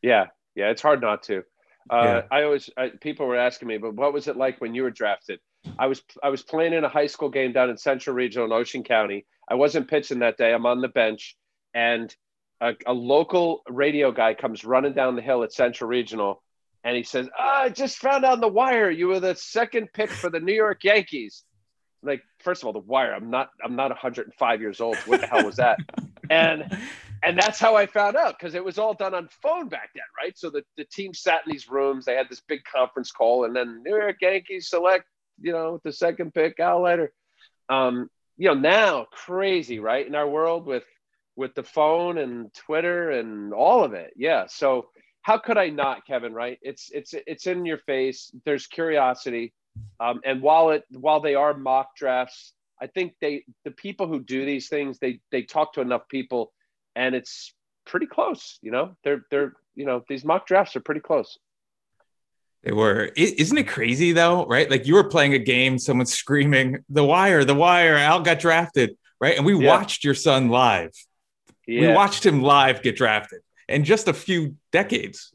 Yeah, 0.00 0.28
yeah, 0.54 0.70
it's 0.70 0.82
hard 0.82 1.02
not 1.02 1.22
to. 1.24 1.42
Uh, 1.90 2.02
yeah. 2.02 2.22
I 2.30 2.44
always 2.44 2.70
I, 2.76 2.90
people 3.00 3.26
were 3.26 3.36
asking 3.36 3.68
me, 3.68 3.76
but 3.76 3.94
what 3.94 4.12
was 4.12 4.28
it 4.28 4.36
like 4.36 4.60
when 4.60 4.74
you 4.74 4.82
were 4.84 4.90
drafted? 4.90 5.40
I 5.78 5.86
was 5.86 6.02
I 6.22 6.28
was 6.28 6.42
playing 6.42 6.72
in 6.72 6.84
a 6.84 6.88
high 6.88 7.06
school 7.06 7.28
game 7.28 7.52
down 7.52 7.70
in 7.70 7.76
Central 7.76 8.14
Regional 8.14 8.46
in 8.46 8.52
Ocean 8.52 8.82
County. 8.82 9.26
I 9.48 9.54
wasn't 9.54 9.88
pitching 9.88 10.20
that 10.20 10.36
day. 10.36 10.52
I'm 10.52 10.66
on 10.66 10.80
the 10.80 10.88
bench, 10.88 11.36
and 11.74 12.14
a, 12.60 12.74
a 12.86 12.92
local 12.92 13.62
radio 13.68 14.12
guy 14.12 14.34
comes 14.34 14.64
running 14.64 14.92
down 14.92 15.16
the 15.16 15.22
hill 15.22 15.42
at 15.42 15.52
Central 15.52 15.88
Regional, 15.88 16.42
and 16.84 16.96
he 16.96 17.02
says, 17.02 17.28
oh, 17.38 17.42
"I 17.42 17.68
just 17.68 17.98
found 17.98 18.24
out 18.24 18.34
on 18.34 18.40
the 18.40 18.48
wire 18.48 18.90
you 18.90 19.08
were 19.08 19.20
the 19.20 19.34
second 19.34 19.88
pick 19.92 20.10
for 20.10 20.30
the 20.30 20.40
New 20.40 20.54
York 20.54 20.84
Yankees." 20.84 21.44
Like, 22.04 22.22
first 22.40 22.62
of 22.62 22.66
all, 22.66 22.72
the 22.72 22.80
wire. 22.80 23.14
I'm 23.14 23.30
not. 23.30 23.50
I'm 23.64 23.76
not 23.76 23.90
105 23.90 24.60
years 24.60 24.80
old. 24.80 24.96
What 25.06 25.20
the 25.20 25.26
hell 25.26 25.44
was 25.44 25.56
that? 25.56 25.78
and 26.30 26.76
and 27.22 27.38
that's 27.38 27.60
how 27.60 27.76
I 27.76 27.86
found 27.86 28.16
out 28.16 28.36
because 28.38 28.54
it 28.54 28.64
was 28.64 28.78
all 28.78 28.94
done 28.94 29.14
on 29.14 29.28
phone 29.42 29.68
back 29.68 29.90
then, 29.94 30.02
right? 30.18 30.36
So 30.36 30.50
the, 30.50 30.64
the 30.76 30.84
team 30.84 31.14
sat 31.14 31.42
in 31.46 31.52
these 31.52 31.70
rooms, 31.70 32.04
they 32.04 32.16
had 32.16 32.28
this 32.28 32.40
big 32.40 32.64
conference 32.64 33.12
call, 33.12 33.44
and 33.44 33.54
then 33.54 33.82
New 33.84 33.96
York 33.96 34.16
Yankees 34.20 34.68
select 34.68 35.04
you 35.40 35.52
know, 35.52 35.74
with 35.74 35.82
the 35.82 35.92
second 35.92 36.34
pick, 36.34 36.58
Leiter. 36.58 37.12
Um, 37.68 38.10
you 38.36 38.48
know, 38.48 38.54
now 38.54 39.06
crazy, 39.10 39.78
right? 39.78 40.06
In 40.06 40.14
our 40.14 40.28
world 40.28 40.66
with 40.66 40.84
with 41.36 41.54
the 41.54 41.62
phone 41.62 42.18
and 42.18 42.52
Twitter 42.54 43.10
and 43.10 43.52
all 43.52 43.84
of 43.84 43.94
it. 43.94 44.12
Yeah. 44.16 44.46
So 44.48 44.88
how 45.22 45.38
could 45.38 45.56
I 45.56 45.68
not, 45.68 46.06
Kevin? 46.06 46.34
Right? 46.34 46.58
It's 46.62 46.90
it's 46.92 47.14
it's 47.26 47.46
in 47.46 47.64
your 47.64 47.78
face. 47.78 48.32
There's 48.44 48.66
curiosity, 48.66 49.52
um, 50.00 50.20
and 50.24 50.42
while 50.42 50.70
it 50.70 50.84
while 50.90 51.20
they 51.20 51.34
are 51.34 51.54
mock 51.54 51.96
drafts, 51.96 52.52
I 52.80 52.88
think 52.88 53.14
they 53.20 53.44
the 53.64 53.70
people 53.70 54.08
who 54.08 54.20
do 54.20 54.44
these 54.44 54.68
things 54.68 54.98
they 54.98 55.20
they 55.30 55.42
talk 55.42 55.74
to 55.74 55.80
enough 55.80 56.08
people, 56.08 56.52
and 56.96 57.14
it's 57.14 57.54
pretty 57.86 58.06
close. 58.06 58.58
You 58.62 58.72
know, 58.72 58.96
they're 59.04 59.24
they're 59.30 59.54
you 59.74 59.86
know 59.86 60.04
these 60.08 60.24
mock 60.24 60.46
drafts 60.46 60.76
are 60.76 60.80
pretty 60.80 61.00
close. 61.00 61.38
They 62.62 62.72
were. 62.72 63.10
Isn't 63.16 63.58
it 63.58 63.66
crazy 63.66 64.12
though, 64.12 64.46
right? 64.46 64.70
Like 64.70 64.86
you 64.86 64.94
were 64.94 65.04
playing 65.04 65.34
a 65.34 65.38
game, 65.38 65.78
someone's 65.78 66.12
screaming, 66.12 66.84
"The 66.88 67.04
wire, 67.04 67.44
the 67.44 67.54
wire! 67.54 67.96
Al 67.96 68.20
got 68.22 68.38
drafted!" 68.38 68.96
Right, 69.20 69.36
and 69.36 69.44
we 69.46 69.56
yeah. 69.56 69.68
watched 69.68 70.04
your 70.04 70.14
son 70.14 70.48
live. 70.48 70.92
Yeah. 71.66 71.80
We 71.80 71.94
watched 71.94 72.24
him 72.24 72.42
live 72.42 72.82
get 72.82 72.96
drafted 72.96 73.40
in 73.68 73.84
just 73.84 74.08
a 74.08 74.12
few 74.12 74.56
decades. 74.70 75.32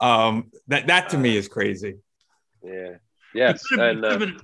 Um, 0.00 0.50
that 0.68 0.88
that 0.88 1.10
to 1.10 1.18
me 1.18 1.36
is 1.36 1.48
crazy. 1.48 1.96
Yeah. 2.62 2.96
Yes. 3.34 3.62
He 3.68 3.76
could, 3.76 4.04
have, 4.04 4.22
and, 4.22 4.36
uh, 4.36 4.40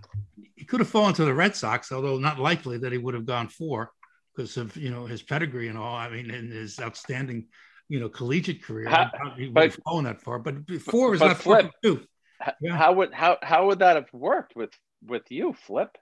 he 0.54 0.64
could 0.64 0.80
have 0.80 0.88
fallen 0.88 1.14
to 1.14 1.24
the 1.24 1.34
Red 1.34 1.56
Sox, 1.56 1.90
although 1.90 2.18
not 2.18 2.38
likely 2.38 2.78
that 2.78 2.92
he 2.92 2.98
would 2.98 3.14
have 3.14 3.26
gone 3.26 3.48
four 3.48 3.90
because 4.34 4.56
of 4.56 4.76
you 4.76 4.90
know 4.90 5.06
his 5.06 5.22
pedigree 5.22 5.68
and 5.68 5.78
all. 5.78 5.94
I 5.94 6.08
mean, 6.08 6.30
and 6.30 6.52
his 6.52 6.78
outstanding 6.78 7.46
you 7.88 8.00
know 8.00 8.08
collegiate 8.08 8.62
career. 8.62 8.88
How, 8.88 9.10
he 9.36 9.52
have 9.54 9.78
fallen 9.84 10.04
that 10.04 10.20
far, 10.22 10.38
but 10.38 10.56
four 10.80 11.14
is 11.14 11.20
not 11.20 11.38
flip. 11.38 11.70
Two. 11.82 12.02
Yeah. 12.60 12.76
How 12.76 12.92
would 12.92 13.12
how 13.12 13.38
how 13.42 13.66
would 13.66 13.78
that 13.80 13.96
have 13.96 14.12
worked 14.12 14.54
with 14.56 14.70
with 15.04 15.22
you, 15.30 15.54
Flip? 15.54 15.96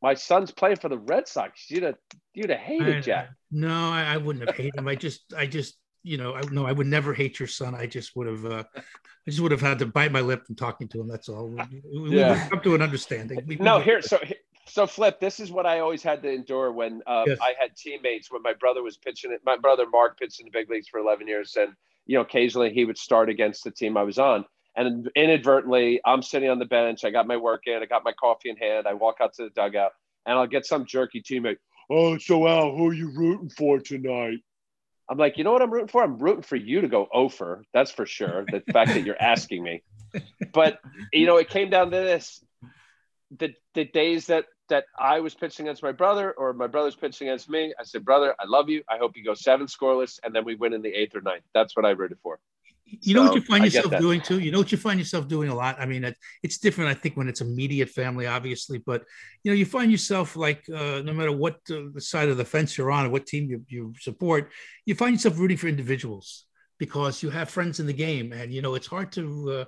My 0.00 0.14
son's 0.14 0.50
playing 0.50 0.76
for 0.76 0.88
the 0.88 0.98
Red 0.98 1.28
Sox. 1.28 1.70
You'd 1.70 1.84
have 1.84 1.96
you'd 2.34 2.50
have 2.50 2.58
hated 2.58 2.96
I, 2.96 3.00
Jack. 3.00 3.30
No, 3.50 3.90
I, 3.90 4.14
I, 4.14 4.16
wouldn't 4.16 4.46
have 4.46 4.56
hated 4.56 4.76
him. 4.76 4.88
I 4.88 4.96
just 4.96 5.32
I 5.36 5.46
just 5.46 5.76
you 6.02 6.16
know 6.16 6.34
I 6.34 6.42
no 6.50 6.66
I 6.66 6.72
would 6.72 6.86
never 6.86 7.14
hate 7.14 7.38
your 7.38 7.46
son. 7.46 7.74
I 7.74 7.86
just 7.86 8.16
would 8.16 8.26
have. 8.26 8.44
Uh, 8.44 8.64
I 8.76 9.30
just 9.30 9.40
would 9.40 9.52
have 9.52 9.60
had 9.60 9.78
to 9.78 9.86
bite 9.86 10.10
my 10.10 10.20
lip 10.20 10.44
from 10.46 10.56
talking 10.56 10.88
to 10.88 11.00
him. 11.00 11.06
That's 11.06 11.28
all. 11.28 11.48
We, 11.48 12.00
we 12.00 12.18
yeah. 12.18 12.48
come 12.48 12.60
to 12.60 12.74
an 12.74 12.82
understanding. 12.82 13.40
We, 13.46 13.54
no, 13.56 13.78
here. 13.78 14.02
So, 14.02 14.18
so 14.66 14.86
flip. 14.86 15.20
This 15.20 15.40
is 15.40 15.50
what 15.50 15.66
I 15.66 15.80
always 15.80 16.02
had 16.02 16.22
to 16.22 16.30
endure 16.30 16.72
when 16.72 17.02
um, 17.06 17.24
yes. 17.26 17.38
I 17.40 17.54
had 17.58 17.76
teammates. 17.76 18.30
When 18.30 18.42
my 18.42 18.54
brother 18.54 18.82
was 18.82 18.96
pitching 18.96 19.32
it, 19.32 19.40
my 19.44 19.56
brother 19.56 19.84
Mark 19.90 20.18
pitched 20.18 20.40
in 20.40 20.46
the 20.46 20.50
big 20.50 20.70
leagues 20.70 20.88
for 20.88 21.00
11 21.00 21.26
years, 21.26 21.56
and 21.58 21.72
you 22.06 22.16
know, 22.16 22.22
occasionally 22.22 22.72
he 22.72 22.84
would 22.84 22.98
start 22.98 23.28
against 23.28 23.64
the 23.64 23.70
team 23.70 23.96
I 23.96 24.02
was 24.02 24.18
on. 24.18 24.44
And 24.74 25.10
inadvertently, 25.14 26.00
I'm 26.04 26.22
sitting 26.22 26.48
on 26.48 26.58
the 26.58 26.64
bench. 26.64 27.04
I 27.04 27.10
got 27.10 27.26
my 27.26 27.36
work 27.36 27.66
in. 27.66 27.82
I 27.82 27.86
got 27.86 28.04
my 28.04 28.12
coffee 28.12 28.48
in 28.50 28.56
hand. 28.56 28.86
I 28.86 28.94
walk 28.94 29.16
out 29.20 29.34
to 29.34 29.44
the 29.44 29.50
dugout, 29.50 29.92
and 30.24 30.38
I'll 30.38 30.46
get 30.46 30.64
some 30.64 30.86
jerky 30.86 31.20
teammate. 31.20 31.58
Oh, 31.90 32.16
so 32.16 32.46
Al, 32.48 32.74
who 32.74 32.88
are 32.88 32.94
you 32.94 33.10
rooting 33.10 33.50
for 33.50 33.78
tonight? 33.78 34.38
I'm 35.10 35.18
like, 35.18 35.36
you 35.36 35.44
know 35.44 35.52
what 35.52 35.60
I'm 35.60 35.70
rooting 35.70 35.88
for? 35.88 36.02
I'm 36.02 36.18
rooting 36.18 36.42
for 36.42 36.56
you 36.56 36.80
to 36.80 36.88
go 36.88 37.06
over. 37.12 37.64
That's 37.74 37.90
for 37.90 38.06
sure. 38.06 38.46
The 38.50 38.62
fact 38.72 38.94
that 38.94 39.04
you're 39.04 39.20
asking 39.20 39.62
me. 39.62 39.82
But 40.52 40.78
you 41.10 41.24
know, 41.24 41.38
it 41.38 41.48
came 41.48 41.70
down 41.70 41.90
to 41.90 41.96
this. 41.96 42.44
The 43.38 43.54
the 43.74 43.84
days 43.84 44.26
that 44.26 44.46
that 44.68 44.84
I 44.98 45.20
was 45.20 45.34
pitching 45.34 45.66
against 45.66 45.82
my 45.82 45.92
brother 45.92 46.32
or 46.32 46.52
my 46.52 46.66
brother's 46.66 46.94
pitching 46.94 47.28
against 47.28 47.50
me, 47.50 47.74
I 47.78 47.84
said, 47.84 48.04
brother, 48.04 48.34
I 48.38 48.46
love 48.46 48.68
you. 48.68 48.82
I 48.88 48.96
hope 48.96 49.16
you 49.16 49.24
go 49.24 49.34
seven 49.34 49.66
scoreless 49.66 50.18
and 50.22 50.34
then 50.34 50.44
we 50.44 50.54
win 50.54 50.72
in 50.72 50.82
the 50.82 50.88
eighth 50.88 51.14
or 51.14 51.20
ninth. 51.20 51.44
That's 51.52 51.76
what 51.76 51.84
I 51.84 51.90
rooted 51.90 52.18
for. 52.22 52.38
You 52.86 53.14
know 53.14 53.22
so, 53.22 53.28
what 53.28 53.36
you 53.36 53.42
find 53.42 53.64
yourself 53.64 53.98
doing 53.98 54.20
too? 54.20 54.38
You 54.38 54.50
know 54.50 54.58
what 54.58 54.72
you 54.72 54.78
find 54.78 54.98
yourself 54.98 55.26
doing 55.28 55.48
a 55.48 55.54
lot? 55.54 55.80
I 55.80 55.86
mean, 55.86 56.04
it, 56.04 56.16
it's 56.42 56.58
different, 56.58 56.90
I 56.90 56.94
think, 56.94 57.16
when 57.16 57.28
it's 57.28 57.40
immediate 57.40 57.88
family, 57.88 58.26
obviously, 58.26 58.78
but 58.78 59.04
you 59.42 59.50
know, 59.50 59.56
you 59.56 59.64
find 59.64 59.90
yourself 59.90 60.36
like 60.36 60.64
uh, 60.68 61.00
no 61.02 61.12
matter 61.12 61.32
what 61.32 61.58
uh, 61.70 61.98
side 61.98 62.28
of 62.28 62.36
the 62.36 62.44
fence 62.44 62.76
you're 62.76 62.90
on 62.90 63.06
or 63.06 63.10
what 63.10 63.26
team 63.26 63.48
you, 63.48 63.64
you 63.68 63.94
support, 63.98 64.50
you 64.84 64.94
find 64.94 65.14
yourself 65.14 65.38
rooting 65.38 65.56
for 65.56 65.68
individuals 65.68 66.44
because 66.78 67.22
you 67.22 67.30
have 67.30 67.48
friends 67.48 67.80
in 67.80 67.86
the 67.86 67.92
game. 67.92 68.32
And, 68.32 68.52
you 68.52 68.60
know, 68.60 68.74
it's 68.74 68.88
hard 68.88 69.12
to, 69.12 69.22
uh, 69.50 69.64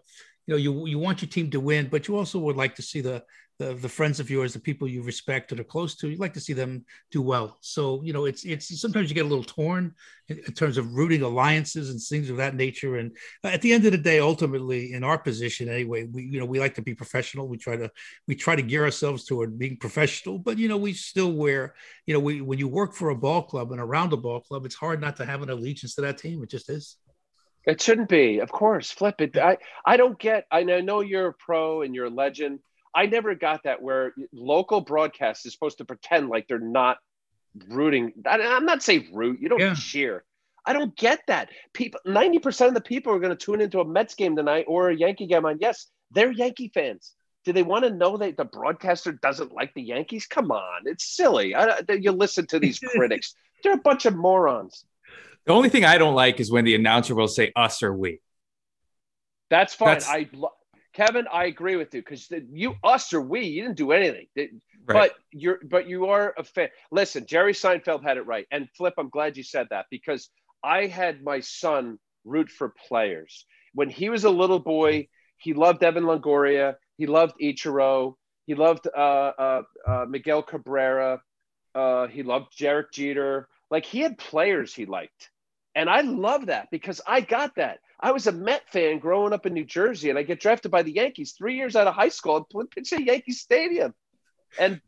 you 0.46 0.54
know, 0.54 0.56
you, 0.56 0.86
you 0.86 0.98
want 0.98 1.22
your 1.22 1.30
team 1.30 1.50
to 1.52 1.60
win, 1.60 1.88
but 1.88 2.08
you 2.08 2.16
also 2.16 2.38
would 2.40 2.56
like 2.56 2.74
to 2.74 2.82
see 2.82 3.00
the, 3.00 3.22
the, 3.58 3.74
the 3.74 3.88
friends 3.88 4.18
of 4.18 4.30
yours, 4.30 4.52
the 4.52 4.58
people 4.58 4.88
you 4.88 5.02
respect 5.02 5.48
that 5.48 5.60
are 5.60 5.64
close 5.64 5.94
to, 5.96 6.08
you'd 6.08 6.18
like 6.18 6.34
to 6.34 6.40
see 6.40 6.52
them 6.52 6.84
do 7.12 7.22
well. 7.22 7.56
So, 7.60 8.02
you 8.02 8.12
know, 8.12 8.24
it's, 8.24 8.44
it's 8.44 8.80
sometimes 8.80 9.08
you 9.08 9.14
get 9.14 9.26
a 9.26 9.28
little 9.28 9.44
torn 9.44 9.94
in, 10.28 10.38
in, 10.38 10.52
terms 10.54 10.76
of 10.76 10.94
rooting 10.94 11.22
alliances 11.22 11.90
and 11.90 12.00
things 12.00 12.30
of 12.30 12.38
that 12.38 12.56
nature. 12.56 12.96
And 12.96 13.16
at 13.44 13.62
the 13.62 13.72
end 13.72 13.86
of 13.86 13.92
the 13.92 13.98
day, 13.98 14.18
ultimately 14.18 14.92
in 14.92 15.04
our 15.04 15.18
position 15.18 15.68
anyway, 15.68 16.04
we, 16.04 16.24
you 16.24 16.40
know, 16.40 16.46
we 16.46 16.58
like 16.58 16.74
to 16.74 16.82
be 16.82 16.94
professional. 16.94 17.46
We 17.46 17.56
try 17.56 17.76
to, 17.76 17.90
we 18.26 18.34
try 18.34 18.56
to 18.56 18.62
gear 18.62 18.84
ourselves 18.84 19.24
toward 19.24 19.56
being 19.56 19.76
professional, 19.76 20.38
but, 20.38 20.58
you 20.58 20.68
know, 20.68 20.76
we 20.76 20.92
still 20.92 21.32
wear, 21.32 21.74
you 22.06 22.14
know, 22.14 22.20
we, 22.20 22.40
when 22.40 22.58
you 22.58 22.66
work 22.66 22.92
for 22.92 23.10
a 23.10 23.16
ball 23.16 23.42
club 23.42 23.70
and 23.70 23.80
around 23.80 24.12
a 24.12 24.16
ball 24.16 24.40
club, 24.40 24.66
it's 24.66 24.74
hard 24.74 25.00
not 25.00 25.16
to 25.16 25.24
have 25.24 25.42
an 25.42 25.50
allegiance 25.50 25.94
to 25.94 26.00
that 26.00 26.18
team. 26.18 26.42
It 26.42 26.50
just 26.50 26.68
is. 26.70 26.96
It 27.66 27.80
shouldn't 27.80 28.08
be, 28.08 28.40
of 28.40 28.50
course. 28.50 28.90
Flip 28.90 29.20
it. 29.20 29.36
I, 29.36 29.56
I 29.86 29.96
don't 29.96 30.18
get. 30.18 30.44
I 30.50 30.64
know 30.64 31.00
you're 31.00 31.28
a 31.28 31.32
pro 31.34 31.82
and 31.82 31.94
you're 31.94 32.06
a 32.06 32.10
legend, 32.10 32.58
I 32.94 33.06
never 33.06 33.34
got 33.34 33.64
that 33.64 33.82
where 33.82 34.14
local 34.32 34.80
broadcast 34.80 35.46
is 35.46 35.52
supposed 35.52 35.78
to 35.78 35.84
pretend 35.84 36.28
like 36.28 36.46
they're 36.48 36.58
not 36.58 36.98
rooting. 37.68 38.12
I'm 38.26 38.66
not 38.66 38.82
saying 38.82 39.10
root. 39.12 39.40
You 39.40 39.48
don't 39.48 39.60
yeah. 39.60 39.74
cheer. 39.74 40.24
I 40.66 40.72
don't 40.72 40.96
get 40.96 41.20
that. 41.26 41.50
People, 41.72 42.00
90% 42.06 42.68
of 42.68 42.74
the 42.74 42.80
people 42.80 43.12
are 43.12 43.18
going 43.18 43.36
to 43.36 43.44
tune 43.44 43.60
into 43.60 43.80
a 43.80 43.84
Mets 43.84 44.14
game 44.14 44.34
tonight 44.36 44.64
or 44.66 44.90
a 44.90 44.96
Yankee 44.96 45.26
game 45.26 45.44
on. 45.44 45.58
Yes, 45.60 45.88
they're 46.10 46.32
Yankee 46.32 46.70
fans. 46.72 47.14
Do 47.44 47.52
they 47.52 47.62
want 47.62 47.84
to 47.84 47.90
know 47.90 48.16
that 48.16 48.38
the 48.38 48.46
broadcaster 48.46 49.12
doesn't 49.12 49.52
like 49.52 49.74
the 49.74 49.82
Yankees? 49.82 50.26
Come 50.26 50.50
on, 50.50 50.82
it's 50.86 51.14
silly. 51.14 51.54
I, 51.54 51.80
you 51.88 52.12
listen 52.12 52.46
to 52.46 52.58
these 52.58 52.78
critics; 52.96 53.34
they're 53.62 53.74
a 53.74 53.78
bunch 53.78 54.06
of 54.06 54.16
morons. 54.16 54.86
The 55.44 55.52
only 55.52 55.68
thing 55.68 55.84
I 55.84 55.98
don't 55.98 56.14
like 56.14 56.40
is 56.40 56.50
when 56.50 56.64
the 56.64 56.74
announcer 56.74 57.14
will 57.14 57.28
say 57.28 57.52
"us" 57.54 57.82
or 57.82 57.92
"we." 57.92 58.20
That's 59.50 59.74
fine. 59.74 59.88
That's, 59.88 60.08
I 60.08 60.30
Kevin, 60.94 61.26
I 61.32 61.46
agree 61.46 61.76
with 61.76 61.92
you 61.92 62.00
because 62.00 62.30
you, 62.52 62.76
us 62.84 63.12
or 63.12 63.20
we, 63.20 63.40
you 63.40 63.62
didn't 63.62 63.76
do 63.76 63.92
anything. 63.92 64.28
Right. 64.36 64.60
But 64.86 65.14
you're, 65.32 65.58
but 65.64 65.88
you 65.88 66.06
are 66.06 66.34
a 66.38 66.44
fan. 66.44 66.68
Listen, 66.90 67.26
Jerry 67.26 67.52
Seinfeld 67.52 68.02
had 68.02 68.16
it 68.16 68.26
right. 68.26 68.46
And 68.50 68.68
Flip, 68.76 68.94
I'm 68.96 69.08
glad 69.08 69.36
you 69.36 69.42
said 69.42 69.66
that 69.70 69.86
because 69.90 70.30
I 70.62 70.86
had 70.86 71.22
my 71.22 71.40
son 71.40 71.98
root 72.24 72.50
for 72.50 72.74
players 72.88 73.44
when 73.74 73.90
he 73.90 74.08
was 74.08 74.24
a 74.24 74.30
little 74.30 74.60
boy. 74.60 75.08
He 75.38 75.52
loved 75.52 75.82
Evan 75.82 76.04
Longoria. 76.04 76.76
He 76.96 77.06
loved 77.06 77.34
Ichiro. 77.42 78.14
He 78.46 78.54
loved 78.54 78.86
uh, 78.86 79.32
uh, 79.38 79.62
uh, 79.86 80.04
Miguel 80.08 80.42
Cabrera. 80.42 81.20
Uh, 81.74 82.06
he 82.06 82.22
loved 82.22 82.56
Derek 82.58 82.92
Jeter. 82.92 83.48
Like 83.70 83.84
he 83.84 84.00
had 84.00 84.16
players 84.16 84.74
he 84.74 84.86
liked, 84.86 85.30
and 85.74 85.88
I 85.90 86.02
love 86.02 86.46
that 86.46 86.68
because 86.70 87.00
I 87.06 87.20
got 87.20 87.56
that. 87.56 87.80
I 88.00 88.12
was 88.12 88.26
a 88.26 88.32
Met 88.32 88.62
fan 88.70 88.98
growing 88.98 89.32
up 89.32 89.46
in 89.46 89.54
New 89.54 89.64
Jersey, 89.64 90.10
and 90.10 90.18
I 90.18 90.22
get 90.22 90.40
drafted 90.40 90.70
by 90.70 90.82
the 90.82 90.92
Yankees 90.92 91.32
three 91.32 91.56
years 91.56 91.76
out 91.76 91.86
of 91.86 91.94
high 91.94 92.08
school. 92.08 92.46
I 92.54 92.62
pitch 92.74 92.92
at 92.92 93.04
Yankee 93.04 93.32
Stadium, 93.32 93.94
and 94.58 94.80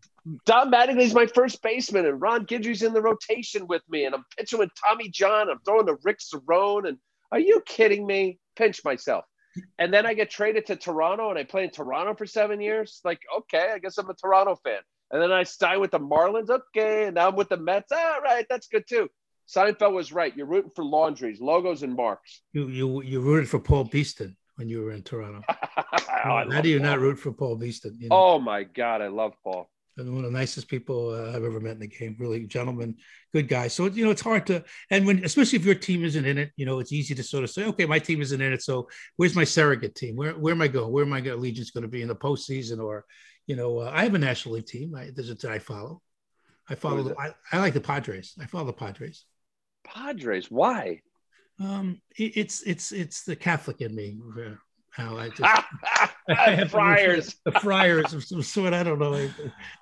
Don 0.45 0.71
Mattingly's 0.71 1.15
my 1.15 1.27
first 1.27 1.63
baseman, 1.63 2.05
and 2.05 2.21
Ron 2.21 2.45
Guidry's 2.45 2.83
in 2.83 2.93
the 2.93 3.01
rotation 3.01 3.67
with 3.67 3.83
me, 3.89 4.05
and 4.05 4.15
I'm 4.15 4.25
pitching 4.37 4.59
with 4.59 4.71
Tommy 4.85 5.09
John. 5.09 5.49
I'm 5.49 5.61
throwing 5.65 5.87
to 5.87 5.97
Rick 6.03 6.19
Cerone, 6.19 6.89
and 6.89 6.99
are 7.31 7.39
you 7.39 7.63
kidding 7.65 8.07
me? 8.07 8.39
Pinch 8.57 8.85
myself. 8.85 9.25
And 9.79 9.93
then 9.93 10.05
I 10.05 10.15
get 10.15 10.31
traded 10.31 10.67
to 10.67 10.77
Toronto, 10.77 11.31
and 11.31 11.39
I 11.39 11.45
play 11.45 11.65
in 11.65 11.71
Toronto 11.71 12.15
for 12.15 12.27
seven 12.27 12.61
years. 12.61 13.01
Like, 13.05 13.21
okay, 13.39 13.71
I 13.75 13.79
guess 13.79 13.99
I'm 13.99 14.11
a 14.11 14.15
Toronto 14.15 14.57
fan. 14.57 14.81
And 15.11 15.23
then 15.23 15.33
I 15.33 15.45
sign 15.45 15.81
with 15.81 15.93
the 15.93 16.01
Marlins. 16.01 16.51
Okay, 16.51 17.07
and 17.07 17.15
now 17.15 17.29
I'm 17.29 17.37
with 17.37 17.49
the 17.49 17.57
Mets. 17.57 17.93
All 17.93 18.21
right, 18.21 18.45
that's 18.51 18.67
good 18.67 18.85
too. 18.89 19.09
Seinfeld 19.49 19.93
was 19.93 20.13
right. 20.13 20.37
You're 20.37 20.47
rooting 20.47 20.73
for 20.75 20.85
laundries, 20.85 21.41
logos, 21.41 21.83
and 21.83 21.95
marks. 21.95 22.43
You 22.53 22.69
you 22.69 23.03
you 23.03 23.21
rooted 23.21 23.49
for 23.49 23.61
Paul 23.61 23.85
Beeston 23.85 24.37
when 24.57 24.69
you 24.69 24.83
were 24.83 24.93
in 24.93 25.03
Toronto. 25.03 25.43
oh, 25.49 25.85
How 26.07 26.61
do 26.61 26.69
you 26.69 26.79
Paul. 26.79 26.87
not 26.87 27.01
root 27.01 27.19
for 27.19 27.33
Paul 27.33 27.57
Beeston? 27.57 27.97
You 28.01 28.09
know? 28.09 28.17
Oh 28.17 28.39
my 28.39 28.65
God, 28.65 29.03
I 29.03 29.09
love 29.09 29.35
Paul. 29.45 29.71
And 29.99 30.15
one 30.15 30.25
of 30.27 30.33
the 30.33 30.39
nicest 30.39 30.69
people 30.69 31.11
uh, 31.11 31.31
I've 31.31 31.45
ever 31.45 31.59
met 31.59 31.73
in 31.73 31.79
the 31.79 31.87
game. 31.87 32.17
Really, 32.19 32.45
gentleman, 32.47 32.97
good 33.33 33.49
guy. 33.49 33.69
So 33.69 33.87
you 33.87 34.05
know, 34.05 34.11
it's 34.11 34.21
hard 34.21 34.47
to, 34.49 34.63
and 34.91 35.07
when 35.07 35.25
especially 35.25 35.59
if 35.59 35.65
your 35.65 35.75
team 35.75 36.05
isn't 36.05 36.27
in 36.27 36.37
it, 36.37 36.51
you 36.57 36.67
know, 36.67 36.81
it's 36.81 36.93
easy 36.93 37.15
to 37.15 37.23
sort 37.23 37.45
of 37.45 37.51
say, 37.51 37.65
okay, 37.67 37.87
my 37.87 37.99
team 37.99 38.21
isn't 38.21 38.41
in 38.41 38.53
it. 38.53 38.63
So 38.63 38.89
where's 39.17 39.37
my 39.37 39.45
surrogate 39.45 39.95
team? 39.95 40.17
Where 40.17 40.33
where 40.33 40.53
am 40.53 40.61
I 40.61 40.69
going? 40.69 40.93
Where 40.93 41.05
am 41.05 41.13
I 41.13 41.21
going? 41.21 41.39
allegiance 41.39 41.71
going 41.71 41.83
to 41.83 41.89
be 41.89 42.03
in 42.03 42.09
the 42.09 42.17
postseason? 42.17 42.83
Or, 42.83 43.07
you 43.47 43.57
know, 43.57 43.79
uh, 43.79 43.91
I 43.95 44.03
have 44.03 44.15
a 44.15 44.19
national 44.19 44.57
league 44.57 44.67
team. 44.67 44.95
I, 44.95 45.11
there's 45.15 45.31
a 45.31 45.35
that 45.35 45.51
I 45.51 45.61
follow. 45.61 46.03
I 46.69 46.75
follow. 46.75 47.03
The, 47.03 47.19
I, 47.19 47.33
I 47.53 47.59
like 47.59 47.75
the 47.75 47.81
Padres. 47.81 48.35
I 48.41 48.47
follow 48.47 48.67
the 48.67 48.73
Padres. 48.75 49.25
Padres. 49.87 50.51
Why? 50.51 51.01
Um, 51.61 52.01
it, 52.17 52.37
it's 52.37 52.63
it's 52.63 52.93
it's 52.93 53.25
the 53.25 53.37
Catholic 53.37 53.81
in 53.81 53.95
me. 53.95 54.19
How 54.91 55.19
I 55.19 55.29
just 55.29 55.43
I 56.29 56.51
have 56.53 56.71
friars, 56.71 57.37
the 57.45 57.53
friars 57.53 58.13
of 58.15 58.25
some 58.25 58.43
sort. 58.43 58.73
I 58.73 58.83
don't 58.83 58.99
know. 58.99 59.31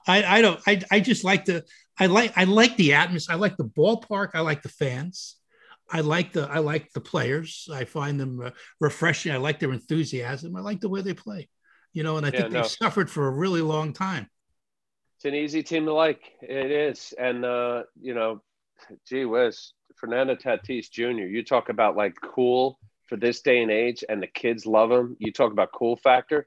I 0.06 0.24
I 0.24 0.42
don't. 0.42 0.60
I 0.66 0.80
I 0.90 1.00
just 1.00 1.24
like 1.24 1.44
the. 1.44 1.64
I 1.98 2.06
like 2.06 2.32
I 2.36 2.44
like 2.44 2.76
the 2.76 2.94
atmosphere. 2.94 3.34
I 3.34 3.38
like 3.38 3.56
the 3.56 3.64
ballpark. 3.64 4.30
I 4.34 4.40
like 4.40 4.62
the 4.62 4.68
fans. 4.68 5.36
I 5.90 6.00
like 6.00 6.32
the 6.32 6.48
I 6.50 6.58
like 6.58 6.92
the 6.92 7.00
players. 7.00 7.68
I 7.72 7.84
find 7.84 8.18
them 8.18 8.40
uh, 8.40 8.50
refreshing. 8.80 9.32
I 9.32 9.36
like 9.36 9.60
their 9.60 9.72
enthusiasm. 9.72 10.56
I 10.56 10.60
like 10.60 10.80
the 10.80 10.88
way 10.88 11.02
they 11.02 11.14
play. 11.14 11.48
You 11.92 12.02
know, 12.02 12.16
and 12.16 12.26
I 12.26 12.30
yeah, 12.30 12.40
think 12.40 12.52
no. 12.52 12.62
they've 12.62 12.70
suffered 12.70 13.08
for 13.08 13.28
a 13.28 13.30
really 13.30 13.60
long 13.60 13.92
time. 13.92 14.28
It's 15.16 15.24
an 15.24 15.34
easy 15.34 15.62
team 15.62 15.86
to 15.86 15.92
like. 15.92 16.22
It 16.42 16.70
is, 16.70 17.14
and 17.16 17.44
uh, 17.44 17.84
you 18.00 18.14
know, 18.14 18.42
gee 19.06 19.24
whiz, 19.24 19.72
Fernando 20.04 20.34
Tatis 20.34 20.90
Jr. 20.90 21.24
You 21.24 21.42
talk 21.42 21.70
about 21.70 21.96
like 21.96 22.14
cool 22.20 22.78
for 23.06 23.16
this 23.16 23.40
day 23.40 23.62
and 23.62 23.70
age, 23.70 24.04
and 24.06 24.22
the 24.22 24.26
kids 24.26 24.66
love 24.66 24.92
him. 24.92 25.16
You 25.18 25.32
talk 25.32 25.50
about 25.50 25.72
cool 25.72 25.96
factor. 25.96 26.46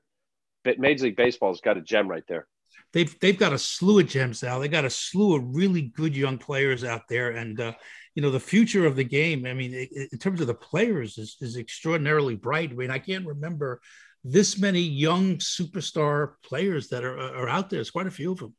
But 0.64 0.78
Major 0.78 1.06
League 1.06 1.16
Baseball's 1.16 1.60
got 1.60 1.76
a 1.76 1.82
gem 1.82 2.08
right 2.08 2.24
there. 2.28 2.46
they've 2.94 3.20
they've 3.20 3.38
got 3.38 3.54
a 3.54 3.58
slew 3.58 3.98
of 3.98 4.08
gems 4.08 4.44
now. 4.44 4.60
They 4.60 4.68
got 4.68 4.86
a 4.86 4.92
slew 4.92 5.36
of 5.36 5.56
really 5.56 5.82
good 5.82 6.16
young 6.16 6.38
players 6.38 6.84
out 6.84 7.08
there, 7.10 7.32
and 7.32 7.60
uh, 7.60 7.74
you 8.14 8.22
know 8.22 8.30
the 8.30 8.40
future 8.40 8.86
of 8.86 8.96
the 8.96 9.04
game. 9.04 9.48
I 9.48 9.56
mean, 9.56 9.74
it, 9.74 10.10
in 10.12 10.20
terms 10.20 10.40
of 10.40 10.46
the 10.46 10.54
players, 10.54 11.18
is, 11.18 11.38
is 11.42 11.58
extraordinarily 11.58 12.36
bright. 12.36 12.70
I 12.70 12.76
mean, 12.76 12.92
I 12.92 13.00
can't 13.00 13.26
remember 13.26 13.82
this 14.24 14.60
many 14.60 14.82
young 14.82 15.38
superstar 15.38 16.34
players 16.44 16.90
that 16.90 17.04
are 17.04 17.18
are 17.18 17.50
out 17.50 17.72
there. 17.72 17.82
It's 17.82 17.90
quite 17.90 18.06
a 18.06 18.12
few 18.12 18.34
of 18.34 18.38
them. 18.38 18.54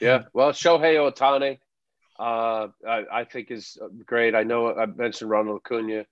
Yeah, 0.00 0.24
well, 0.32 0.52
Shohei 0.52 0.94
Ohtani, 0.94 1.58
uh, 2.18 2.68
I, 2.86 3.04
I, 3.12 3.24
think 3.24 3.50
is 3.50 3.78
great. 4.04 4.34
I 4.34 4.42
know 4.42 4.74
I 4.74 4.86
mentioned 4.86 5.30
Ronald 5.30 5.60
Acuna, 5.64 6.04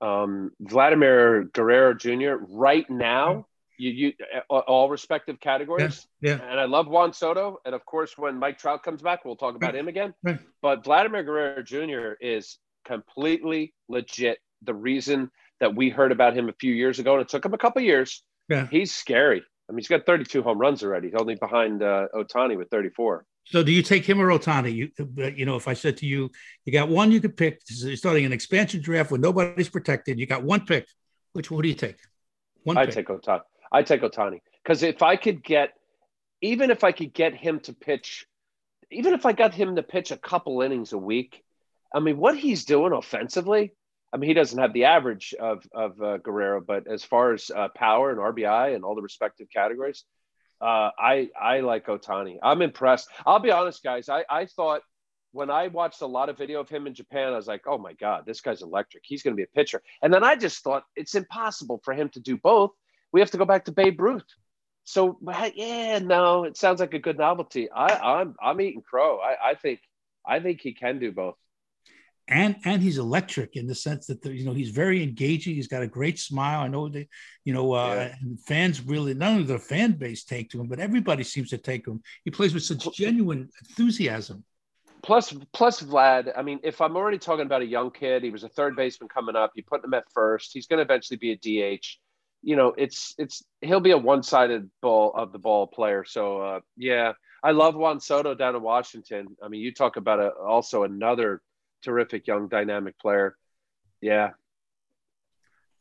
um, 0.00 0.52
Vladimir 0.60 1.44
Guerrero 1.52 1.94
Jr. 1.94 2.44
Right 2.48 2.88
now, 2.88 3.46
you, 3.78 3.90
you 3.90 4.12
all 4.48 4.88
respective 4.88 5.40
categories. 5.40 6.06
Yeah, 6.20 6.36
yeah, 6.36 6.50
And 6.50 6.60
I 6.60 6.64
love 6.64 6.86
Juan 6.86 7.12
Soto. 7.12 7.58
And 7.64 7.74
of 7.74 7.84
course, 7.84 8.16
when 8.16 8.36
Mike 8.36 8.58
Trout 8.58 8.82
comes 8.82 9.02
back, 9.02 9.24
we'll 9.24 9.36
talk 9.36 9.56
about 9.56 9.74
him 9.74 9.88
again. 9.88 10.14
Right. 10.22 10.38
But 10.62 10.84
Vladimir 10.84 11.24
Guerrero 11.24 11.62
Jr. 11.62 12.12
is 12.20 12.58
completely 12.84 13.74
legit. 13.88 14.38
The 14.62 14.74
reason 14.74 15.30
that 15.60 15.74
we 15.74 15.88
heard 15.88 16.12
about 16.12 16.36
him 16.36 16.48
a 16.48 16.54
few 16.60 16.74
years 16.74 16.98
ago, 16.98 17.14
and 17.14 17.22
it 17.22 17.28
took 17.28 17.44
him 17.44 17.54
a 17.54 17.58
couple 17.58 17.82
years. 17.82 18.22
Yeah. 18.48 18.66
He's 18.70 18.94
scary. 18.94 19.42
I 19.68 19.72
mean, 19.72 19.78
he's 19.78 19.88
got 19.88 20.04
32 20.04 20.42
home 20.42 20.58
runs 20.58 20.82
already. 20.82 21.08
He's 21.08 21.20
only 21.20 21.36
behind 21.36 21.82
uh, 21.82 22.08
Ohtani 22.14 22.56
with 22.56 22.68
34. 22.70 23.24
So, 23.44 23.62
do 23.62 23.72
you 23.72 23.82
take 23.82 24.04
him 24.04 24.20
or 24.20 24.28
Ohtani? 24.28 24.72
You, 24.72 24.90
you 25.34 25.44
know, 25.44 25.56
if 25.56 25.66
I 25.66 25.74
said 25.74 25.96
to 25.98 26.06
you, 26.06 26.30
you 26.64 26.72
got 26.72 26.88
one 26.88 27.10
you 27.10 27.20
could 27.20 27.36
pick, 27.36 27.60
starting 27.66 28.24
an 28.24 28.32
expansion 28.32 28.80
draft 28.80 29.10
where 29.10 29.20
nobody's 29.20 29.68
protected, 29.68 30.18
you 30.18 30.26
got 30.26 30.44
one 30.44 30.64
pick. 30.66 30.86
Which 31.32 31.50
one 31.50 31.62
do 31.62 31.68
you 31.68 31.74
take? 31.74 31.96
One. 32.64 32.76
I 32.76 32.86
take 32.86 33.08
Ohtani. 33.08 33.42
I 33.72 33.82
take 33.82 34.02
Ohtani 34.02 34.40
because 34.62 34.82
if 34.82 35.02
I 35.02 35.16
could 35.16 35.42
get, 35.42 35.70
even 36.42 36.70
if 36.70 36.84
I 36.84 36.92
could 36.92 37.12
get 37.12 37.34
him 37.34 37.60
to 37.60 37.72
pitch, 37.72 38.26
even 38.90 39.14
if 39.14 39.26
I 39.26 39.32
got 39.32 39.54
him 39.54 39.76
to 39.76 39.82
pitch 39.82 40.10
a 40.10 40.16
couple 40.16 40.62
innings 40.62 40.92
a 40.92 40.98
week, 40.98 41.42
I 41.94 42.00
mean, 42.00 42.18
what 42.18 42.36
he's 42.36 42.64
doing 42.64 42.92
offensively. 42.92 43.72
I 44.12 44.16
mean, 44.16 44.28
he 44.28 44.34
doesn't 44.34 44.58
have 44.58 44.72
the 44.72 44.86
average 44.86 45.34
of 45.38 45.64
of 45.72 46.00
uh, 46.02 46.18
Guerrero, 46.18 46.60
but 46.60 46.88
as 46.88 47.04
far 47.04 47.32
as 47.32 47.50
uh, 47.54 47.68
power 47.74 48.10
and 48.10 48.18
RBI 48.18 48.74
and 48.74 48.84
all 48.84 48.96
the 48.96 49.02
respective 49.02 49.48
categories, 49.52 50.04
uh, 50.60 50.90
I 50.98 51.30
I 51.40 51.60
like 51.60 51.86
Ohtani. 51.86 52.38
I'm 52.42 52.62
impressed. 52.62 53.08
I'll 53.26 53.38
be 53.40 53.50
honest, 53.50 53.82
guys. 53.82 54.08
I 54.08 54.24
I 54.30 54.46
thought 54.46 54.82
when 55.32 55.50
I 55.50 55.68
watched 55.68 56.00
a 56.02 56.06
lot 56.06 56.28
of 56.28 56.36
video 56.36 56.60
of 56.60 56.68
him 56.68 56.86
in 56.86 56.94
Japan, 56.94 57.32
I 57.32 57.36
was 57.36 57.46
like, 57.46 57.62
oh 57.66 57.78
my 57.78 57.92
god, 57.92 58.24
this 58.26 58.40
guy's 58.40 58.62
electric. 58.62 59.04
He's 59.06 59.22
going 59.22 59.32
to 59.32 59.36
be 59.36 59.44
a 59.44 59.54
pitcher. 59.54 59.80
And 60.02 60.12
then 60.12 60.24
I 60.24 60.34
just 60.34 60.64
thought 60.64 60.82
it's 60.96 61.14
impossible 61.14 61.80
for 61.84 61.94
him 61.94 62.08
to 62.10 62.20
do 62.20 62.36
both 62.36 62.72
we 63.12 63.20
have 63.20 63.30
to 63.32 63.38
go 63.38 63.44
back 63.44 63.64
to 63.64 63.72
Babe 63.72 64.00
Ruth. 64.00 64.24
So 64.84 65.18
yeah, 65.54 65.98
no, 66.00 66.44
it 66.44 66.56
sounds 66.56 66.80
like 66.80 66.94
a 66.94 66.98
good 66.98 67.18
novelty. 67.18 67.70
I, 67.70 68.20
I'm 68.20 68.34
I'm 68.42 68.60
eating 68.60 68.82
crow. 68.82 69.18
I, 69.18 69.50
I 69.50 69.54
think 69.54 69.80
I 70.26 70.40
think 70.40 70.60
he 70.60 70.72
can 70.72 70.98
do 70.98 71.12
both. 71.12 71.36
And 72.30 72.56
and 72.64 72.82
he's 72.82 72.98
electric 72.98 73.56
in 73.56 73.66
the 73.66 73.74
sense 73.74 74.06
that 74.06 74.22
the, 74.22 74.32
you 74.32 74.44
know 74.44 74.52
he's 74.52 74.70
very 74.70 75.02
engaging. 75.02 75.54
He's 75.54 75.68
got 75.68 75.82
a 75.82 75.86
great 75.86 76.18
smile. 76.18 76.60
I 76.60 76.68
know 76.68 76.88
that 76.88 77.08
you 77.44 77.52
know 77.52 77.72
uh, 77.72 78.10
yeah. 78.10 78.34
fans 78.46 78.80
really 78.82 79.14
not 79.14 79.32
only 79.32 79.42
the 79.44 79.58
fan 79.58 79.92
base 79.92 80.24
take 80.24 80.50
to 80.50 80.60
him, 80.60 80.68
but 80.68 80.78
everybody 80.78 81.24
seems 81.24 81.50
to 81.50 81.58
take 81.58 81.86
him. 81.86 82.02
He 82.24 82.30
plays 82.30 82.54
with 82.54 82.62
such 82.62 82.94
genuine 82.94 83.50
enthusiasm. 83.68 84.44
Plus, 85.02 85.34
plus 85.54 85.80
Vlad. 85.80 86.30
I 86.36 86.42
mean, 86.42 86.60
if 86.62 86.82
I'm 86.82 86.94
already 86.94 87.16
talking 87.16 87.46
about 87.46 87.62
a 87.62 87.66
young 87.66 87.90
kid, 87.90 88.22
he 88.22 88.28
was 88.28 88.44
a 88.44 88.50
third 88.50 88.76
baseman 88.76 89.08
coming 89.08 89.34
up. 89.34 89.52
You 89.54 89.62
put 89.62 89.82
him 89.82 89.94
at 89.94 90.04
first. 90.12 90.50
He's 90.52 90.66
going 90.66 90.76
to 90.76 90.82
eventually 90.82 91.16
be 91.16 91.32
a 91.32 91.78
DH 91.78 91.86
you 92.42 92.56
know, 92.56 92.74
it's 92.76 93.14
it's 93.18 93.42
he'll 93.60 93.80
be 93.80 93.90
a 93.90 93.98
one-sided 93.98 94.70
ball 94.80 95.12
of 95.14 95.32
the 95.32 95.38
ball 95.38 95.66
player. 95.66 96.04
So 96.04 96.40
uh, 96.40 96.60
yeah, 96.76 97.12
I 97.42 97.50
love 97.52 97.74
Juan 97.74 98.00
Soto 98.00 98.34
down 98.34 98.56
in 98.56 98.62
Washington. 98.62 99.36
I 99.42 99.48
mean, 99.48 99.60
you 99.60 99.72
talk 99.72 99.96
about 99.96 100.20
a, 100.20 100.30
also 100.30 100.84
another 100.84 101.42
terrific 101.82 102.26
young 102.26 102.48
dynamic 102.48 102.98
player. 102.98 103.36
Yeah. 104.00 104.30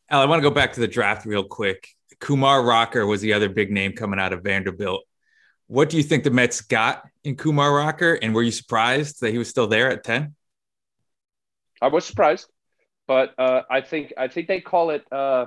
Al, 0.10 0.22
I 0.22 0.26
want 0.26 0.42
to 0.42 0.50
go 0.50 0.54
back 0.54 0.74
to 0.74 0.80
the 0.80 0.88
draft 0.88 1.26
real 1.26 1.44
quick. 1.44 1.88
Kumar 2.20 2.64
Rocker 2.64 3.06
was 3.06 3.22
the 3.22 3.34
other 3.34 3.50
big 3.50 3.72
name 3.72 3.94
coming 3.94 4.20
out 4.20 4.34
of 4.34 4.44
Vanderbilt. 4.44 5.04
What 5.68 5.90
do 5.90 5.98
you 5.98 6.04
think 6.04 6.24
the 6.24 6.32
Mets 6.32 6.62
got 6.62 7.08
in 7.24 7.36
Kumar 7.36 7.74
Rocker, 7.74 8.16
and 8.16 8.34
were 8.34 8.42
you 8.42 8.52
surprised 8.52 9.22
that 9.22 9.32
he 9.32 9.38
was 9.38 9.50
still 9.50 9.68
there 9.68 9.92
at 9.92 10.04
ten? 10.04 10.36
I 11.82 11.88
was 11.88 12.06
surprised, 12.06 12.50
but 13.08 13.36
uh, 13.38 13.62
I 13.70 13.82
think 13.82 14.14
I 14.18 14.28
think 14.28 14.48
they 14.48 14.62
call 14.62 14.90
it. 14.90 15.06
Uh, 15.12 15.46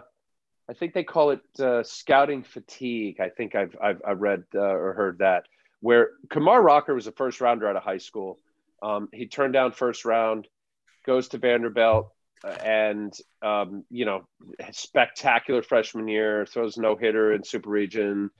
I 0.70 0.74
think 0.74 0.94
they 0.94 1.02
call 1.02 1.30
it 1.30 1.40
uh, 1.58 1.82
scouting 1.82 2.44
fatigue. 2.44 3.20
I 3.20 3.30
think 3.30 3.56
I've 3.56 3.76
I've, 3.82 4.00
I've 4.06 4.20
read 4.20 4.44
uh, 4.54 4.60
or 4.60 4.92
heard 4.94 5.18
that 5.18 5.46
where 5.80 6.10
Kumar 6.30 6.62
Rocker 6.62 6.94
was 6.94 7.08
a 7.08 7.12
first 7.12 7.40
rounder 7.40 7.68
out 7.68 7.76
of 7.76 7.82
high 7.82 7.98
school. 7.98 8.38
Um, 8.82 9.08
he 9.12 9.26
turned 9.26 9.52
down 9.52 9.72
first 9.72 10.04
round, 10.04 10.48
goes 11.06 11.28
to 11.28 11.38
Vanderbilt, 11.38 12.10
uh, 12.44 12.48
and 12.48 13.12
um, 13.42 13.84
you 13.90 14.04
know, 14.04 14.26
spectacular 14.72 15.62
freshman 15.62 16.08
year, 16.08 16.46
throws 16.46 16.76
no 16.76 16.96
hitter 16.96 17.32
in 17.32 17.44
Super 17.44 17.70
Region, 17.70 18.30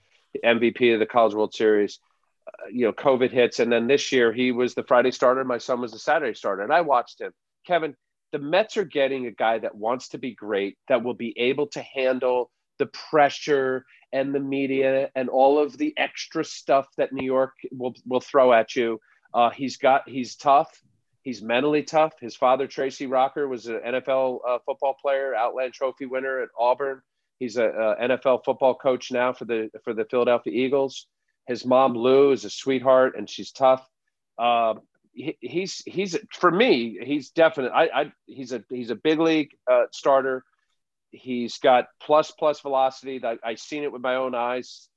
MVP 0.43 0.93
of 0.93 0.99
the 0.99 1.05
College 1.05 1.33
World 1.33 1.53
Series. 1.53 1.99
Uh, 2.45 2.67
you 2.71 2.85
know, 2.85 2.91
COVID 2.91 3.31
hits, 3.31 3.59
and 3.59 3.71
then 3.71 3.87
this 3.87 4.11
year 4.11 4.33
he 4.33 4.51
was 4.51 4.73
the 4.73 4.83
Friday 4.83 5.11
starter. 5.11 5.43
My 5.45 5.59
son 5.59 5.79
was 5.79 5.93
the 5.93 5.99
Saturday 5.99 6.33
starter, 6.33 6.63
and 6.63 6.73
I 6.73 6.81
watched 6.81 7.21
him. 7.21 7.31
Kevin, 7.65 7.95
the 8.33 8.39
Mets 8.39 8.75
are 8.75 8.83
getting 8.83 9.27
a 9.27 9.31
guy 9.31 9.59
that 9.59 9.75
wants 9.75 10.09
to 10.09 10.17
be 10.17 10.33
great, 10.33 10.77
that 10.89 11.03
will 11.03 11.13
be 11.13 11.33
able 11.37 11.67
to 11.67 11.81
handle 11.81 12.51
the 12.79 12.87
pressure 12.87 13.85
and 14.11 14.33
the 14.33 14.39
media 14.39 15.09
and 15.15 15.29
all 15.29 15.59
of 15.59 15.77
the 15.77 15.93
extra 15.97 16.43
stuff 16.43 16.87
that 16.97 17.13
New 17.13 17.25
York 17.25 17.53
will 17.71 17.93
will 18.05 18.19
throw 18.19 18.51
at 18.51 18.75
you. 18.75 18.99
Uh, 19.33 19.49
he's 19.49 19.77
got 19.77 20.07
he's 20.07 20.35
tough. 20.35 20.81
He's 21.21 21.41
mentally 21.41 21.83
tough. 21.83 22.13
His 22.19 22.35
father, 22.35 22.67
Tracy 22.67 23.07
Rocker, 23.07 23.47
was 23.47 23.67
an 23.67 23.79
NFL 23.85 24.39
uh, 24.47 24.57
football 24.65 24.95
player, 25.01 25.33
Outland 25.33 25.73
Trophy 25.73 26.05
winner 26.05 26.41
at 26.41 26.49
Auburn. 26.59 27.01
He's 27.39 27.57
a, 27.57 27.65
a, 27.65 28.09
NFL 28.09 28.43
football 28.43 28.75
coach 28.75 29.11
now 29.11 29.33
for 29.33 29.45
the 29.45 29.69
for 29.83 29.93
the 29.93 30.05
Philadelphia 30.05 30.53
Eagles. 30.53 31.07
His 31.47 31.65
mom, 31.65 31.93
Lou, 31.93 32.31
is 32.31 32.45
a 32.45 32.49
sweetheart 32.49 33.15
and 33.17 33.29
she's 33.29 33.51
tough. 33.51 33.87
Uh, 34.37 34.75
he's 35.13 35.83
he's 35.85 36.17
for 36.31 36.49
me 36.49 36.97
he's 37.03 37.29
definite 37.29 37.71
I, 37.71 37.89
I 37.93 38.11
he's 38.25 38.51
a 38.51 38.63
he's 38.69 38.89
a 38.89 38.95
big 38.95 39.19
league 39.19 39.51
uh, 39.71 39.83
starter 39.91 40.43
he's 41.11 41.59
got 41.59 41.85
plus 42.01 42.31
plus 42.31 42.61
velocity 42.61 43.21
I, 43.23 43.37
I 43.43 43.55
seen 43.55 43.83
it 43.83 43.91
with 43.91 44.01
my 44.01 44.15
own 44.15 44.33
eyes 44.33 44.89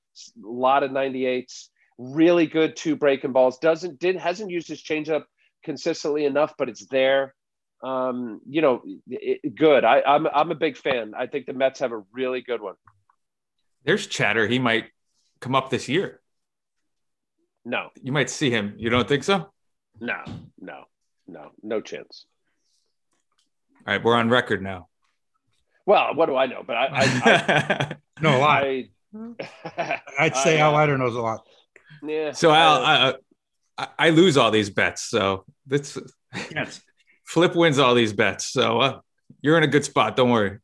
a 0.43 0.49
lot 0.49 0.83
of 0.83 0.91
98s 0.91 1.69
really 1.99 2.47
good 2.47 2.77
two 2.77 2.97
breaking 2.97 3.33
balls 3.33 3.59
doesn't 3.59 3.99
didn't 3.99 4.21
hasn't 4.21 4.51
used 4.51 4.69
his 4.69 4.83
changeup 4.83 5.25
consistently 5.65 6.25
enough 6.25 6.55
but 6.59 6.69
it's 6.69 6.87
there 6.87 7.35
um 7.83 8.41
you 8.49 8.61
know 8.61 8.83
it, 9.09 9.55
good 9.55 9.85
I, 9.85 10.03
I'm, 10.03 10.27
I'm 10.27 10.51
a 10.51 10.55
big 10.55 10.77
fan 10.77 11.15
i 11.17 11.27
think 11.27 11.47
the 11.47 11.53
mets 11.53 11.81
have 11.81 11.93
a 11.93 12.03
really 12.13 12.43
good 12.43 12.61
one 12.61 12.75
there's 13.85 14.07
chatter 14.07 14.47
he 14.47 14.59
might 14.59 14.87
come 15.41 15.55
up 15.55 15.71
this 15.71 15.89
year 15.89 16.21
no 17.65 17.89
you 18.03 18.13
might 18.13 18.31
see 18.31 18.51
him 18.51 18.75
you 18.77 18.91
don't 18.91 19.09
think 19.09 19.25
so 19.25 19.51
no, 20.01 20.23
no, 20.61 20.85
no, 21.27 21.51
no 21.63 21.81
chance. 21.81 22.27
All 23.87 23.95
right, 23.95 24.03
we're 24.03 24.15
on 24.15 24.29
record 24.29 24.63
now. 24.63 24.89
Well, 25.87 26.15
what 26.15 26.27
do 26.27 26.37
I 26.37 26.47
know? 26.47 26.63
But 26.67 26.77
I, 26.77 26.87
I, 26.87 27.03
I 27.25 27.97
no, 28.21 28.37
a 28.37 28.39
lot. 28.39 28.65
I, 28.65 30.03
would 30.21 30.37
say 30.37 30.59
Al 30.59 30.73
Leiter 30.73 30.99
knows 30.99 31.15
a 31.15 31.21
lot. 31.21 31.47
Yeah. 32.09 32.33
So 32.33 32.53
Al, 32.53 32.85
I, 32.85 33.15
I, 33.79 33.89
I 33.99 34.11
lose 34.11 34.37
all 34.37 34.51
these 34.51 34.71
bets. 34.71 35.03
So 35.03 35.45
that's 35.67 35.99
yes. 36.51 36.81
Flip 37.25 37.55
wins 37.57 37.79
all 37.79 37.95
these 37.95 38.13
bets. 38.13 38.47
So 38.47 38.81
uh, 38.81 39.01
you're 39.41 39.57
in 39.57 39.65
a 39.65 39.69
good 39.69 39.85
spot. 39.85 40.17
Don't 40.17 40.31
worry. 40.31 40.59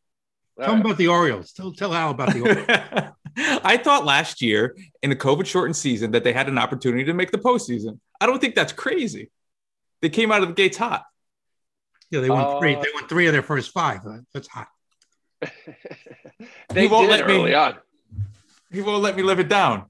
All 0.59 0.65
tell 0.65 0.75
right. 0.75 0.81
him 0.81 0.87
about 0.87 0.99
the 0.99 1.09
Orioles. 1.09 1.53
Tell 1.53 1.73
tell 1.73 1.95
Al 1.95 2.11
about 2.11 2.33
the 2.33 2.41
Orioles. 2.41 3.13
I 3.65 3.79
thought 3.79 4.05
last 4.05 4.43
year 4.43 4.77
in 5.03 5.11
a 5.11 5.17
COVID 5.17 5.47
shortened 5.47 5.77
season 5.77 6.11
that 6.13 6.23
they 6.23 6.33
had 6.33 6.49
an 6.49 6.59
opportunity 6.59 7.05
to 7.05 7.15
make 7.15 7.31
the 7.31 7.39
postseason. 7.39 7.99
I 8.21 8.27
don't 8.27 8.41
think 8.41 8.55
that's 8.55 8.73
crazy. 8.73 9.31
They 10.03 10.11
came 10.11 10.31
out 10.31 10.43
of 10.43 10.49
the 10.49 10.55
gates 10.55 10.77
hot. 10.77 11.05
Yeah, 12.11 12.21
they 12.21 12.29
won 12.29 12.45
uh, 12.45 12.59
three. 12.59 12.75
They 12.75 12.89
won 12.95 13.09
three 13.09 13.27
of 13.27 13.33
their 13.33 13.43
first 13.43 13.73
five. 13.73 14.01
That's 14.35 14.49
hot. 14.49 14.69
they 16.69 16.87
won't 16.87 17.09
let 17.09 17.23
early 17.23 17.51
me, 17.51 17.55
on. 17.55 17.77
He 18.71 18.83
won't 18.83 19.03
let 19.03 19.17
me 19.17 19.23
live 19.23 19.41
it 19.41 19.49
down. 19.49 19.87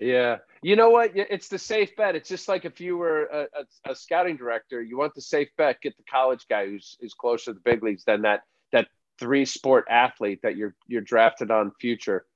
Yeah. 0.00 0.38
You 0.62 0.76
know 0.76 0.90
what? 0.90 1.12
It's 1.14 1.48
the 1.48 1.58
safe 1.58 1.94
bet. 1.96 2.16
It's 2.16 2.28
just 2.28 2.48
like 2.48 2.64
if 2.64 2.80
you 2.80 2.96
were 2.96 3.24
a, 3.26 3.46
a, 3.86 3.92
a, 3.92 3.94
scouting 3.94 4.36
director, 4.36 4.82
you 4.82 4.96
want 4.96 5.14
the 5.14 5.20
safe 5.20 5.48
bet, 5.56 5.80
get 5.80 5.96
the 5.96 6.04
college 6.04 6.46
guy 6.48 6.66
who's 6.66 6.96
is 7.00 7.14
closer 7.14 7.46
to 7.46 7.54
the 7.54 7.60
big 7.60 7.82
leagues 7.82 8.04
than 8.04 8.22
that 8.22 8.42
that 8.72 8.88
three 9.18 9.44
sport 9.44 9.86
athlete 9.90 10.40
that 10.42 10.56
you're 10.56 10.74
you're 10.86 11.00
drafted 11.00 11.50
on 11.50 11.72
future. 11.80 12.26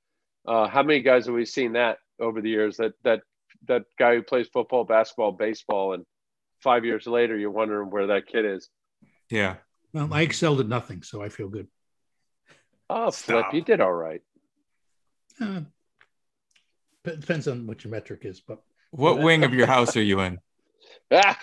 Uh, 0.45 0.67
how 0.67 0.83
many 0.83 1.01
guys 1.01 1.25
have 1.25 1.35
we 1.35 1.45
seen 1.45 1.73
that 1.73 1.99
over 2.19 2.41
the 2.41 2.49
years? 2.49 2.77
That 2.77 2.93
that 3.03 3.21
that 3.67 3.83
guy 3.97 4.15
who 4.15 4.23
plays 4.23 4.47
football, 4.47 4.83
basketball, 4.83 5.31
baseball, 5.31 5.93
and 5.93 6.05
five 6.61 6.85
years 6.85 7.07
later, 7.07 7.37
you're 7.37 7.51
wondering 7.51 7.89
where 7.89 8.07
that 8.07 8.27
kid 8.27 8.45
is. 8.45 8.69
Yeah. 9.29 9.55
Well, 9.93 10.13
I 10.13 10.21
excelled 10.21 10.59
at 10.59 10.67
nothing, 10.67 11.03
so 11.03 11.21
I 11.21 11.29
feel 11.29 11.47
good. 11.49 11.67
Oh, 12.89 13.09
Stop. 13.09 13.51
Flip, 13.51 13.53
you 13.53 13.61
did 13.61 13.79
all 13.79 13.93
right. 13.93 14.21
Uh, 15.39 15.61
depends 17.03 17.47
on 17.47 17.67
what 17.67 17.83
your 17.83 17.91
metric 17.91 18.21
is, 18.23 18.39
but 18.39 18.61
What 18.91 19.19
wing 19.19 19.43
of 19.43 19.53
your 19.53 19.67
house 19.67 19.95
are 19.97 20.03
you 20.03 20.19
in? 20.21 20.39
I, 21.11 21.35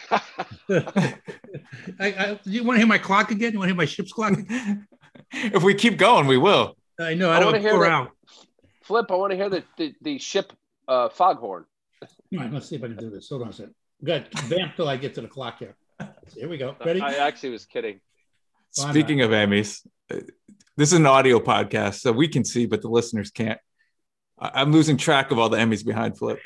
I, 2.01 2.41
do 2.43 2.51
you 2.51 2.65
want 2.65 2.77
to 2.77 2.79
hear 2.79 2.87
my 2.87 2.99
clock 2.99 3.31
again? 3.31 3.53
You 3.53 3.59
want 3.59 3.69
to 3.69 3.75
hear 3.75 3.79
my 3.79 3.85
ship's 3.85 4.13
clock? 4.13 4.33
Again? 4.33 4.87
if 5.33 5.63
we 5.63 5.75
keep 5.75 5.97
going, 5.97 6.27
we 6.27 6.39
will. 6.39 6.77
I 6.99 7.15
know. 7.15 7.31
I 7.31 7.37
I, 7.37 7.45
wanna 7.45 7.53
don't 7.53 7.61
hear 7.61 7.73
pour 7.73 7.85
that. 7.85 7.93
out. 7.93 8.11
Flip, 8.83 9.07
I 9.11 9.15
want 9.15 9.31
to 9.31 9.37
hear 9.37 9.49
the, 9.49 9.65
the, 9.77 9.95
the 10.03 10.19
ship 10.19 10.53
uh, 10.89 11.09
foghorn. 11.09 11.65
All 12.03 12.09
right, 12.39 12.53
let's 12.53 12.69
see 12.69 12.77
if 12.77 12.85
I 12.85 12.89
can 12.89 12.97
do 12.97 13.11
this. 13.11 13.29
Hold 13.29 13.43
on 13.43 13.49
a 13.49 13.53
second. 13.53 13.75
Good. 14.03 14.27
Vamp 14.45 14.77
till 14.77 14.89
I 14.89 14.97
get 14.97 15.15
to 15.15 15.21
the 15.21 15.29
clock 15.29 15.59
here. 15.59 15.77
Here 16.35 16.49
we 16.49 16.57
go. 16.57 16.75
Ready? 16.85 17.01
I 17.01 17.15
actually 17.15 17.51
was 17.51 17.67
kidding. 17.67 18.01
Speaking 18.71 19.21
of 19.21 19.31
Emmys, 19.31 19.87
uh, 20.13 20.21
this 20.77 20.93
is 20.93 20.99
an 20.99 21.07
audio 21.07 21.41
podcast, 21.41 22.01
so 22.01 22.13
we 22.13 22.29
can 22.29 22.45
see, 22.45 22.67
but 22.67 22.83
the 22.83 22.89
listeners 22.89 23.31
can't. 23.31 23.59
I- 24.41 24.51
I'm 24.61 24.73
losing 24.73 24.97
track 24.97 25.31
of 25.31 25.39
all 25.39 25.49
the 25.49 25.59
Emmys 25.59 25.85
behind 25.85 26.17
Flip. 26.19 26.39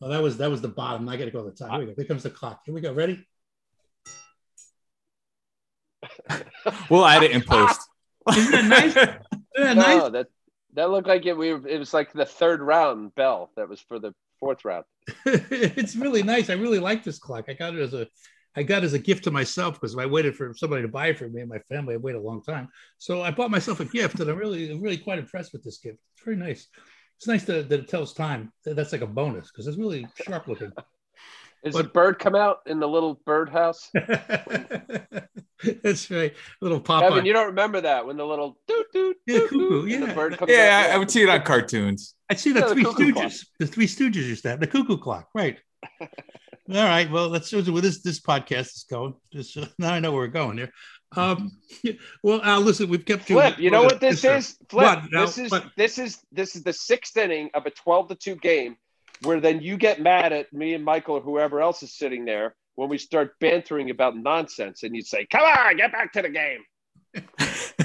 Well, 0.00 0.10
that 0.10 0.22
was 0.22 0.38
that 0.38 0.50
was 0.50 0.60
the 0.62 0.68
bottom. 0.68 1.08
I 1.08 1.16
got 1.16 1.26
to 1.26 1.30
go 1.30 1.44
to 1.44 1.50
the 1.50 1.56
top. 1.56 1.70
Here 1.72 1.80
we 1.80 1.86
go. 1.86 1.92
Here 1.94 2.04
comes 2.06 2.22
the 2.22 2.30
clock. 2.30 2.62
Here 2.64 2.74
we 2.74 2.80
go. 2.80 2.92
Ready? 2.92 3.26
We'll 6.90 7.06
add 7.06 7.22
it 7.22 7.30
in 7.30 7.42
post. 7.42 7.80
Isn't 8.36 8.50
that 8.52 8.64
nice? 8.64 8.96
Isn't 8.96 9.22
that 9.54 9.76
No, 9.76 9.82
nice? 9.98 10.12
that 10.12 10.26
that 10.74 10.90
looked 10.90 11.08
like 11.08 11.26
it. 11.26 11.36
We 11.36 11.52
were, 11.54 11.66
it 11.66 11.78
was 11.78 11.92
like 11.94 12.12
the 12.12 12.24
third 12.26 12.60
round 12.60 13.14
bell. 13.14 13.50
That 13.56 13.68
was 13.68 13.80
for 13.80 13.98
the 13.98 14.14
fourth 14.38 14.64
round. 14.64 14.84
it's 15.26 15.96
really 15.96 16.22
nice. 16.22 16.50
I 16.50 16.54
really 16.54 16.78
like 16.78 17.02
this 17.04 17.18
clock. 17.18 17.46
I 17.48 17.54
got 17.54 17.74
it 17.74 17.80
as 17.80 17.94
a 17.94 18.06
I 18.56 18.62
got 18.64 18.82
as 18.82 18.92
a 18.94 18.98
gift 18.98 19.24
to 19.24 19.30
myself 19.30 19.74
because 19.74 19.94
if 19.94 20.00
I 20.00 20.06
waited 20.06 20.34
for 20.36 20.52
somebody 20.54 20.82
to 20.82 20.88
buy 20.88 21.08
it 21.08 21.18
for 21.18 21.28
me 21.28 21.40
and 21.40 21.48
my 21.48 21.60
family. 21.68 21.94
I 21.94 21.98
waited 21.98 22.18
a 22.18 22.22
long 22.22 22.42
time. 22.42 22.68
So 22.98 23.22
I 23.22 23.30
bought 23.30 23.50
myself 23.50 23.80
a 23.80 23.84
gift 23.84 24.18
and 24.20 24.28
I'm 24.28 24.36
really, 24.36 24.74
really 24.78 24.98
quite 24.98 25.18
impressed 25.20 25.52
with 25.52 25.62
this 25.62 25.78
gift. 25.78 25.98
It's 26.14 26.24
very 26.24 26.36
nice. 26.36 26.66
It's 27.18 27.28
nice 27.28 27.44
that, 27.44 27.68
that 27.68 27.80
it 27.80 27.88
tells 27.88 28.12
time. 28.12 28.52
That's 28.64 28.92
like 28.92 29.02
a 29.02 29.06
bonus 29.06 29.50
because 29.50 29.66
it's 29.66 29.78
really 29.78 30.06
sharp 30.26 30.48
looking. 30.48 30.72
Does 31.64 31.74
But- 31.74 31.82
the 31.82 31.88
bird 31.90 32.18
come 32.18 32.34
out 32.34 32.60
in 32.66 32.80
the 32.80 32.88
little 32.88 33.20
bird 33.26 33.50
house? 33.50 33.90
That's 35.82 36.10
right. 36.10 36.34
Little 36.62 36.80
pop 36.80 37.02
Kevin, 37.02 37.26
you 37.26 37.34
don't 37.34 37.48
remember 37.48 37.82
that 37.82 38.06
when 38.06 38.16
the 38.16 38.24
little 38.24 38.58
doot 38.66 38.86
doot 38.94 39.16
Yeah, 39.26 39.40
cuckoo, 39.40 39.84
yeah. 39.86 40.06
the 40.06 40.14
bird 40.14 40.38
comes 40.38 40.50
Yeah, 40.50 40.84
out? 40.86 40.90
I, 40.90 40.94
I 40.94 40.98
would 40.98 41.10
see 41.10 41.22
it 41.22 41.28
on 41.28 41.42
cartoons. 41.42 42.14
I 42.30 42.34
see 42.34 42.52
the 42.52 42.60
Yeah, 42.60 42.68
three 42.72 42.82
cuckoo 42.84 43.12
stooges. 43.12 43.12
clock. 43.14 43.32
The 43.58 43.66
three 43.66 43.86
stooges 43.86 44.14
used 44.26 44.44
that. 44.44 44.58
the 44.60 44.66
cuckoo 44.66 44.96
clock, 44.96 45.28
right? 45.34 45.58
All 46.70 46.84
right. 46.84 47.10
Well, 47.10 47.28
let's 47.28 47.50
see 47.50 47.60
where 47.60 47.82
this 47.82 48.00
this 48.02 48.20
podcast 48.20 48.76
is 48.76 48.86
going. 48.88 49.14
Just, 49.32 49.56
uh, 49.58 49.66
now 49.78 49.92
I 49.92 50.00
know 50.00 50.12
where 50.12 50.20
we're 50.22 50.28
going 50.28 50.58
here. 50.58 50.70
Um, 51.16 51.58
well, 52.22 52.40
Al, 52.42 52.60
listen, 52.60 52.88
we've 52.88 53.04
kept 53.04 53.28
you. 53.28 53.36
Flip, 53.36 53.58
you 53.58 53.70
know 53.70 53.82
what 53.82 54.00
this 54.00 54.24
is? 54.24 54.56
Flip, 54.68 54.84
What? 54.84 55.10
This 55.10 55.38
is 55.38 55.50
what? 55.50 55.64
this 55.76 55.98
is 55.98 56.20
this 56.30 56.54
is 56.54 56.62
the 56.62 56.72
sixth 56.72 57.16
inning 57.16 57.50
of 57.54 57.66
a 57.66 57.70
twelve 57.70 58.08
to 58.08 58.14
two 58.14 58.36
game, 58.36 58.76
where 59.22 59.40
then 59.40 59.60
you 59.60 59.76
get 59.76 60.00
mad 60.00 60.32
at 60.32 60.52
me 60.52 60.74
and 60.74 60.84
Michael 60.84 61.16
or 61.16 61.20
whoever 61.20 61.60
else 61.60 61.82
is 61.82 61.96
sitting 61.96 62.24
there 62.24 62.54
when 62.76 62.88
we 62.88 62.98
start 62.98 63.34
bantering 63.40 63.90
about 63.90 64.16
nonsense, 64.16 64.84
and 64.84 64.94
you 64.94 65.02
say, 65.02 65.26
"Come 65.26 65.42
on, 65.42 65.76
get 65.76 65.90
back 65.90 66.12
to 66.12 66.22
the 66.22 66.28
game." 66.30 66.60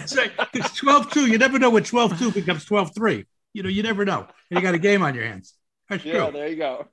It's 0.07 0.75
12 0.77 1.09
2. 1.11 1.25
You 1.25 1.39
never 1.39 1.57
know 1.57 1.71
when 1.71 1.83
12 1.83 2.19
2 2.19 2.31
becomes 2.31 2.63
12 2.65 2.93
3. 2.93 3.25
You 3.53 3.63
know, 3.63 3.69
you 3.69 3.81
never 3.81 4.05
know. 4.05 4.27
And 4.51 4.59
you 4.59 4.61
got 4.61 4.75
a 4.75 4.79
game 4.79 5.01
on 5.01 5.15
your 5.15 5.25
hands. 5.25 5.55
That's 5.89 6.05
Yeah, 6.05 6.25
true. 6.25 6.31
there 6.31 6.47
you 6.47 6.57
go. 6.57 6.86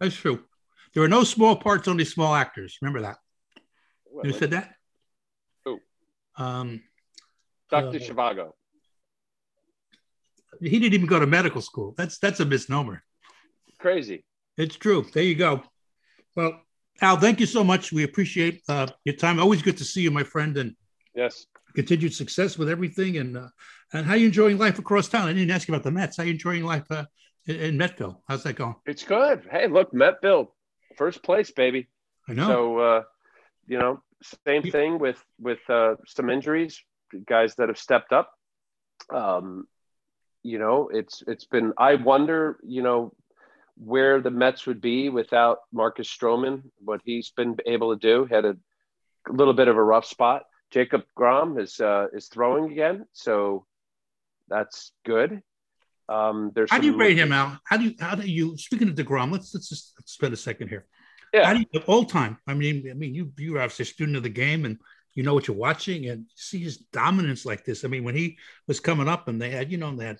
That's 0.00 0.16
true. 0.16 0.42
There 0.94 1.02
are 1.02 1.08
no 1.08 1.24
small 1.24 1.56
parts, 1.56 1.88
only 1.88 2.04
small 2.04 2.34
actors. 2.34 2.78
Remember 2.80 3.02
that. 3.02 3.16
Well, 4.10 4.26
You 4.26 4.32
said 4.32 4.52
that? 4.52 4.74
Who? 5.64 5.80
Um, 6.38 6.82
Dr. 7.70 7.88
uh, 7.96 8.00
Zhivago. 8.00 8.52
he 10.60 10.78
didn't 10.78 10.94
even 10.94 11.06
go 11.06 11.18
to 11.18 11.26
medical 11.26 11.60
school. 11.60 11.94
That's 11.96 12.18
that's 12.18 12.40
a 12.40 12.44
misnomer. 12.44 13.02
Crazy. 13.78 14.24
It's 14.56 14.76
true. 14.76 15.04
There 15.12 15.24
you 15.24 15.34
go. 15.34 15.62
Well, 16.36 16.60
Al, 17.00 17.16
thank 17.16 17.40
you 17.40 17.46
so 17.46 17.64
much. 17.64 17.92
We 17.92 18.04
appreciate 18.04 18.62
uh, 18.68 18.86
your 19.04 19.16
time. 19.16 19.40
Always 19.40 19.62
good 19.62 19.76
to 19.78 19.84
see 19.84 20.02
you, 20.02 20.10
my 20.10 20.22
friend, 20.24 20.56
and 20.56 20.76
Yes. 21.16 21.46
continued 21.74 22.12
success 22.14 22.56
with 22.58 22.68
everything. 22.68 23.16
And 23.18 23.36
uh, 23.36 23.48
and 23.92 24.06
how 24.06 24.14
you 24.14 24.26
enjoying 24.26 24.58
life 24.58 24.78
across 24.78 25.08
town? 25.08 25.28
I 25.28 25.32
didn't 25.32 25.50
ask 25.50 25.66
you 25.66 25.74
about 25.74 25.82
the 25.84 25.90
Mets. 25.90 26.16
How 26.16 26.22
you 26.22 26.32
enjoying 26.32 26.64
life 26.64 26.84
uh, 26.90 27.04
in, 27.46 27.56
in 27.56 27.78
Metville? 27.78 28.18
How's 28.28 28.44
that 28.44 28.54
going? 28.54 28.76
It's 28.86 29.02
good. 29.04 29.46
Hey, 29.50 29.66
look, 29.68 29.92
Metville, 29.92 30.48
first 30.96 31.22
place, 31.22 31.50
baby. 31.50 31.88
I 32.28 32.34
know. 32.34 32.46
So, 32.46 32.78
uh, 32.78 33.02
you 33.66 33.78
know, 33.78 34.02
same 34.46 34.62
thing 34.62 34.98
with 34.98 35.22
with 35.38 35.58
uh, 35.68 35.96
some 36.06 36.30
injuries, 36.30 36.82
guys 37.26 37.54
that 37.56 37.68
have 37.68 37.78
stepped 37.78 38.12
up. 38.12 38.30
Um, 39.12 39.66
you 40.42 40.58
know, 40.58 40.88
it's 40.92 41.22
it's 41.26 41.44
been. 41.44 41.72
I 41.78 41.96
wonder, 41.96 42.58
you 42.62 42.82
know, 42.82 43.12
where 43.76 44.20
the 44.20 44.30
Mets 44.30 44.66
would 44.66 44.80
be 44.80 45.08
without 45.08 45.58
Marcus 45.72 46.08
Stroman. 46.08 46.62
What 46.78 47.00
he's 47.04 47.30
been 47.30 47.56
able 47.66 47.96
to 47.96 47.98
do 47.98 48.24
had 48.24 48.44
a 48.44 48.56
little 49.28 49.54
bit 49.54 49.68
of 49.68 49.76
a 49.76 49.82
rough 49.82 50.06
spot. 50.06 50.44
Jacob 50.70 51.02
Grom 51.14 51.58
is 51.58 51.80
uh, 51.80 52.06
is 52.12 52.28
throwing 52.28 52.72
again, 52.72 53.06
so 53.12 53.66
that's 54.48 54.92
good. 55.04 55.42
Um, 56.08 56.52
there's 56.54 56.70
How 56.70 56.78
do 56.78 56.86
you 56.86 56.96
rate 56.96 57.18
him 57.18 57.32
out? 57.32 57.58
How 57.64 57.76
do 57.76 57.84
you 57.84 57.94
how 57.98 58.14
do 58.14 58.26
you 58.26 58.56
speaking 58.58 58.88
of 58.88 58.94
Degrom? 58.94 59.32
Let's 59.32 59.54
let's 59.54 59.68
just 59.68 59.94
spend 60.08 60.34
a 60.34 60.36
second 60.36 60.68
here. 60.68 60.86
Yeah. 61.32 61.46
How 61.46 61.54
do 61.54 61.60
you 61.60 61.80
all 61.86 62.04
time? 62.04 62.38
I 62.46 62.54
mean, 62.54 62.86
I 62.90 62.94
mean, 62.94 63.14
you 63.14 63.32
you're 63.38 63.60
obviously 63.60 63.84
a 63.84 63.86
student 63.86 64.16
of 64.16 64.22
the 64.22 64.28
game 64.28 64.64
and 64.64 64.78
you 65.14 65.22
know 65.22 65.34
what 65.34 65.48
you're 65.48 65.56
watching 65.56 66.08
and 66.08 66.26
see 66.34 66.58
his 66.58 66.76
dominance 66.76 67.46
like 67.46 67.64
this. 67.64 67.84
I 67.84 67.88
mean, 67.88 68.04
when 68.04 68.14
he 68.14 68.38
was 68.66 68.80
coming 68.80 69.08
up 69.08 69.28
and 69.28 69.40
they 69.40 69.50
had, 69.50 69.70
you 69.70 69.78
know, 69.78 69.94
they 69.94 70.06
had 70.06 70.18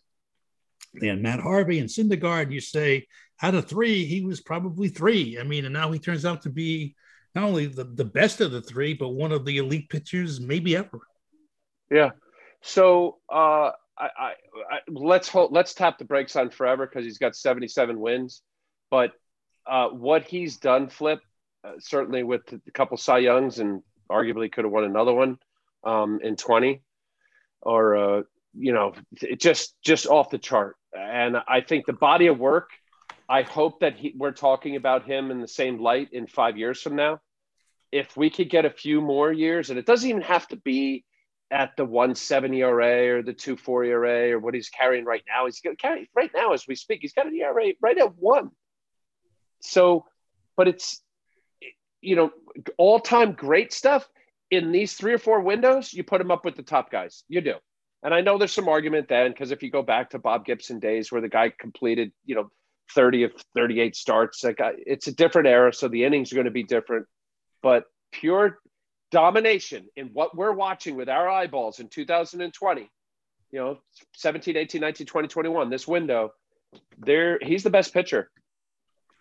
they 1.01 1.09
had 1.09 1.21
Matt 1.21 1.41
Harvey 1.41 1.81
and 1.81 1.89
Syndergaard, 1.89 2.53
you 2.53 2.61
say 2.61 3.07
out 3.43 3.55
of 3.55 3.69
three, 3.69 4.05
he 4.05 4.23
was 4.23 4.41
probably 4.41 4.89
three. 4.89 5.39
I 5.39 5.43
mean, 5.43 5.65
and 5.65 5.75
now 5.75 5.91
he 5.93 5.99
turns 5.99 6.25
out 6.25 6.43
to 6.43 6.51
be 6.51 6.95
not 7.35 7.45
only 7.45 7.67
the, 7.67 7.85
the 7.85 8.05
best 8.05 8.41
of 8.41 8.53
the 8.53 8.63
three, 8.63 8.95
but 8.95 9.09
one 9.09 9.33
of 9.33 9.45
the 9.45 9.59
elite 9.59 9.91
pitchers 9.91 10.41
maybe 10.41 10.77
ever. 10.77 11.01
Yeah. 11.91 12.11
So 12.63 13.19
uh, 13.29 13.73
I, 13.99 14.09
I, 14.19 14.33
let's 14.89 15.29
hold, 15.29 15.53
let's 15.53 15.75
tap 15.75 15.99
the 15.99 16.05
brakes 16.05 16.37
on 16.37 16.51
forever 16.51 16.87
because 16.87 17.05
he's 17.05 17.19
got 17.19 17.37
77 17.37 17.99
wins. 17.99 18.43
But 18.91 19.13
uh, 19.67 19.89
what 19.89 20.25
he's 20.25 20.57
done, 20.57 20.89
Flip, 20.89 21.21
uh, 21.65 21.73
certainly 21.79 22.23
with 22.23 22.43
a 22.53 22.71
couple 22.73 22.97
Cy 22.97 23.19
Youngs 23.19 23.59
and 23.59 23.83
arguably 24.11 24.53
could 24.53 24.65
have 24.65 24.73
won 24.73 24.85
another 24.85 25.13
one 25.13 25.39
um, 25.85 26.21
in 26.23 26.37
20, 26.37 26.83
or 27.63 27.97
uh, 27.97 28.23
you 28.57 28.73
know, 28.73 28.93
it 29.21 29.41
just 29.41 29.75
just 29.83 30.07
off 30.07 30.31
the 30.31 30.39
chart. 30.39 30.77
And 30.93 31.37
I 31.49 31.61
think 31.61 31.87
the 31.87 31.93
body 31.93 32.27
of 32.27 32.39
work. 32.39 32.71
I 33.27 33.41
hope 33.41 33.81
that 33.81 33.97
he, 33.97 34.15
we're 34.15 34.33
talking 34.33 34.77
about 34.77 35.07
him 35.07 35.31
in 35.31 35.41
the 35.41 35.49
same 35.49 35.81
light 35.81 36.11
in 36.13 36.27
five 36.27 36.59
years 36.59 36.83
from 36.83 36.95
now. 36.95 37.21
If 37.91 38.19
we 38.19 38.29
could 38.29 38.51
get 38.51 38.67
a 38.67 38.71
few 38.71 39.01
more 39.01 39.33
years, 39.33 39.71
and 39.71 39.79
it 39.79 39.87
doesn't 39.87 40.09
even 40.09 40.23
have 40.23 40.47
to 40.49 40.57
be 40.57 41.05
at 41.51 41.77
the 41.77 41.85
170 41.85 42.61
ERA 42.61 43.19
or 43.19 43.23
the 43.23 43.33
240 43.33 43.89
ERA 43.89 44.31
or 44.33 44.39
what 44.39 44.55
he's 44.55 44.71
carrying 44.71 45.05
right 45.05 45.23
now. 45.29 45.47
He's 45.47 45.61
going 45.61 45.77
to 45.77 45.81
carry 45.81 46.11
right 46.15 46.31
now 46.35 46.53
as 46.53 46.67
we 46.67 46.75
speak. 46.75 47.01
He's 47.03 47.13
got 47.13 47.27
an 47.27 47.35
ERA 47.35 47.73
right 47.81 47.99
at 47.99 48.17
one. 48.17 48.51
So, 49.61 50.07
but 50.57 50.69
it's 50.69 51.01
you 52.01 52.17
know 52.17 52.31
all 52.77 53.01
time 53.01 53.33
great 53.33 53.73
stuff 53.73 54.07
in 54.51 54.73
these 54.73 54.95
three 54.95 55.13
or 55.13 55.19
four 55.19 55.41
windows. 55.41 55.93
You 55.93 56.05
put 56.05 56.21
him 56.21 56.31
up 56.31 56.45
with 56.45 56.57
the 56.57 56.63
top 56.63 56.91
guys. 56.91 57.25
You 57.29 57.41
do. 57.41 57.55
And 58.03 58.13
I 58.13 58.21
know 58.21 58.37
there's 58.37 58.53
some 58.53 58.69
argument 58.69 59.09
then 59.09 59.31
because 59.31 59.51
if 59.51 59.63
you 59.63 59.71
go 59.71 59.83
back 59.83 60.11
to 60.11 60.19
Bob 60.19 60.45
Gibson 60.45 60.79
days 60.79 61.11
where 61.11 61.23
the 61.23 61.29
guy 61.29 61.53
completed 61.59 62.13
you 62.25 62.35
know 62.35 62.51
30 62.95 63.25
of 63.25 63.33
38 63.55 63.97
starts, 63.97 64.45
like 64.45 64.59
it's 64.61 65.07
a 65.07 65.13
different 65.13 65.49
era, 65.49 65.73
so 65.73 65.89
the 65.89 66.05
innings 66.05 66.33
are 66.33 66.37
going 66.37 66.45
to 66.45 66.51
be 66.51 66.65
different. 66.65 67.07
But 67.63 67.85
pure 68.13 68.59
domination 69.11 69.87
in 69.97 70.09
what 70.09 70.37
we're 70.37 70.53
watching 70.53 70.97
with 70.97 71.09
our 71.09 71.29
eyeballs 71.29 71.79
in 71.79 71.89
2020 71.89 72.91
you 73.53 73.61
know 73.61 73.79
17 74.17 74.57
18 74.57 74.81
19 74.81 75.07
20 75.07 75.29
21 75.29 75.71
this 75.71 75.87
window 75.87 76.33
there 76.99 77.39
he's 77.41 77.63
the 77.63 77.71
best 77.71 77.95
pitcher. 77.95 78.31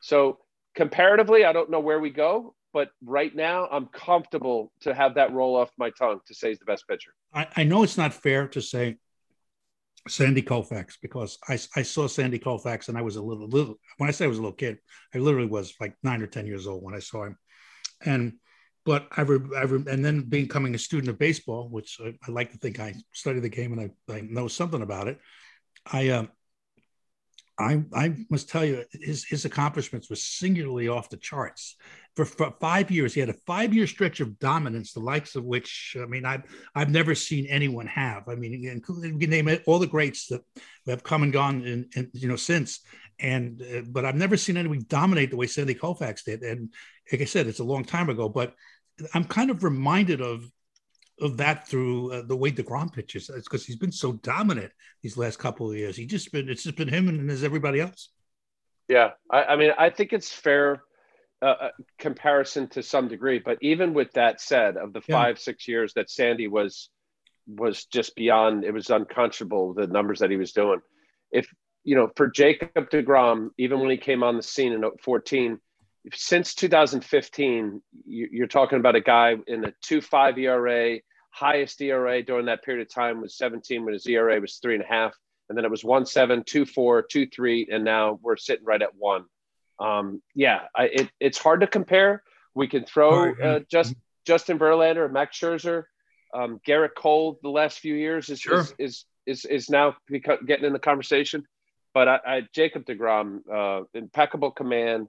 So 0.01 0.39
comparatively 0.75 1.45
i 1.45 1.53
don't 1.53 1.69
know 1.69 1.79
where 1.79 1.99
we 1.99 2.09
go 2.09 2.55
but 2.73 2.89
right 3.05 3.33
now 3.35 3.67
i'm 3.71 3.85
comfortable 3.85 4.71
to 4.81 4.93
have 4.93 5.15
that 5.15 5.31
roll 5.31 5.55
off 5.55 5.69
my 5.77 5.91
tongue 5.91 6.19
to 6.25 6.33
say 6.33 6.49
he's 6.49 6.59
the 6.59 6.65
best 6.65 6.87
pitcher. 6.87 7.13
I, 7.31 7.47
I 7.57 7.63
know 7.63 7.83
it's 7.83 7.97
not 7.97 8.13
fair 8.13 8.47
to 8.49 8.61
say 8.61 8.97
Sandy 10.09 10.41
Koufax 10.41 10.95
because 11.01 11.37
I, 11.47 11.53
I 11.75 11.83
saw 11.83 12.07
Sandy 12.07 12.39
Koufax 12.39 12.89
and 12.89 12.97
I 12.97 13.01
was 13.01 13.15
a 13.15 13.21
little 13.21 13.47
little 13.47 13.75
when 13.97 14.09
I 14.09 14.11
say 14.11 14.25
I 14.25 14.27
was 14.27 14.39
a 14.39 14.41
little 14.41 14.55
kid, 14.55 14.79
I 15.13 15.19
literally 15.19 15.47
was 15.47 15.75
like 15.79 15.95
nine 16.03 16.21
or 16.21 16.27
ten 16.27 16.45
years 16.45 16.67
old 16.67 16.83
when 16.83 16.95
I 16.95 16.99
saw 16.99 17.23
him, 17.23 17.37
and 18.03 18.33
but 18.85 19.07
I, 19.15 19.21
re, 19.21 19.39
I 19.55 19.63
re, 19.63 19.83
and 19.89 20.03
then 20.03 20.23
becoming 20.23 20.75
a 20.75 20.79
student 20.79 21.09
of 21.09 21.19
baseball, 21.19 21.69
which 21.69 21.99
I, 22.03 22.13
I 22.27 22.31
like 22.31 22.51
to 22.51 22.57
think 22.57 22.79
I 22.79 22.95
study 23.13 23.39
the 23.39 23.49
game 23.49 23.73
and 23.77 23.93
I, 24.09 24.13
I 24.13 24.21
know 24.21 24.47
something 24.47 24.81
about 24.81 25.07
it. 25.07 25.19
I 25.91 26.09
um 26.09 26.29
I 27.59 27.83
I 27.93 28.15
must 28.29 28.49
tell 28.49 28.65
you 28.65 28.83
his 28.91 29.25
his 29.25 29.45
accomplishments 29.45 30.09
were 30.09 30.15
singularly 30.15 30.87
off 30.87 31.09
the 31.09 31.17
charts. 31.17 31.75
For, 32.15 32.25
for 32.25 32.53
five 32.59 32.91
years, 32.91 33.13
he 33.13 33.19
had 33.19 33.29
a 33.29 33.33
five 33.45 33.73
year 33.73 33.87
stretch 33.87 34.19
of 34.19 34.39
dominance, 34.39 34.93
the 34.93 34.99
likes 34.99 35.35
of 35.35 35.43
which 35.43 35.95
I 36.01 36.05
mean 36.05 36.25
I've 36.25 36.43
I've 36.75 36.89
never 36.89 37.13
seen 37.13 37.45
anyone 37.47 37.87
have. 37.87 38.27
I 38.27 38.35
mean, 38.35 38.81
we 38.87 39.19
can 39.19 39.29
name 39.29 39.47
it 39.47 39.63
all 39.67 39.79
the 39.79 39.87
greats 39.87 40.27
that 40.27 40.41
have 40.87 41.03
come 41.03 41.23
and 41.23 41.33
gone, 41.33 41.87
and 41.95 42.09
you 42.13 42.27
know 42.27 42.35
since. 42.35 42.79
and 43.19 43.61
uh, 43.61 43.81
but 43.87 44.05
I've 44.05 44.15
never 44.15 44.37
seen 44.37 44.57
anyone 44.57 44.85
dominate 44.87 45.29
the 45.29 45.37
way 45.37 45.47
Sandy 45.47 45.75
Koufax 45.75 46.23
did. 46.23 46.41
And 46.41 46.73
like 47.11 47.21
I 47.21 47.25
said, 47.25 47.47
it's 47.47 47.59
a 47.59 47.63
long 47.63 47.83
time 47.85 48.09
ago, 48.09 48.29
but 48.29 48.55
I'm 49.13 49.25
kind 49.25 49.49
of 49.49 49.63
reminded 49.63 50.21
of 50.21 50.45
of 51.21 51.37
that 51.37 51.67
through 51.67 52.11
uh, 52.11 52.21
the 52.23 52.35
way 52.35 52.51
Degrom 52.51 52.91
pitches. 52.91 53.29
It's 53.29 53.47
because 53.47 53.65
he's 53.65 53.75
been 53.75 53.91
so 53.91 54.13
dominant 54.13 54.71
these 55.01 55.17
last 55.17 55.39
couple 55.39 55.69
of 55.71 55.77
years. 55.77 55.95
He 55.95 56.05
just 56.05 56.31
been 56.31 56.49
it's 56.49 56.63
just 56.63 56.75
been 56.77 56.87
him 56.89 57.07
and 57.07 57.29
as 57.29 57.43
everybody 57.43 57.79
else. 57.79 58.09
Yeah, 58.87 59.11
I, 59.31 59.43
I 59.43 59.55
mean, 59.55 59.71
I 59.77 59.89
think 59.89 60.13
it's 60.13 60.31
fair 60.31 60.83
uh, 61.41 61.45
uh, 61.45 61.69
comparison 61.99 62.67
to 62.69 62.83
some 62.83 63.07
degree, 63.07 63.39
but 63.39 63.57
even 63.61 63.93
with 63.93 64.11
that 64.13 64.41
said, 64.41 64.77
of 64.77 64.93
the 64.93 65.01
Yeah. 65.07 65.15
five 65.15 65.39
six 65.39 65.67
years 65.67 65.93
that 65.93 66.09
Sandy 66.09 66.47
was 66.47 66.89
was 67.47 67.85
just 67.85 68.15
beyond, 68.15 68.63
it 68.63 68.71
was 68.73 68.89
unconscionable 68.89 69.73
the 69.73 69.87
numbers 69.87 70.19
that 70.19 70.31
he 70.31 70.37
was 70.37 70.53
doing. 70.53 70.79
If 71.31 71.47
you 71.83 71.95
know, 71.95 72.09
for 72.15 72.29
Jacob 72.29 72.89
Degrom, 72.89 73.49
even 73.57 73.79
when 73.81 73.89
he 73.89 73.97
came 73.97 74.23
on 74.23 74.37
the 74.37 74.43
scene 74.43 74.71
in 74.71 74.83
14, 75.01 75.59
since 76.13 76.53
2015, 76.55 77.81
you, 78.05 78.29
you're 78.31 78.47
talking 78.47 78.79
about 78.79 78.95
a 78.95 79.01
guy 79.01 79.35
in 79.47 79.65
a 79.65 79.73
two 79.81 80.01
five 80.01 80.37
ERA, 80.37 80.99
highest 81.29 81.81
ERA 81.81 82.21
during 82.23 82.47
that 82.47 82.63
period 82.63 82.85
of 82.85 82.93
time 82.93 83.21
was 83.21 83.37
17 83.37 83.83
when 83.85 83.93
his 83.93 84.05
ERA 84.07 84.39
was 84.39 84.57
three 84.57 84.75
and 84.75 84.83
a 84.83 84.87
half, 84.87 85.13
and 85.49 85.57
then 85.57 85.65
it 85.65 85.71
was 85.71 85.83
one 85.83 86.05
seven, 86.05 86.43
two 86.45 86.65
four, 86.65 87.01
two 87.01 87.27
three, 87.27 87.67
and 87.71 87.83
now 87.83 88.19
we're 88.21 88.37
sitting 88.37 88.65
right 88.65 88.81
at 88.81 88.95
one. 88.97 89.25
Um, 89.79 90.21
yeah, 90.35 90.61
I, 90.75 90.85
it, 90.85 91.09
it's 91.19 91.37
hard 91.37 91.61
to 91.61 91.67
compare. 91.67 92.23
We 92.53 92.67
can 92.67 92.85
throw 92.85 93.33
uh, 93.33 93.59
just 93.71 93.95
Justin 94.25 94.59
Verlander, 94.59 95.11
Max 95.11 95.39
Scherzer, 95.39 95.85
um, 96.33 96.59
Gerrit 96.67 96.95
Cole. 96.95 97.39
The 97.41 97.49
last 97.49 97.79
few 97.79 97.95
years 97.95 98.29
is 98.29 98.39
Sure. 98.39 98.59
is, 98.59 98.73
is 98.77 99.05
is 99.25 99.45
is 99.45 99.69
now 99.69 99.95
getting 100.09 100.65
in 100.65 100.73
the 100.73 100.79
conversation. 100.79 101.45
But 101.93 102.07
I, 102.07 102.19
I 102.25 102.41
Jacob 102.53 102.85
Degrom, 102.85 103.39
uh, 103.51 103.85
impeccable 103.93 104.51
command. 104.51 105.07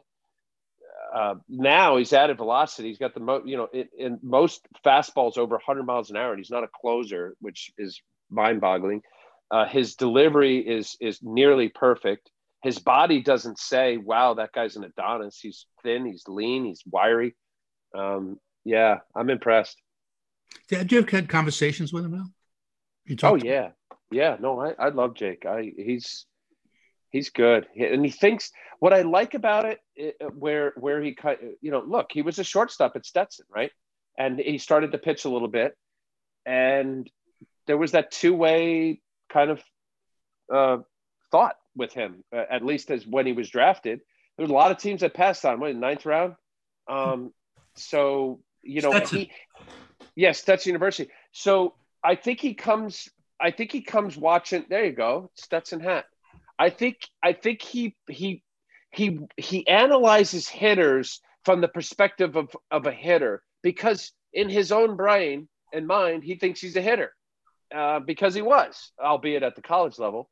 Uh, 1.14 1.36
now 1.48 1.96
he's 1.96 2.12
added 2.12 2.36
velocity. 2.36 2.88
He's 2.88 2.98
got 2.98 3.14
the 3.14 3.20
mo- 3.20 3.42
you 3.44 3.56
know 3.56 3.68
in, 3.72 3.88
in 3.96 4.18
most 4.22 4.66
fastballs 4.84 5.38
over 5.38 5.54
100 5.54 5.84
miles 5.84 6.10
an 6.10 6.16
hour, 6.16 6.32
and 6.32 6.40
he's 6.40 6.50
not 6.50 6.64
a 6.64 6.68
closer, 6.80 7.36
which 7.40 7.70
is 7.78 8.02
mind-boggling. 8.30 9.02
Uh, 9.50 9.66
his 9.66 9.94
delivery 9.94 10.58
is 10.58 10.96
is 11.00 11.20
nearly 11.22 11.68
perfect. 11.68 12.30
His 12.64 12.80
body 12.80 13.22
doesn't 13.22 13.58
say, 13.60 13.96
"Wow, 13.96 14.34
that 14.34 14.52
guy's 14.52 14.74
an 14.74 14.84
Adonis." 14.84 15.38
He's 15.38 15.66
thin, 15.84 16.04
he's 16.04 16.24
lean, 16.26 16.64
he's 16.64 16.82
wiry. 16.90 17.36
Um, 17.96 18.40
yeah, 18.64 18.98
I'm 19.14 19.30
impressed. 19.30 19.80
Did 20.68 20.90
you 20.90 20.98
have 20.98 21.10
had 21.10 21.28
conversations 21.28 21.92
with 21.92 22.06
him 22.06 22.12
now? 22.12 22.26
You 23.04 23.16
Oh 23.22 23.36
yeah, 23.36 23.70
yeah. 24.10 24.36
No, 24.40 24.60
I, 24.60 24.72
I 24.78 24.88
love 24.88 25.14
Jake. 25.14 25.46
I 25.46 25.72
he's 25.76 26.26
he's 27.14 27.30
good, 27.30 27.66
and 27.78 28.04
he 28.04 28.10
thinks. 28.10 28.50
What 28.80 28.92
I 28.92 29.02
like 29.02 29.34
about 29.34 29.64
it, 29.64 29.80
it, 29.94 30.16
where 30.34 30.74
where 30.76 31.00
he 31.00 31.14
cut, 31.14 31.38
you 31.62 31.70
know, 31.70 31.82
look, 31.86 32.10
he 32.12 32.20
was 32.20 32.38
a 32.38 32.44
shortstop 32.44 32.96
at 32.96 33.06
Stetson, 33.06 33.46
right? 33.48 33.70
And 34.18 34.38
he 34.38 34.58
started 34.58 34.92
to 34.92 34.98
pitch 34.98 35.24
a 35.24 35.30
little 35.30 35.48
bit, 35.48 35.74
and 36.44 37.08
there 37.66 37.78
was 37.78 37.92
that 37.92 38.10
two 38.10 38.34
way 38.34 39.00
kind 39.32 39.50
of 39.50 39.62
uh, 40.52 40.78
thought 41.30 41.56
with 41.74 41.92
him, 41.94 42.24
uh, 42.34 42.44
at 42.50 42.64
least 42.64 42.90
as 42.90 43.06
when 43.06 43.26
he 43.26 43.32
was 43.32 43.48
drafted. 43.48 44.00
There 44.36 44.44
was 44.44 44.50
a 44.50 44.54
lot 44.54 44.72
of 44.72 44.78
teams 44.78 45.00
that 45.00 45.14
passed 45.14 45.44
on 45.44 45.54
him, 45.54 45.60
what, 45.60 45.70
in 45.70 45.76
the 45.76 45.86
ninth 45.86 46.04
round. 46.04 46.34
Um, 46.88 47.32
so 47.76 48.40
you 48.62 48.82
know, 48.82 48.90
Stetson. 48.90 49.18
he, 49.18 49.30
yes, 50.16 50.40
Stetson 50.40 50.70
University. 50.70 51.10
So 51.32 51.74
I 52.02 52.16
think 52.16 52.40
he 52.40 52.54
comes. 52.54 53.08
I 53.40 53.52
think 53.52 53.70
he 53.72 53.82
comes 53.82 54.16
watching. 54.16 54.66
There 54.68 54.84
you 54.84 54.92
go, 54.92 55.30
Stetson 55.36 55.80
hat. 55.80 56.06
I 56.58 56.70
think. 56.70 56.98
I 57.22 57.32
think 57.32 57.62
he 57.62 57.96
he 58.08 58.42
he 58.90 59.20
he 59.36 59.66
analyzes 59.66 60.48
hitters 60.48 61.20
from 61.44 61.60
the 61.60 61.68
perspective 61.68 62.36
of 62.36 62.54
of 62.70 62.86
a 62.86 62.92
hitter 62.92 63.42
because 63.62 64.12
in 64.32 64.48
his 64.48 64.72
own 64.72 64.96
brain 64.96 65.48
and 65.72 65.86
mind 65.86 66.22
he 66.24 66.36
thinks 66.36 66.60
he's 66.60 66.76
a 66.76 66.82
hitter 66.82 67.12
uh, 67.74 68.00
because 68.00 68.34
he 68.34 68.42
was, 68.42 68.92
albeit 69.02 69.42
at 69.42 69.56
the 69.56 69.62
college 69.62 69.98
level. 69.98 70.30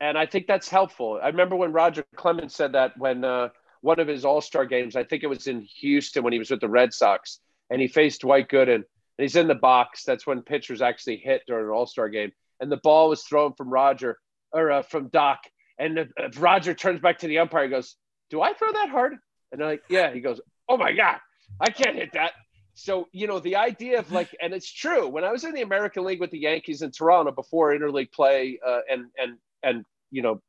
And 0.00 0.18
I 0.18 0.26
think 0.26 0.46
that's 0.46 0.68
helpful. 0.68 1.18
I 1.22 1.28
remember 1.28 1.56
when 1.56 1.72
Roger 1.72 2.04
Clemens 2.16 2.54
said 2.54 2.72
that 2.72 2.98
when 2.98 3.24
uh, 3.24 3.48
one 3.80 3.98
of 3.98 4.08
his 4.08 4.26
All 4.26 4.42
Star 4.42 4.66
games, 4.66 4.94
I 4.94 5.04
think 5.04 5.22
it 5.22 5.28
was 5.28 5.46
in 5.46 5.62
Houston 5.80 6.22
when 6.22 6.34
he 6.34 6.38
was 6.38 6.50
with 6.50 6.60
the 6.60 6.68
Red 6.68 6.92
Sox, 6.92 7.40
and 7.70 7.80
he 7.80 7.88
faced 7.88 8.20
Dwight 8.20 8.48
Gooden, 8.48 8.74
and 8.74 8.84
he's 9.16 9.36
in 9.36 9.48
the 9.48 9.54
box. 9.54 10.04
That's 10.04 10.26
when 10.26 10.42
pitchers 10.42 10.82
actually 10.82 11.16
hit 11.16 11.42
during 11.46 11.64
an 11.64 11.70
All 11.70 11.86
Star 11.86 12.10
game, 12.10 12.32
and 12.60 12.70
the 12.70 12.80
ball 12.82 13.08
was 13.08 13.22
thrown 13.22 13.54
from 13.54 13.70
Roger 13.70 14.18
or 14.52 14.70
uh, 14.70 14.82
from 14.82 15.08
Doc, 15.08 15.40
and 15.78 15.98
uh, 15.98 16.04
Roger 16.38 16.74
turns 16.74 17.00
back 17.00 17.18
to 17.18 17.26
the 17.26 17.38
umpire 17.38 17.64
and 17.64 17.70
goes, 17.70 17.96
"Do 18.30 18.40
I 18.42 18.52
throw 18.54 18.72
that 18.72 18.90
hard?" 18.90 19.14
And 19.52 19.60
they're 19.60 19.68
like, 19.68 19.82
"Yeah." 19.88 20.12
He 20.12 20.20
goes, 20.20 20.40
"Oh 20.68 20.76
my 20.76 20.92
god, 20.92 21.18
I 21.60 21.70
can't 21.70 21.96
hit 21.96 22.12
that." 22.14 22.32
So 22.74 23.08
you 23.12 23.26
know 23.26 23.38
the 23.38 23.56
idea 23.56 23.98
of 23.98 24.12
like, 24.12 24.34
and 24.40 24.52
it's 24.52 24.70
true. 24.70 25.08
When 25.08 25.24
I 25.24 25.32
was 25.32 25.44
in 25.44 25.54
the 25.54 25.62
American 25.62 26.04
League 26.04 26.20
with 26.20 26.30
the 26.30 26.38
Yankees 26.38 26.82
in 26.82 26.90
Toronto 26.90 27.32
before 27.32 27.72
interleague 27.72 28.12
play 28.12 28.58
uh, 28.64 28.80
and 28.90 29.06
and 29.18 29.38
and 29.62 29.84
you 30.10 30.22
know 30.22 30.42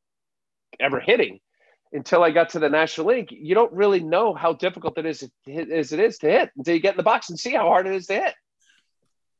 ever 0.78 1.00
hitting, 1.00 1.40
until 1.92 2.22
I 2.22 2.30
got 2.30 2.50
to 2.50 2.58
the 2.58 2.68
National 2.68 3.08
League, 3.08 3.32
you 3.32 3.54
don't 3.54 3.72
really 3.72 4.00
know 4.00 4.34
how 4.34 4.52
difficult 4.52 4.98
it 4.98 5.06
is 5.06 5.20
to 5.20 5.30
hit, 5.46 5.70
as 5.70 5.92
it 5.92 6.00
is 6.00 6.18
to 6.18 6.28
hit 6.28 6.50
until 6.56 6.74
you 6.74 6.80
get 6.80 6.94
in 6.94 6.96
the 6.98 7.02
box 7.02 7.30
and 7.30 7.38
see 7.38 7.52
how 7.52 7.66
hard 7.66 7.86
it 7.86 7.94
is 7.94 8.06
to 8.06 8.14
hit. 8.14 8.34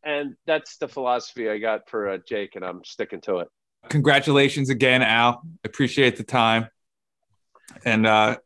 And 0.02 0.36
that's 0.46 0.78
the 0.78 0.88
philosophy 0.88 1.50
I 1.50 1.59
got 1.59 1.90
for 1.90 2.09
uh, 2.09 2.18
Jake, 2.26 2.56
and 2.56 2.64
I'm 2.64 2.84
sticking 2.84 3.20
to 3.22 3.38
it. 3.38 3.48
Congratulations 3.89 4.70
again, 4.70 5.03
Al. 5.03 5.43
Appreciate 5.64 6.16
the 6.16 6.24
time. 6.24 6.68
And 7.84 8.07
uh, 8.07 8.36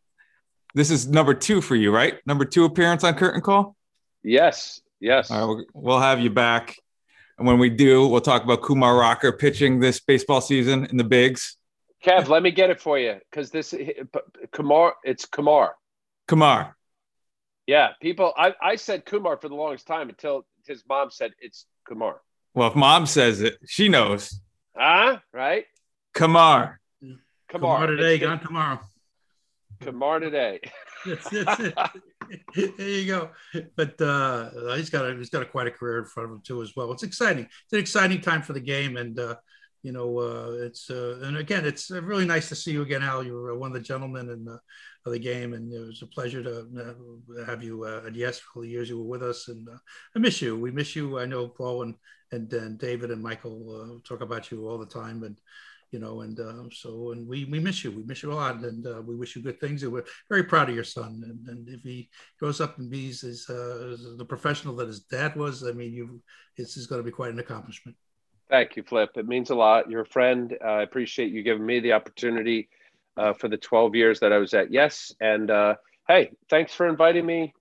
this 0.74 0.90
is 0.90 1.08
number 1.08 1.34
two 1.34 1.60
for 1.60 1.76
you, 1.76 1.92
right? 1.92 2.18
Number 2.26 2.44
two 2.44 2.64
appearance 2.64 3.04
on 3.04 3.14
Curtain 3.14 3.40
Call. 3.40 3.76
Yes, 4.22 4.80
yes. 5.00 5.30
All 5.30 5.56
right, 5.56 5.66
we'll, 5.74 6.00
have 6.00 6.20
you 6.20 6.30
back. 6.30 6.76
And 7.38 7.46
when 7.46 7.58
we 7.58 7.70
do, 7.70 8.06
we'll 8.06 8.20
talk 8.20 8.44
about 8.44 8.62
Kumar 8.62 8.96
Rocker 8.96 9.32
pitching 9.32 9.80
this 9.80 10.00
baseball 10.00 10.40
season 10.40 10.86
in 10.86 10.96
the 10.96 11.04
bigs. 11.04 11.56
Kev, 12.04 12.28
let 12.28 12.42
me 12.42 12.50
get 12.50 12.70
it 12.70 12.80
for 12.80 12.98
you 12.98 13.18
because 13.30 13.50
this 13.50 13.74
Kumar, 14.52 14.94
it's 15.04 15.24
Kumar. 15.24 15.74
Kumar. 16.26 16.76
Yeah, 17.66 17.90
people. 18.00 18.32
I, 18.36 18.54
I 18.60 18.76
said 18.76 19.04
Kumar 19.04 19.36
for 19.36 19.48
the 19.48 19.54
longest 19.54 19.86
time 19.86 20.08
until 20.08 20.44
his 20.66 20.82
mom 20.88 21.10
said 21.10 21.32
it's 21.38 21.66
Kumar. 21.86 22.20
Well, 22.54 22.68
if 22.68 22.74
mom 22.74 23.06
says 23.06 23.40
it, 23.40 23.58
she 23.66 23.88
knows. 23.88 24.40
Ah, 24.78 25.22
right? 25.32 25.64
Kumar. 26.14 26.80
Kumar, 27.00 27.18
Tomorrow 27.50 27.86
today, 27.86 28.14
It's 28.14 28.20
the- 28.20 28.26
gone 28.26 28.40
tomorrow. 28.40 28.80
Kumar 29.82 30.20
today. 30.20 30.60
That's, 31.04 31.28
that's 31.30 31.60
it. 31.60 31.74
there 32.78 32.88
you 32.88 33.06
go. 33.06 33.30
But 33.76 34.00
uh, 34.00 34.74
he's 34.76 34.90
got 34.90 35.10
a, 35.10 35.16
he's 35.16 35.28
got 35.30 35.42
a 35.42 35.46
quite 35.46 35.66
a 35.66 35.70
career 35.72 35.98
in 35.98 36.04
front 36.04 36.30
of 36.30 36.36
him 36.36 36.42
too 36.44 36.62
as 36.62 36.72
well. 36.76 36.92
It's 36.92 37.02
exciting. 37.02 37.44
It's 37.44 37.72
an 37.72 37.80
exciting 37.80 38.20
time 38.20 38.42
for 38.42 38.52
the 38.52 38.60
game, 38.60 38.96
and 38.96 39.18
uh, 39.18 39.34
you 39.82 39.90
know, 39.90 40.18
uh, 40.20 40.52
it's 40.64 40.88
uh, 40.88 41.18
and 41.24 41.36
again, 41.36 41.66
it's 41.66 41.90
uh, 41.90 42.00
really 42.02 42.24
nice 42.24 42.48
to 42.50 42.54
see 42.54 42.70
you 42.70 42.82
again, 42.82 43.02
Al. 43.02 43.24
You 43.24 43.34
were 43.34 43.58
one 43.58 43.70
of 43.72 43.74
the 43.74 43.80
gentlemen 43.80 44.30
in 44.30 44.44
the, 44.44 44.60
of 45.04 45.12
the 45.12 45.18
game, 45.18 45.52
and 45.54 45.72
it 45.72 45.80
was 45.80 46.00
a 46.02 46.06
pleasure 46.06 46.42
to 46.44 46.94
uh, 47.40 47.44
have 47.44 47.64
you. 47.64 47.82
Uh, 47.84 48.02
and 48.06 48.14
yes, 48.14 48.38
for 48.38 48.62
the 48.62 48.68
years 48.68 48.88
you 48.88 48.98
were 48.98 49.04
with 49.08 49.24
us, 49.24 49.48
and 49.48 49.68
uh, 49.68 49.76
I 50.14 50.20
miss 50.20 50.40
you. 50.40 50.56
We 50.56 50.70
miss 50.70 50.94
you. 50.94 51.18
I 51.18 51.26
know 51.26 51.48
Paul 51.48 51.82
and 51.82 51.94
and, 52.32 52.50
then 52.50 52.76
David 52.76 53.10
and 53.10 53.22
Michael 53.22 54.00
uh, 54.02 54.08
talk 54.08 54.20
about 54.20 54.50
you 54.50 54.68
all 54.68 54.78
the 54.78 54.86
time, 54.86 55.22
and 55.22 55.38
you 55.92 55.98
know, 55.98 56.22
and 56.22 56.40
uh, 56.40 56.64
so 56.72 57.12
and 57.12 57.28
we 57.28 57.44
we 57.44 57.60
miss 57.60 57.84
you. 57.84 57.90
We 57.92 58.02
miss 58.02 58.22
you 58.22 58.32
a 58.32 58.34
lot, 58.34 58.56
and 58.56 58.86
uh, 58.86 59.02
we 59.02 59.14
wish 59.14 59.36
you 59.36 59.42
good 59.42 59.60
things. 59.60 59.82
And 59.82 59.92
we're 59.92 60.04
very 60.28 60.42
proud 60.42 60.70
of 60.70 60.74
your 60.74 60.84
son. 60.84 61.22
And, 61.24 61.48
and 61.48 61.68
if 61.68 61.82
he 61.82 62.08
grows 62.40 62.60
up 62.60 62.78
and 62.78 62.90
be 62.90 63.10
uh, 63.10 63.52
the 64.16 64.26
professional 64.26 64.74
that 64.76 64.88
his 64.88 65.00
dad 65.00 65.36
was, 65.36 65.64
I 65.64 65.72
mean, 65.72 65.92
you 65.92 66.22
this 66.56 66.76
is 66.76 66.86
going 66.86 67.00
to 67.00 67.04
be 67.04 67.10
quite 67.10 67.32
an 67.32 67.38
accomplishment. 67.38 67.96
Thank 68.48 68.76
you, 68.76 68.82
Flip. 68.82 69.10
It 69.16 69.28
means 69.28 69.50
a 69.50 69.54
lot. 69.54 69.90
You're 69.90 70.02
a 70.02 70.06
friend. 70.06 70.56
I 70.64 70.82
appreciate 70.82 71.30
you 71.30 71.42
giving 71.42 71.64
me 71.64 71.80
the 71.80 71.92
opportunity 71.92 72.68
uh, 73.16 73.34
for 73.34 73.48
the 73.48 73.56
12 73.56 73.94
years 73.94 74.20
that 74.20 74.32
I 74.32 74.38
was 74.38 74.54
at 74.54 74.70
Yes. 74.70 75.14
And 75.20 75.50
uh, 75.50 75.76
hey, 76.08 76.32
thanks 76.48 76.74
for 76.74 76.88
inviting 76.88 77.24
me 77.24 77.54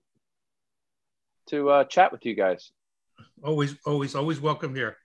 to 1.48 1.84
chat 1.88 2.12
with 2.12 2.24
you 2.24 2.34
guys. 2.34 2.72
Always, 3.42 3.76
always, 3.86 4.14
always 4.14 4.40
welcome 4.40 4.74
here. 4.74 4.96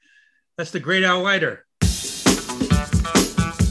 That's 0.57 0.71
the 0.71 0.79
great 0.79 1.03
Al 1.03 1.21
Leiter. 1.21 1.65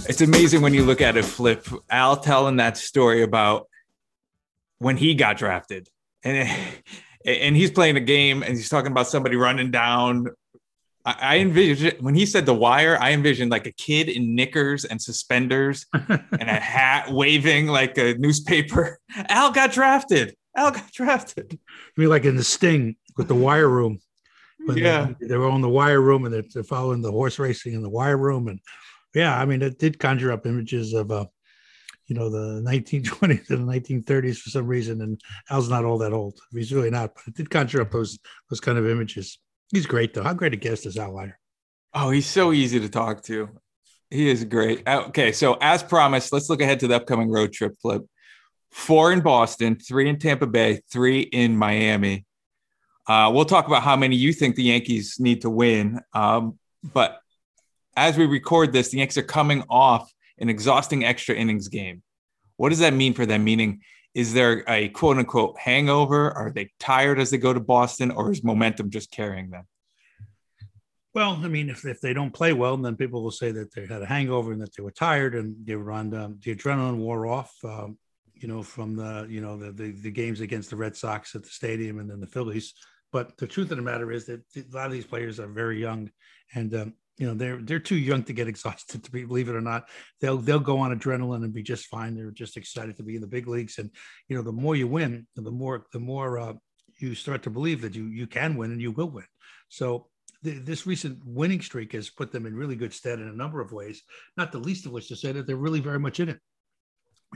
It's 0.09 0.21
amazing 0.21 0.63
when 0.63 0.73
you 0.73 0.85
look 0.85 1.01
at 1.01 1.17
it, 1.17 1.25
Flip. 1.25 1.67
Al 1.91 2.17
telling 2.17 2.57
that 2.57 2.77
story 2.77 3.23
about 3.23 3.67
when 4.79 4.97
he 4.97 5.15
got 5.15 5.37
drafted, 5.37 5.89
and 6.23 6.49
and 7.25 7.57
he's 7.57 7.73
playing 7.73 7.97
a 7.97 8.01
game, 8.01 8.43
and 8.43 8.57
he's 8.57 8.69
talking 8.69 8.93
about 8.93 9.09
somebody 9.09 9.35
running 9.35 9.73
down. 9.73 10.29
I, 11.05 11.17
I 11.21 11.39
envision 11.39 11.95
when 12.01 12.15
he 12.15 12.25
said 12.25 12.47
the 12.47 12.55
wire, 12.55 12.97
I 13.01 13.13
envisioned 13.13 13.51
like 13.51 13.67
a 13.67 13.73
kid 13.73 14.09
in 14.09 14.37
knickers 14.37 14.85
and 14.85 15.03
suspenders 15.03 15.87
and 15.93 16.23
a 16.33 16.61
hat 16.61 17.11
waving 17.11 17.67
like 17.67 17.99
a 17.99 18.15
newspaper. 18.15 19.01
Al 19.29 19.51
got 19.51 19.73
drafted. 19.73 20.37
Al 20.57 20.71
got 20.71 20.93
drafted. 20.93 21.59
I 21.61 22.01
mean, 22.01 22.11
like 22.11 22.25
in 22.25 22.37
the 22.37 22.45
Sting 22.45 22.97
with 23.17 23.27
the 23.29 23.35
Wire 23.35 23.69
Room. 23.69 23.99
Yeah. 24.75 25.13
they, 25.21 25.29
they 25.29 25.37
were 25.37 25.49
on 25.49 25.61
the 25.61 25.69
Wire 25.69 26.01
Room 26.01 26.25
and 26.25 26.35
they're, 26.35 26.45
they're 26.53 26.65
following 26.65 27.03
the 27.03 27.13
horse 27.13 27.39
racing 27.39 27.75
in 27.75 27.83
the 27.83 27.89
Wire 27.89 28.17
Room, 28.17 28.49
and 28.49 28.61
yeah, 29.15 29.41
I 29.41 29.47
mean, 29.47 29.63
it 29.63 29.79
did 29.79 29.99
conjure 29.99 30.31
up 30.31 30.47
images 30.47 30.93
of, 30.93 31.11
uh, 31.11 31.25
you 32.07 32.15
know, 32.15 32.29
the 32.29 32.61
1920s 32.63 33.49
and 33.51 33.67
the 33.67 33.81
1930s 33.81 34.39
for 34.39 34.51
some 34.51 34.67
reason. 34.67 35.01
And 35.01 35.19
Al's 35.51 35.71
not 35.71 35.85
all 35.85 35.99
that 35.99 36.13
old. 36.13 36.39
He's 36.53 36.73
really 36.73 36.91
not, 36.91 37.15
but 37.15 37.27
it 37.29 37.35
did 37.35 37.49
conjure 37.49 37.81
up 37.81 37.91
those 37.91 38.19
those 38.51 38.61
kind 38.61 38.77
of 38.77 38.87
images. 38.87 39.39
He's 39.73 39.87
great 39.87 40.13
though. 40.13 40.23
How 40.23 40.35
great 40.35 40.53
a 40.53 40.57
guest 40.57 40.85
is 40.85 40.99
Al 40.99 41.15
Leiter? 41.15 41.39
Oh, 41.95 42.11
he's 42.11 42.27
so 42.27 42.53
easy 42.53 42.79
to 42.79 42.91
talk 42.91 43.23
to. 43.25 43.49
He 44.11 44.29
is 44.29 44.45
great. 44.45 44.87
Okay, 44.87 45.33
so 45.33 45.57
as 45.61 45.83
promised, 45.83 46.33
let's 46.33 46.51
look 46.51 46.61
ahead 46.61 46.81
to 46.81 46.87
the 46.87 46.97
upcoming 46.97 47.31
road 47.31 47.53
trip 47.55 47.75
flip. 47.81 48.03
Four 48.71 49.13
in 49.13 49.21
Boston, 49.21 49.77
three 49.77 50.09
in 50.11 50.19
Tampa 50.19 50.47
Bay, 50.47 50.83
three 50.93 51.21
in 51.21 51.57
Miami. 51.57 52.26
Uh, 53.07 53.31
we'll 53.33 53.45
talk 53.45 53.67
about 53.67 53.83
how 53.83 53.97
many 53.97 54.17
you 54.17 54.33
think 54.33 54.57
the 54.57 54.65
Yankees 54.65 55.17
need 55.19 55.43
to 55.43 55.51
win. 55.51 56.01
Um, 56.13 56.59
but 56.83 57.21
as 57.97 58.17
we 58.17 58.27
record 58.27 58.73
this, 58.73 58.91
the 58.91 58.99
Yankees 58.99 59.19
are 59.19 59.23
coming 59.23 59.63
off 59.71 60.13
an 60.39 60.49
exhausting 60.49 61.05
extra 61.05 61.35
innings 61.35 61.69
game. 61.69 62.03
What 62.57 62.71
does 62.71 62.81
that 62.81 62.95
mean 62.95 63.15
for 63.15 63.27
them? 63.27 63.45
Meaning, 63.45 63.81
is 64.15 64.33
there 64.33 64.65
a 64.69 64.89
quote 64.89 65.19
unquote 65.19 65.59
hangover? 65.59 66.31
Are 66.33 66.51
they 66.51 66.71
tired 66.81 67.21
as 67.21 67.31
they 67.31 67.39
go 67.39 67.53
to 67.53 67.61
Boston, 67.61 68.11
or 68.11 68.33
is 68.33 68.43
momentum 68.43 68.91
just 68.91 69.11
carrying 69.11 69.51
them? 69.51 69.65
Well, 71.15 71.41
I 71.43 71.49
mean, 71.49 71.71
if, 71.71 71.87
if 71.87 72.03
they 72.03 72.13
don't 72.13 72.33
play 72.33 72.53
well, 72.53 72.77
then 72.77 72.95
people 72.95 73.23
will 73.23 73.31
say 73.31 73.51
that 73.53 73.73
they 73.73 73.87
had 73.87 74.03
a 74.03 74.07
hangover 74.07 74.53
and 74.53 74.61
that 74.61 74.77
they 74.77 74.83
were 74.83 74.91
tired 74.91 75.35
and 75.35 75.57
they 75.65 75.75
were 75.75 75.91
on 75.91 76.11
the 76.11 76.37
adrenaline 76.45 76.99
wore 76.99 77.27
off, 77.27 77.55
um, 77.65 77.97
you 78.35 78.49
know, 78.49 78.63
from 78.63 78.97
the, 78.97 79.27
you 79.29 79.41
know, 79.41 79.57
the, 79.57 79.73
the, 79.73 79.93
the, 79.93 80.11
games 80.11 80.43
against 80.43 80.69
the 80.69 80.77
Red 80.77 80.95
Sox 80.95 81.35
at 81.35 81.43
the 81.43 81.49
stadium 81.49 82.01
and 82.01 82.11
then 82.11 82.21
the 82.21 82.27
Phillies. 82.27 82.75
But 83.17 83.39
the 83.39 83.47
truth 83.47 83.71
of 83.71 83.79
the 83.79 83.83
matter 83.83 84.13
is 84.13 84.27
that 84.27 84.43
a 84.55 84.77
lot 84.77 84.85
of 84.85 84.93
these 84.93 85.07
players 85.07 85.41
are 85.41 85.47
very 85.47 85.81
young 85.81 86.11
and, 86.55 86.75
um, 86.75 86.93
you 87.17 87.27
know, 87.27 87.33
they're, 87.33 87.57
they're 87.63 87.79
too 87.79 87.97
young 87.97 88.23
to 88.25 88.35
get 88.35 88.47
exhausted 88.53 89.03
to 89.05 89.11
be, 89.11 89.25
believe 89.25 89.49
it 89.49 89.57
or 89.57 89.63
not, 89.63 89.89
they'll, 90.21 90.37
they'll 90.37 90.61
go 90.61 90.77
on 90.81 90.95
adrenaline 90.95 91.43
and 91.43 91.55
be 91.55 91.63
just 91.63 91.87
fine. 91.87 92.15
They're 92.15 92.31
just 92.31 92.59
excited 92.59 92.95
to 92.99 93.03
be 93.03 93.15
in 93.15 93.23
the 93.23 93.27
big 93.27 93.49
leagues. 93.49 93.79
And, 93.79 93.91
you 94.29 94.37
know, 94.37 94.43
the 94.43 94.53
more 94.53 94.77
you 94.77 94.87
win, 94.87 95.27
the 95.35 95.51
more, 95.51 95.87
the 95.95 95.99
more, 95.99 96.39
uh, 96.39 96.53
you 96.99 97.15
start 97.15 97.43
to 97.45 97.51
believe 97.51 97.81
that 97.81 97.95
you, 97.95 98.05
you 98.05 98.27
can 98.27 98.55
win 98.55 98.71
and 98.71 98.83
you 98.83 98.93
will 98.93 99.09
win. 99.09 99.25
So 99.71 100.09
this 100.43 100.87
recent 100.87 101.19
winning 101.25 101.63
streak 101.63 101.95
has 101.95 102.11
put 102.11 102.33
them 102.33 102.45
in 102.45 102.55
really 102.55 102.77
good 102.77 102.93
stead 102.93 103.19
in 103.19 103.29
a 103.29 103.33
number 103.33 103.63
of 103.63 103.73
ways, 103.73 104.03
not 104.37 104.53
the 104.53 104.59
least 104.59 104.85
of 104.85 104.93
which 104.93 105.09
to 105.09 105.17
say 105.17 105.33
that 105.33 105.47
they're 105.47 105.57
really 105.57 105.81
very 105.81 105.99
much 105.99 106.21
in 106.21 106.29
it. 106.29 106.39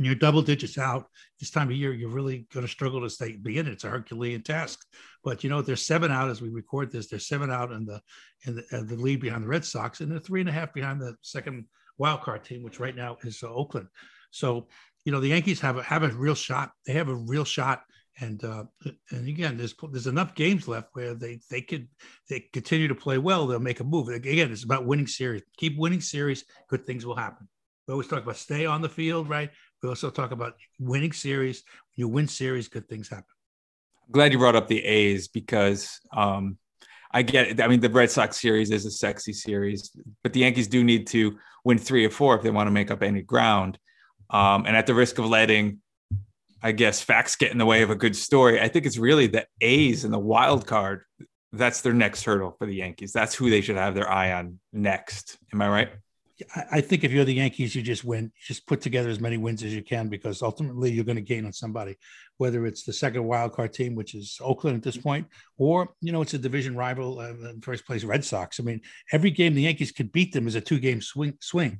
When 0.00 0.06
you're 0.06 0.14
double 0.14 0.40
digits 0.40 0.78
out 0.78 1.08
this 1.40 1.50
time 1.50 1.68
of 1.68 1.76
year, 1.76 1.92
you're 1.92 2.08
really 2.08 2.46
going 2.54 2.64
to 2.64 2.72
struggle 2.72 3.02
to 3.02 3.10
stay 3.10 3.36
be 3.36 3.58
in 3.58 3.66
it. 3.66 3.72
It's 3.72 3.84
a 3.84 3.90
Herculean 3.90 4.42
task. 4.42 4.80
But 5.22 5.44
you 5.44 5.50
know, 5.50 5.60
there's 5.60 5.84
seven 5.84 6.10
out 6.10 6.30
as 6.30 6.40
we 6.40 6.48
record 6.48 6.90
this. 6.90 7.08
There's 7.08 7.28
seven 7.28 7.50
out 7.50 7.70
in 7.70 7.84
the 7.84 8.00
in 8.46 8.56
the, 8.56 8.62
uh, 8.72 8.82
the 8.84 8.96
lead 8.96 9.20
behind 9.20 9.44
the 9.44 9.48
Red 9.48 9.62
Sox, 9.62 10.00
and 10.00 10.10
they're 10.10 10.18
three 10.18 10.40
and 10.40 10.48
a 10.48 10.52
half 10.52 10.72
behind 10.72 11.02
the 11.02 11.16
second 11.20 11.66
wild 11.98 12.22
card 12.22 12.44
team, 12.44 12.62
which 12.62 12.80
right 12.80 12.96
now 12.96 13.18
is 13.24 13.42
uh, 13.42 13.52
Oakland. 13.52 13.88
So 14.30 14.68
you 15.04 15.12
know, 15.12 15.20
the 15.20 15.28
Yankees 15.28 15.60
have 15.60 15.76
a, 15.76 15.82
have 15.82 16.02
a 16.02 16.08
real 16.08 16.34
shot. 16.34 16.70
They 16.86 16.94
have 16.94 17.10
a 17.10 17.14
real 17.14 17.44
shot 17.44 17.82
and 18.20 18.42
uh, 18.42 18.64
and 19.10 19.28
again, 19.28 19.58
there's 19.58 19.74
there's 19.92 20.06
enough 20.06 20.34
games 20.34 20.66
left 20.66 20.88
where 20.94 21.14
they 21.14 21.40
they 21.50 21.60
could 21.60 21.88
they 22.30 22.48
continue 22.54 22.88
to 22.88 22.94
play 22.94 23.18
well. 23.18 23.46
They'll 23.46 23.60
make 23.60 23.80
a 23.80 23.84
move. 23.84 24.08
Again, 24.08 24.50
it's 24.50 24.64
about 24.64 24.86
winning 24.86 25.06
series. 25.06 25.42
Keep 25.58 25.78
winning 25.78 26.00
series. 26.00 26.44
Good 26.68 26.86
things 26.86 27.04
will 27.04 27.16
happen. 27.16 27.48
We 27.86 27.92
always 27.92 28.06
talk 28.06 28.22
about 28.22 28.36
stay 28.36 28.66
on 28.66 28.82
the 28.82 28.88
field, 28.88 29.28
right? 29.28 29.50
We 29.82 29.88
also 29.88 30.10
talk 30.10 30.30
about 30.30 30.54
winning 30.78 31.12
series. 31.12 31.62
When 31.96 32.02
you 32.02 32.08
win 32.08 32.28
series, 32.28 32.68
good 32.68 32.88
things 32.88 33.08
happen. 33.08 33.24
I'm 34.06 34.12
glad 34.12 34.32
you 34.32 34.38
brought 34.38 34.56
up 34.56 34.68
the 34.68 34.84
A's 34.84 35.28
because 35.28 36.00
um, 36.14 36.58
I 37.12 37.22
get 37.22 37.48
it. 37.48 37.60
I 37.60 37.68
mean, 37.68 37.80
the 37.80 37.88
Red 37.88 38.10
Sox 38.10 38.40
series 38.40 38.70
is 38.70 38.84
a 38.84 38.90
sexy 38.90 39.32
series, 39.32 39.90
but 40.22 40.32
the 40.32 40.40
Yankees 40.40 40.68
do 40.68 40.84
need 40.84 41.06
to 41.08 41.38
win 41.64 41.78
three 41.78 42.04
or 42.04 42.10
four 42.10 42.36
if 42.36 42.42
they 42.42 42.50
want 42.50 42.66
to 42.66 42.72
make 42.72 42.90
up 42.90 43.02
any 43.02 43.22
ground. 43.22 43.78
Um, 44.30 44.64
and 44.66 44.76
at 44.76 44.86
the 44.86 44.94
risk 44.94 45.18
of 45.18 45.26
letting 45.26 45.80
I 46.62 46.72
guess 46.72 47.00
facts 47.00 47.36
get 47.36 47.52
in 47.52 47.58
the 47.58 47.66
way 47.66 47.82
of 47.82 47.90
a 47.90 47.94
good 47.94 48.14
story. 48.14 48.60
I 48.60 48.68
think 48.68 48.84
it's 48.84 48.98
really 48.98 49.26
the 49.26 49.46
A's 49.60 50.04
and 50.04 50.12
the 50.12 50.18
wild 50.18 50.66
card. 50.66 51.02
That's 51.52 51.80
their 51.80 51.94
next 51.94 52.24
hurdle 52.24 52.54
for 52.58 52.66
the 52.66 52.74
Yankees. 52.74 53.12
That's 53.12 53.34
who 53.34 53.50
they 53.50 53.60
should 53.60 53.76
have 53.76 53.94
their 53.94 54.10
eye 54.10 54.32
on 54.32 54.60
next. 54.72 55.38
Am 55.52 55.62
I 55.62 55.68
right? 55.68 55.90
I 56.70 56.80
think 56.80 57.04
if 57.04 57.12
you're 57.12 57.24
the 57.24 57.34
Yankees, 57.34 57.74
you 57.74 57.82
just 57.82 58.04
win. 58.04 58.32
Just 58.46 58.66
put 58.66 58.80
together 58.80 59.08
as 59.08 59.20
many 59.20 59.36
wins 59.36 59.62
as 59.62 59.74
you 59.74 59.82
can 59.82 60.08
because 60.08 60.42
ultimately 60.42 60.90
you're 60.90 61.04
going 61.04 61.16
to 61.16 61.22
gain 61.22 61.44
on 61.44 61.52
somebody, 61.52 61.96
whether 62.38 62.66
it's 62.66 62.84
the 62.84 62.92
second 62.92 63.24
wild 63.24 63.52
card 63.52 63.72
team, 63.72 63.94
which 63.94 64.14
is 64.14 64.38
Oakland 64.42 64.76
at 64.76 64.82
this 64.82 64.96
point, 64.96 65.26
or 65.58 65.94
you 66.00 66.12
know 66.12 66.22
it's 66.22 66.34
a 66.34 66.38
division 66.38 66.76
rival, 66.76 67.18
uh, 67.18 67.50
in 67.50 67.60
first 67.60 67.86
place 67.86 68.04
Red 68.04 68.24
Sox. 68.24 68.60
I 68.60 68.62
mean, 68.62 68.80
every 69.12 69.30
game 69.30 69.54
the 69.54 69.62
Yankees 69.62 69.92
could 69.92 70.12
beat 70.12 70.32
them 70.32 70.46
is 70.46 70.54
a 70.54 70.60
two 70.60 70.78
game 70.78 71.00
swing. 71.00 71.36
Swing 71.40 71.78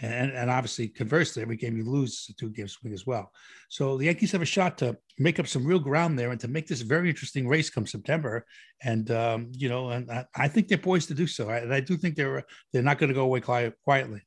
and, 0.00 0.32
and 0.32 0.50
obviously, 0.50 0.88
conversely, 0.88 1.42
every 1.42 1.56
game 1.56 1.76
you 1.76 1.84
lose 1.84 2.12
is 2.12 2.28
a 2.30 2.34
two 2.34 2.50
game 2.50 2.66
swing 2.66 2.92
as 2.92 3.06
well. 3.06 3.30
So 3.68 3.96
the 3.96 4.06
Yankees 4.06 4.32
have 4.32 4.42
a 4.42 4.46
shot 4.46 4.76
to 4.78 4.96
make 5.18 5.38
up 5.38 5.46
some 5.46 5.64
real 5.64 5.78
ground 5.78 6.18
there 6.18 6.30
and 6.30 6.40
to 6.40 6.48
make 6.48 6.66
this 6.66 6.82
a 6.82 6.86
very 6.86 7.08
interesting 7.08 7.46
race 7.46 7.70
come 7.70 7.86
September. 7.86 8.44
And, 8.82 9.10
um, 9.12 9.52
you 9.52 9.68
know, 9.68 9.90
and 9.90 10.10
I, 10.10 10.24
I, 10.34 10.48
think 10.48 10.66
they're 10.66 10.78
poised 10.78 11.08
to 11.08 11.14
do 11.14 11.28
so. 11.28 11.48
I, 11.48 11.58
and 11.58 11.72
I 11.72 11.78
do 11.78 11.96
think 11.96 12.16
they're, 12.16 12.44
they're 12.72 12.82
not 12.82 12.98
going 12.98 13.08
to 13.08 13.14
go 13.14 13.22
away 13.22 13.40
quiet, 13.40 13.74
quietly. 13.84 14.22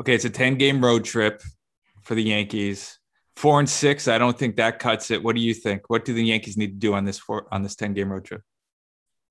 Okay. 0.00 0.14
It's 0.14 0.24
a 0.24 0.30
10 0.30 0.56
game 0.56 0.84
road 0.84 1.04
trip 1.04 1.42
for 2.02 2.14
the 2.14 2.22
Yankees. 2.22 2.98
Four 3.34 3.58
and 3.58 3.68
six. 3.68 4.06
I 4.06 4.18
don't 4.18 4.38
think 4.38 4.54
that 4.56 4.78
cuts 4.78 5.10
it. 5.10 5.20
What 5.20 5.34
do 5.34 5.42
you 5.42 5.54
think? 5.54 5.90
What 5.90 6.04
do 6.04 6.14
the 6.14 6.24
Yankees 6.24 6.56
need 6.56 6.68
to 6.68 6.78
do 6.78 6.94
on 6.94 7.04
this 7.04 7.18
four, 7.18 7.48
on 7.50 7.64
this 7.64 7.74
10 7.74 7.92
game 7.92 8.12
road 8.12 8.24
trip? 8.24 8.42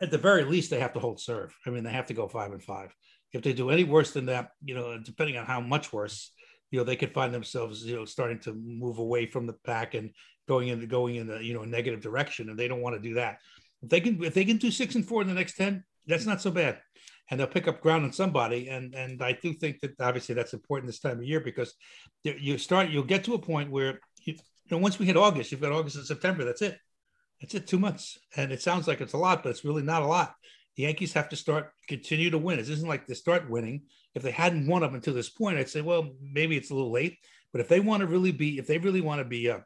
At 0.02 0.12
the 0.12 0.18
very 0.18 0.44
least, 0.44 0.70
they 0.70 0.82
have 0.82 0.92
to 0.94 1.00
hold 1.00 1.22
serve. 1.22 1.56
I 1.66 1.70
mean, 1.70 1.86
they 1.86 1.92
have 1.92 2.08
to 2.08 2.14
go 2.14 2.28
five 2.28 2.52
and 2.52 2.62
five 2.62 2.94
if 3.34 3.42
they 3.42 3.54
do 3.54 3.72
any 3.72 3.84
worse 3.84 4.12
than 4.12 4.28
that, 4.28 4.52
you 4.64 4.76
know, 4.76 4.98
depending 5.00 5.38
on 5.38 5.46
how 5.46 5.60
much 5.60 5.92
worse, 5.92 6.32
you 6.72 6.80
know, 6.80 6.86
they 6.86 6.96
could 6.96 7.14
find 7.14 7.34
themselves, 7.34 7.84
you 7.84 7.96
know, 7.96 8.06
starting 8.06 8.40
to 8.40 8.54
move 8.54 9.00
away 9.00 9.26
from 9.26 9.48
the 9.48 9.54
pack 9.66 9.96
and 9.96 10.12
going 10.48 10.68
into 10.70 10.86
going 10.86 11.16
in 11.16 11.28
the, 11.28 11.44
you 11.44 11.54
know, 11.54 11.64
negative 11.64 12.02
direction. 12.02 12.50
And 12.50 12.58
they 12.58 12.68
don't 12.68 12.82
want 12.82 12.96
to 12.96 13.02
do 13.02 13.16
that. 13.16 13.40
If 13.82 13.90
they 13.90 14.00
can, 14.00 14.24
if 14.24 14.34
they 14.34 14.46
can 14.46 14.58
do 14.58 14.72
six 14.72 14.96
and 14.96 15.06
four 15.06 15.22
in 15.22 15.28
the 15.28 15.34
next 15.34 15.58
10, 15.58 15.84
that's 16.06 16.26
not 16.26 16.42
so 16.42 16.52
bad. 16.52 16.80
And 17.30 17.40
they'll 17.40 17.48
pick 17.48 17.68
up 17.68 17.82
ground 17.82 18.06
on 18.06 18.14
somebody. 18.14 18.70
And 18.70 18.94
and 18.94 19.22
I 19.24 19.34
do 19.34 19.54
think 19.54 19.80
that 19.82 20.00
obviously 20.00 20.36
that's 20.36 20.54
important 20.54 20.88
this 20.88 21.00
time 21.00 21.18
of 21.20 21.24
year 21.24 21.40
because 21.40 21.74
you 22.24 22.58
start, 22.58 22.90
you'll 22.90 23.04
get 23.04 23.24
to 23.26 23.34
a 23.34 23.40
point 23.40 23.72
where 23.72 24.00
you, 24.26 24.34
you 24.34 24.38
know, 24.72 24.78
once 24.78 25.00
we 25.00 25.06
hit 25.06 25.18
August, 25.18 25.52
you've 25.52 25.62
got 25.62 25.72
August 25.72 25.96
and 25.96 26.06
September, 26.06 26.46
that's 26.46 26.62
it. 26.62 26.78
That's 27.42 27.56
it, 27.56 27.68
two 27.68 27.80
months. 27.80 28.20
And 28.36 28.52
it 28.52 28.62
sounds 28.62 28.88
like 28.88 29.02
it's 29.02 29.14
a 29.14 29.18
lot, 29.18 29.44
but 29.44 29.50
it's 29.50 29.66
really 29.66 29.84
not 29.84 30.04
a 30.04 30.08
lot 30.08 30.36
the 30.76 30.84
Yankees 30.84 31.14
have 31.14 31.30
to 31.30 31.36
start 31.36 31.72
continue 31.88 32.30
to 32.30 32.38
win. 32.38 32.60
It 32.60 32.70
isn't 32.70 32.88
like 32.88 33.06
they 33.06 33.14
start 33.14 33.50
winning. 33.50 33.84
If 34.16 34.24
they 34.24 34.32
hadn't 34.32 34.68
won 34.68 34.84
up 34.84 34.94
until 34.94 35.14
this 35.14 35.30
point, 35.30 35.58
I'd 35.58 35.70
say, 35.70 35.82
well, 35.82 36.12
maybe 36.22 36.58
it's 36.58 36.72
a 36.72 36.76
little 36.76 36.92
late. 36.92 37.18
But 37.52 37.62
if 37.62 37.68
they 37.68 37.80
want 37.80 38.02
to 38.02 38.08
really 38.08 38.32
be, 38.32 38.58
if 38.58 38.68
they 38.68 38.78
really 38.78 39.02
want 39.02 39.20
to 39.20 39.26
be, 39.26 39.50
uh, 39.50 39.60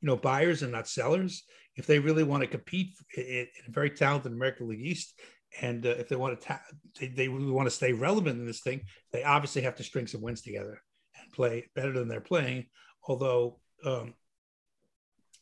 you 0.00 0.06
know, 0.06 0.16
buyers 0.16 0.62
and 0.62 0.72
not 0.72 0.88
sellers, 0.88 1.44
if 1.76 1.86
they 1.86 1.98
really 1.98 2.24
want 2.24 2.42
to 2.42 2.46
compete 2.46 2.94
in, 3.16 3.46
a 3.66 3.70
very 3.70 3.90
talented 3.90 4.32
American 4.32 4.68
League 4.68 4.80
East, 4.80 5.18
and 5.60 5.86
uh, 5.86 5.90
if 5.90 6.08
they 6.08 6.16
want 6.16 6.38
to, 6.38 6.46
ta- 6.46 6.60
they, 6.98 7.08
they 7.08 7.28
really 7.28 7.50
want 7.50 7.66
to 7.66 7.74
stay 7.74 7.92
relevant 7.92 8.38
in 8.38 8.46
this 8.46 8.60
thing, 8.60 8.82
they 9.12 9.24
obviously 9.24 9.62
have 9.62 9.76
to 9.76 9.84
string 9.84 10.06
some 10.06 10.22
wins 10.22 10.42
together 10.42 10.80
and 11.20 11.32
play 11.32 11.66
better 11.74 11.92
than 11.92 12.08
they're 12.08 12.20
playing. 12.20 12.66
Although 13.06 13.58
um, 13.84 14.14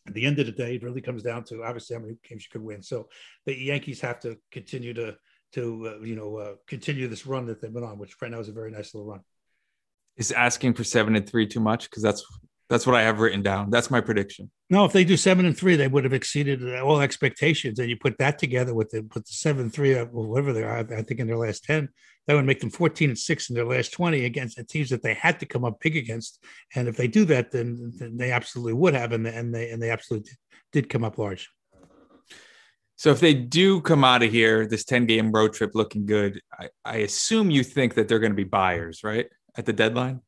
at 0.06 0.14
the 0.14 0.24
end 0.24 0.38
of 0.38 0.46
the 0.46 0.52
day, 0.52 0.76
it 0.76 0.82
really 0.82 1.00
comes 1.00 1.22
down 1.22 1.44
to 1.44 1.64
obviously 1.64 1.96
how 1.96 2.02
many 2.02 2.16
games 2.28 2.44
you 2.44 2.50
could 2.50 2.62
win. 2.62 2.82
So 2.82 3.08
the 3.44 3.54
Yankees 3.54 4.00
have 4.00 4.20
to 4.20 4.38
continue 4.50 4.94
to 4.94 5.16
to 5.52 5.88
uh, 5.88 6.04
you 6.04 6.16
know 6.16 6.36
uh, 6.36 6.54
continue 6.66 7.08
this 7.08 7.26
run 7.26 7.46
that 7.46 7.60
they've 7.60 7.72
been 7.72 7.84
on, 7.84 7.98
which 7.98 8.16
right 8.20 8.30
now 8.30 8.40
is 8.40 8.48
a 8.48 8.52
very 8.52 8.70
nice 8.70 8.94
little 8.94 9.08
run. 9.08 9.20
Is 10.16 10.32
asking 10.32 10.74
for 10.74 10.84
seven 10.84 11.14
and 11.16 11.28
three 11.28 11.46
too 11.46 11.60
much? 11.60 11.90
Because 11.90 12.02
that's 12.02 12.24
that's 12.68 12.86
what 12.86 12.96
I 12.96 13.02
have 13.02 13.20
written 13.20 13.42
down. 13.42 13.70
That's 13.70 13.90
my 13.90 14.00
prediction. 14.00 14.50
No, 14.70 14.84
if 14.84 14.92
they 14.92 15.04
do 15.04 15.16
seven 15.16 15.46
and 15.46 15.56
three, 15.56 15.76
they 15.76 15.88
would 15.88 16.04
have 16.04 16.12
exceeded 16.12 16.78
all 16.80 17.00
expectations. 17.00 17.78
And 17.78 17.88
you 17.88 17.96
put 17.96 18.18
that 18.18 18.38
together 18.38 18.74
with 18.74 18.90
the 18.90 19.02
put 19.02 19.24
the 19.26 19.32
seven 19.32 19.70
three, 19.70 19.94
or 19.94 20.02
uh, 20.02 20.06
whatever 20.06 20.52
they 20.52 20.64
are, 20.64 20.78
I 20.78 21.02
think 21.02 21.20
in 21.20 21.28
their 21.28 21.36
last 21.36 21.64
ten, 21.64 21.88
that 22.26 22.34
would 22.34 22.44
make 22.44 22.60
them 22.60 22.70
fourteen 22.70 23.10
and 23.10 23.18
six 23.18 23.50
in 23.50 23.54
their 23.54 23.64
last 23.64 23.92
twenty 23.92 24.24
against 24.24 24.56
the 24.56 24.64
teams 24.64 24.90
that 24.90 25.02
they 25.02 25.14
had 25.14 25.38
to 25.40 25.46
come 25.46 25.64
up 25.64 25.78
big 25.80 25.96
against. 25.96 26.42
And 26.74 26.88
if 26.88 26.96
they 26.96 27.06
do 27.06 27.24
that, 27.26 27.52
then, 27.52 27.92
then 27.96 28.16
they 28.16 28.32
absolutely 28.32 28.74
would 28.74 28.94
have, 28.94 29.12
and, 29.12 29.26
and 29.26 29.54
they 29.54 29.70
and 29.70 29.80
they 29.80 29.90
absolutely 29.90 30.32
did 30.72 30.88
come 30.88 31.04
up 31.04 31.18
large. 31.18 31.48
So 32.96 33.10
if 33.10 33.20
they 33.20 33.34
do 33.34 33.82
come 33.82 34.04
out 34.04 34.22
of 34.22 34.32
here, 34.32 34.66
this 34.66 34.84
ten 34.84 35.06
game 35.06 35.30
road 35.30 35.52
trip 35.52 35.72
looking 35.74 36.06
good, 36.06 36.40
I, 36.58 36.70
I 36.84 36.96
assume 36.96 37.50
you 37.50 37.62
think 37.62 37.94
that 37.94 38.08
they're 38.08 38.18
going 38.18 38.32
to 38.32 38.36
be 38.36 38.44
buyers, 38.44 39.04
right, 39.04 39.26
at 39.56 39.66
the 39.66 39.72
deadline. 39.72 40.22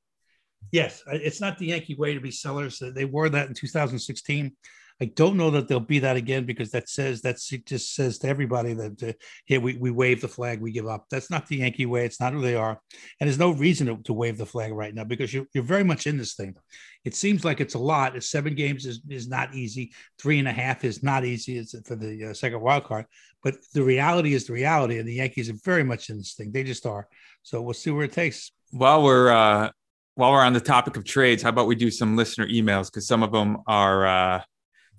Yes, 0.70 1.02
it's 1.06 1.40
not 1.40 1.58
the 1.58 1.66
Yankee 1.66 1.94
way 1.94 2.14
to 2.14 2.20
be 2.20 2.30
sellers. 2.30 2.82
They 2.82 3.04
were 3.04 3.28
that 3.28 3.48
in 3.48 3.54
2016. 3.54 4.52
I 5.00 5.04
don't 5.04 5.36
know 5.36 5.50
that 5.50 5.68
they'll 5.68 5.78
be 5.78 6.00
that 6.00 6.16
again 6.16 6.44
because 6.44 6.72
that 6.72 6.88
says 6.88 7.22
that 7.22 7.38
just 7.66 7.94
says 7.94 8.18
to 8.18 8.28
everybody 8.28 8.72
that 8.74 9.02
uh, 9.02 9.12
here 9.44 9.60
we, 9.60 9.76
we 9.76 9.92
wave 9.92 10.20
the 10.20 10.26
flag, 10.26 10.60
we 10.60 10.72
give 10.72 10.88
up. 10.88 11.06
That's 11.08 11.30
not 11.30 11.46
the 11.46 11.58
Yankee 11.58 11.86
way. 11.86 12.04
It's 12.04 12.20
not 12.20 12.32
who 12.32 12.42
they 12.42 12.56
are, 12.56 12.80
and 13.20 13.28
there's 13.28 13.38
no 13.38 13.52
reason 13.52 13.86
to, 13.86 14.02
to 14.04 14.12
wave 14.12 14.38
the 14.38 14.46
flag 14.46 14.72
right 14.72 14.92
now 14.92 15.04
because 15.04 15.32
you're, 15.32 15.46
you're 15.54 15.62
very 15.62 15.84
much 15.84 16.08
in 16.08 16.18
this 16.18 16.34
thing. 16.34 16.56
It 17.04 17.14
seems 17.14 17.44
like 17.44 17.60
it's 17.60 17.74
a 17.74 17.78
lot. 17.78 18.16
It's 18.16 18.28
seven 18.28 18.56
games 18.56 18.86
is, 18.86 19.00
is 19.08 19.28
not 19.28 19.54
easy. 19.54 19.92
Three 20.18 20.40
and 20.40 20.48
a 20.48 20.52
half 20.52 20.84
is 20.84 21.02
not 21.02 21.24
easy 21.24 21.64
for 21.86 21.94
the 21.94 22.30
uh, 22.30 22.34
second 22.34 22.60
wild 22.60 22.84
card. 22.84 23.06
But 23.44 23.54
the 23.72 23.84
reality 23.84 24.34
is 24.34 24.46
the 24.46 24.52
reality, 24.52 24.98
and 24.98 25.06
the 25.06 25.14
Yankees 25.14 25.48
are 25.48 25.58
very 25.64 25.84
much 25.84 26.10
in 26.10 26.18
this 26.18 26.34
thing. 26.34 26.50
They 26.50 26.64
just 26.64 26.86
are. 26.86 27.06
So 27.44 27.62
we'll 27.62 27.74
see 27.74 27.92
where 27.92 28.04
it 28.04 28.12
takes. 28.12 28.50
While 28.72 29.04
we're 29.04 29.30
uh, 29.30 29.70
while 30.18 30.32
we're 30.32 30.42
on 30.42 30.52
the 30.52 30.60
topic 30.60 30.96
of 30.96 31.04
trades, 31.04 31.44
how 31.44 31.50
about 31.50 31.68
we 31.68 31.76
do 31.76 31.92
some 31.92 32.16
listener 32.16 32.48
emails 32.48 32.86
because 32.86 33.06
some 33.06 33.22
of 33.22 33.30
them 33.30 33.58
are 33.68 34.04
uh, 34.04 34.42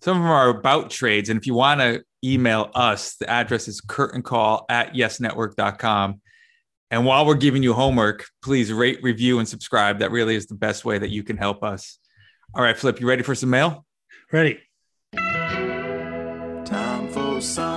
some 0.02 0.16
of 0.16 0.24
them 0.24 0.32
are 0.32 0.48
about 0.48 0.92
trades. 0.92 1.28
And 1.28 1.38
if 1.38 1.46
you 1.46 1.54
want 1.54 1.82
to 1.82 2.04
email 2.24 2.72
us, 2.74 3.18
the 3.18 3.30
address 3.30 3.68
is 3.68 3.82
curtaincall 3.82 4.64
at 4.70 4.94
yesnetwork.com. 4.94 6.22
And 6.90 7.06
while 7.06 7.26
we're 7.26 7.36
giving 7.36 7.64
you 7.64 7.74
homework, 7.74 8.28
please 8.42 8.72
rate, 8.72 9.04
review, 9.04 9.40
and 9.40 9.48
subscribe. 9.48 10.00
That 10.00 10.12
really 10.12 10.36
is 10.36 10.46
the 10.46 10.56
best 10.56 10.86
way 10.86 10.98
that 10.98 11.10
you 11.10 11.24
can 11.24 11.36
help 11.36 11.66
us. 11.66 12.00
All 12.56 12.64
right, 12.64 12.78
Flip, 12.78 13.02
you 13.02 13.08
ready 13.10 13.24
for 13.24 13.36
some 13.36 13.50
mail? 13.50 13.86
Ready. 14.32 14.60
Time 15.18 17.10
for 17.10 17.42
some 17.42 17.69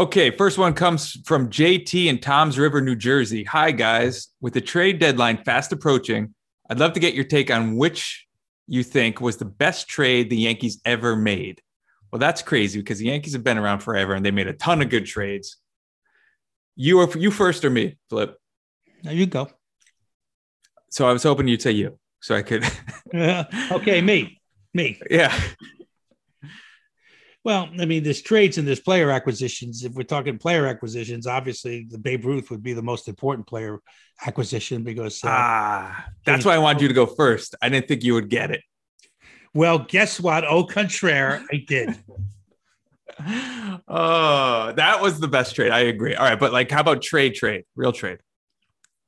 Okay, 0.00 0.30
first 0.30 0.56
one 0.56 0.72
comes 0.72 1.18
from 1.26 1.50
JT 1.50 2.06
in 2.06 2.20
Tom's 2.20 2.58
River, 2.58 2.80
New 2.80 2.96
Jersey. 2.96 3.44
Hi, 3.44 3.70
guys. 3.70 4.28
With 4.40 4.54
the 4.54 4.60
trade 4.62 4.98
deadline 4.98 5.44
fast 5.44 5.72
approaching, 5.72 6.34
I'd 6.70 6.78
love 6.78 6.94
to 6.94 7.00
get 7.00 7.12
your 7.12 7.24
take 7.24 7.50
on 7.50 7.76
which 7.76 8.26
you 8.66 8.82
think 8.82 9.20
was 9.20 9.36
the 9.36 9.44
best 9.44 9.88
trade 9.88 10.30
the 10.30 10.38
Yankees 10.38 10.80
ever 10.86 11.16
made. 11.16 11.60
Well, 12.10 12.18
that's 12.18 12.40
crazy 12.40 12.80
because 12.80 12.98
the 12.98 13.08
Yankees 13.08 13.34
have 13.34 13.44
been 13.44 13.58
around 13.58 13.80
forever 13.80 14.14
and 14.14 14.24
they 14.24 14.30
made 14.30 14.46
a 14.46 14.54
ton 14.54 14.80
of 14.80 14.88
good 14.88 15.04
trades. 15.04 15.58
You 16.76 17.00
are 17.00 17.18
you 17.18 17.30
first 17.30 17.62
or 17.66 17.68
me, 17.68 17.98
Flip? 18.08 18.34
There 19.02 19.12
you 19.12 19.26
go. 19.26 19.50
So 20.88 21.06
I 21.06 21.12
was 21.12 21.24
hoping 21.24 21.46
you'd 21.46 21.60
say 21.60 21.72
you, 21.72 21.98
so 22.22 22.34
I 22.34 22.40
could. 22.40 22.64
yeah. 23.12 23.44
okay, 23.72 24.00
me, 24.00 24.40
me. 24.72 24.98
yeah. 25.10 25.38
Well, 27.42 27.70
I 27.78 27.86
mean, 27.86 28.02
there's 28.02 28.20
trades 28.20 28.58
and 28.58 28.68
there's 28.68 28.80
player 28.80 29.10
acquisitions. 29.10 29.82
If 29.82 29.94
we're 29.94 30.02
talking 30.02 30.36
player 30.36 30.66
acquisitions, 30.66 31.26
obviously 31.26 31.86
the 31.88 31.98
Babe 31.98 32.24
Ruth 32.26 32.50
would 32.50 32.62
be 32.62 32.74
the 32.74 32.82
most 32.82 33.08
important 33.08 33.46
player 33.46 33.80
acquisition 34.26 34.84
because. 34.84 35.24
Uh, 35.24 35.28
ah, 35.30 36.06
that's 36.26 36.44
why 36.44 36.54
I 36.54 36.58
wanted 36.58 36.82
you 36.82 36.88
to 36.88 36.94
go 36.94 37.06
first. 37.06 37.54
I 37.62 37.70
didn't 37.70 37.88
think 37.88 38.04
you 38.04 38.14
would 38.14 38.28
get 38.28 38.50
it. 38.50 38.60
Well, 39.54 39.78
guess 39.78 40.20
what? 40.20 40.44
Au 40.44 40.64
contraire, 40.64 41.42
I 41.50 41.64
did. 41.66 41.96
oh, 43.88 44.72
that 44.76 45.00
was 45.00 45.18
the 45.18 45.28
best 45.28 45.54
trade. 45.54 45.72
I 45.72 45.80
agree. 45.80 46.14
All 46.14 46.24
right, 46.24 46.38
but 46.38 46.52
like, 46.52 46.70
how 46.70 46.80
about 46.80 47.00
trade? 47.02 47.34
Trade, 47.34 47.64
real 47.74 47.92
trade. 47.92 48.18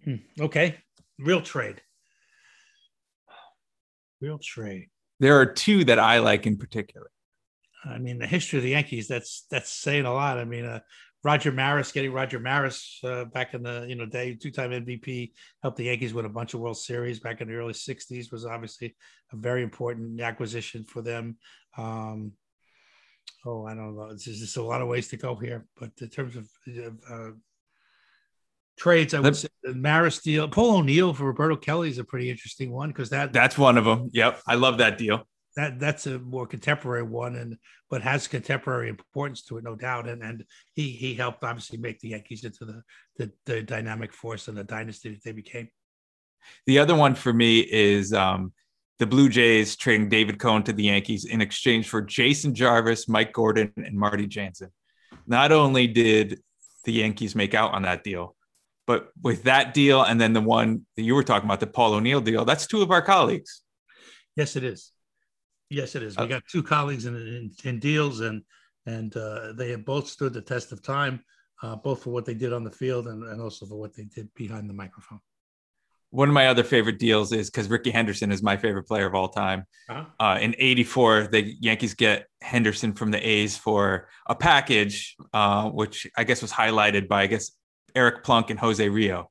Hmm, 0.05 0.16
okay, 0.41 0.76
real 1.18 1.43
trade. 1.43 1.83
Real 4.20 4.39
trade. 4.39 4.89
There 5.20 5.39
are 5.39 5.47
two 5.47 5.85
that 5.85 5.99
I 5.99 6.18
like 6.18 6.47
in 6.47 6.57
particular. 6.57 7.11
I 7.85 7.99
mean, 7.99 8.18
the 8.18 8.26
history 8.26 8.59
of 8.59 8.62
the 8.62 8.70
Yankees, 8.70 9.09
that's 9.09 9.47
that's 9.51 9.70
saying 9.70 10.05
a 10.05 10.12
lot. 10.12 10.39
I 10.39 10.45
mean, 10.45 10.64
uh, 10.64 10.80
Roger 11.24 11.53
Maris, 11.53 11.93
getting 11.93 12.12
Roger 12.12 12.41
Maris 12.41 12.99
uh, 13.05 13.24
back 13.26 13.55
in 13.55 13.62
the 13.62 13.87
you 13.89 13.95
know 13.95 14.07
day, 14.07 14.35
two-time 14.35 14.70
MVP, 14.70 15.33
helped 15.62 15.76
the 15.76 15.85
Yankees 15.85 16.14
win 16.14 16.24
a 16.24 16.28
bunch 16.28 16.55
of 16.55 16.61
World 16.61 16.76
Series 16.76 17.20
back 17.20 17.41
in 17.41 17.49
the 17.49 17.55
early 17.55 17.72
'60s. 17.72 18.33
Was 18.33 18.45
obviously 18.45 18.95
a 19.33 19.37
very 19.37 19.62
important 19.62 20.20
acquisition 20.20 20.85
for 20.85 21.03
them. 21.03 21.37
Um, 21.76 22.33
oh, 23.45 23.66
I 23.66 23.74
don't 23.74 23.97
know. 23.97 24.09
There's 24.09 24.24
just 24.24 24.57
a 24.57 24.62
lot 24.62 24.83
of 24.83 24.89
ways 24.89 25.09
to 25.09 25.16
go 25.16 25.35
here, 25.37 25.66
but 25.78 25.91
in 26.01 26.09
terms 26.09 26.37
of 26.37 26.49
uh, 27.11 27.30
trades, 28.76 29.14
I 29.14 29.20
would 29.20 29.37
say 29.37 29.49
the 29.62 29.74
Maris 29.74 30.20
deal, 30.20 30.49
Paul 30.49 30.78
O'Neill 30.78 31.14
for 31.14 31.26
Roberto 31.26 31.57
Kelly 31.57 31.89
is 31.89 31.99
a 31.99 32.05
pretty 32.05 32.30
interesting 32.30 32.72
one 32.72 32.89
because 32.89 33.11
that 33.11 33.33
that's 33.33 33.59
one 33.59 33.78
of 33.78 33.85
them. 33.85 34.11
Yep, 34.12 34.43
I 34.47 34.55
love 34.55 34.78
that 34.78 34.99
deal 34.99 35.26
that 35.57 35.78
that's 35.78 36.07
a 36.07 36.18
more 36.18 36.46
contemporary 36.46 37.03
one 37.03 37.36
and 37.36 37.57
but 37.90 38.03
has 38.03 38.26
contemporary 38.26 38.88
importance 38.88 39.42
to 39.42 39.59
it 39.59 39.64
no 39.64 39.76
doubt. 39.76 40.09
And 40.09 40.22
and 40.22 40.44
he 40.74 40.90
he 40.90 41.14
helped 41.14 41.44
obviously 41.44 41.78
make 41.78 42.00
the 42.00 42.09
yankees 42.09 42.44
into 42.44 42.64
the 42.64 42.82
the, 43.16 43.32
the 43.46 43.62
dynamic 43.62 44.12
force 44.12 44.48
and 44.48 44.57
the 44.57 44.64
dynasty 44.64 45.11
that 45.11 45.22
they 45.24 45.32
became. 45.32 45.68
The 46.66 46.78
other 46.78 46.94
one 46.94 47.14
for 47.14 47.32
me 47.32 47.61
is 47.61 48.12
um 48.12 48.53
the 48.98 49.07
blue 49.07 49.28
jays 49.28 49.74
trading 49.74 50.09
david 50.09 50.38
cone 50.38 50.62
to 50.62 50.72
the 50.72 50.84
yankees 50.84 51.24
in 51.24 51.40
exchange 51.40 51.88
for 51.88 52.00
jason 52.00 52.55
jarvis 52.55 53.09
mike 53.09 53.32
gordon 53.32 53.72
and 53.76 53.98
marty 53.98 54.26
janzen. 54.26 54.68
Not 55.26 55.53
only 55.53 55.86
did 55.86 56.40
the 56.84 56.92
yankees 56.92 57.34
make 57.34 57.55
out 57.55 57.74
on 57.74 57.82
that 57.82 58.05
deal 58.05 58.36
but 58.86 59.09
with 59.20 59.44
that 59.44 59.74
deal 59.74 60.03
and 60.03 60.20
then 60.20 60.32
the 60.32 60.40
one 60.40 60.86
that 60.96 61.03
you 61.03 61.14
were 61.14 61.24
talking 61.24 61.48
about 61.48 61.61
the 61.61 61.66
paul 61.66 61.94
o'neill 61.94 62.20
deal 62.20 62.44
that's 62.44 62.66
two 62.66 62.82
of 62.82 62.90
our 62.90 63.03
colleagues. 63.03 63.62
Yes 64.36 64.57
it 64.57 64.64
is 64.64 64.92
Yes, 65.73 65.95
it 65.95 66.03
is. 66.03 66.16
We 66.18 66.25
uh, 66.25 66.27
got 66.27 66.43
two 66.47 66.62
colleagues 66.62 67.07
in, 67.07 67.16
in, 67.16 67.51
in 67.64 67.79
deals, 67.79 68.20
and 68.20 68.43
and 68.85 69.16
uh, 69.16 69.53
they 69.55 69.70
have 69.70 69.85
both 69.85 70.07
stood 70.07 70.35
the 70.35 70.43
test 70.43 70.70
of 70.70 70.83
time, 70.83 71.25
uh, 71.62 71.77
both 71.77 72.03
for 72.03 72.11
what 72.11 72.27
they 72.27 72.35
did 72.35 72.53
on 72.53 72.62
the 72.62 72.70
field 72.70 73.07
and, 73.07 73.25
and 73.25 73.41
also 73.41 73.64
for 73.64 73.77
what 73.77 73.95
they 73.95 74.05
did 74.05 74.29
behind 74.35 74.68
the 74.68 74.75
microphone. 74.75 75.20
One 76.11 76.29
of 76.29 76.35
my 76.35 76.49
other 76.49 76.62
favorite 76.62 76.99
deals 76.99 77.33
is 77.33 77.49
because 77.49 77.70
Rickey 77.70 77.91
Henderson 77.91 78.31
is 78.31 78.43
my 78.43 78.57
favorite 78.57 78.83
player 78.83 79.07
of 79.07 79.14
all 79.14 79.29
time. 79.29 79.64
Uh-huh. 79.89 80.05
Uh, 80.20 80.39
in 80.41 80.55
'84, 80.59 81.29
the 81.29 81.57
Yankees 81.59 81.95
get 81.95 82.27
Henderson 82.43 82.93
from 82.93 83.11
the 83.11 83.27
A's 83.27 83.57
for 83.57 84.09
a 84.27 84.35
package, 84.35 85.16
uh, 85.33 85.70
which 85.70 86.07
I 86.18 86.25
guess 86.25 86.43
was 86.43 86.53
highlighted 86.53 87.09
by 87.09 87.23
I 87.23 87.29
guess 87.29 87.53
Eric 87.95 88.25
Plunk 88.25 88.51
and 88.51 88.61
Jose 88.61 88.87
Rijo. 88.87 89.27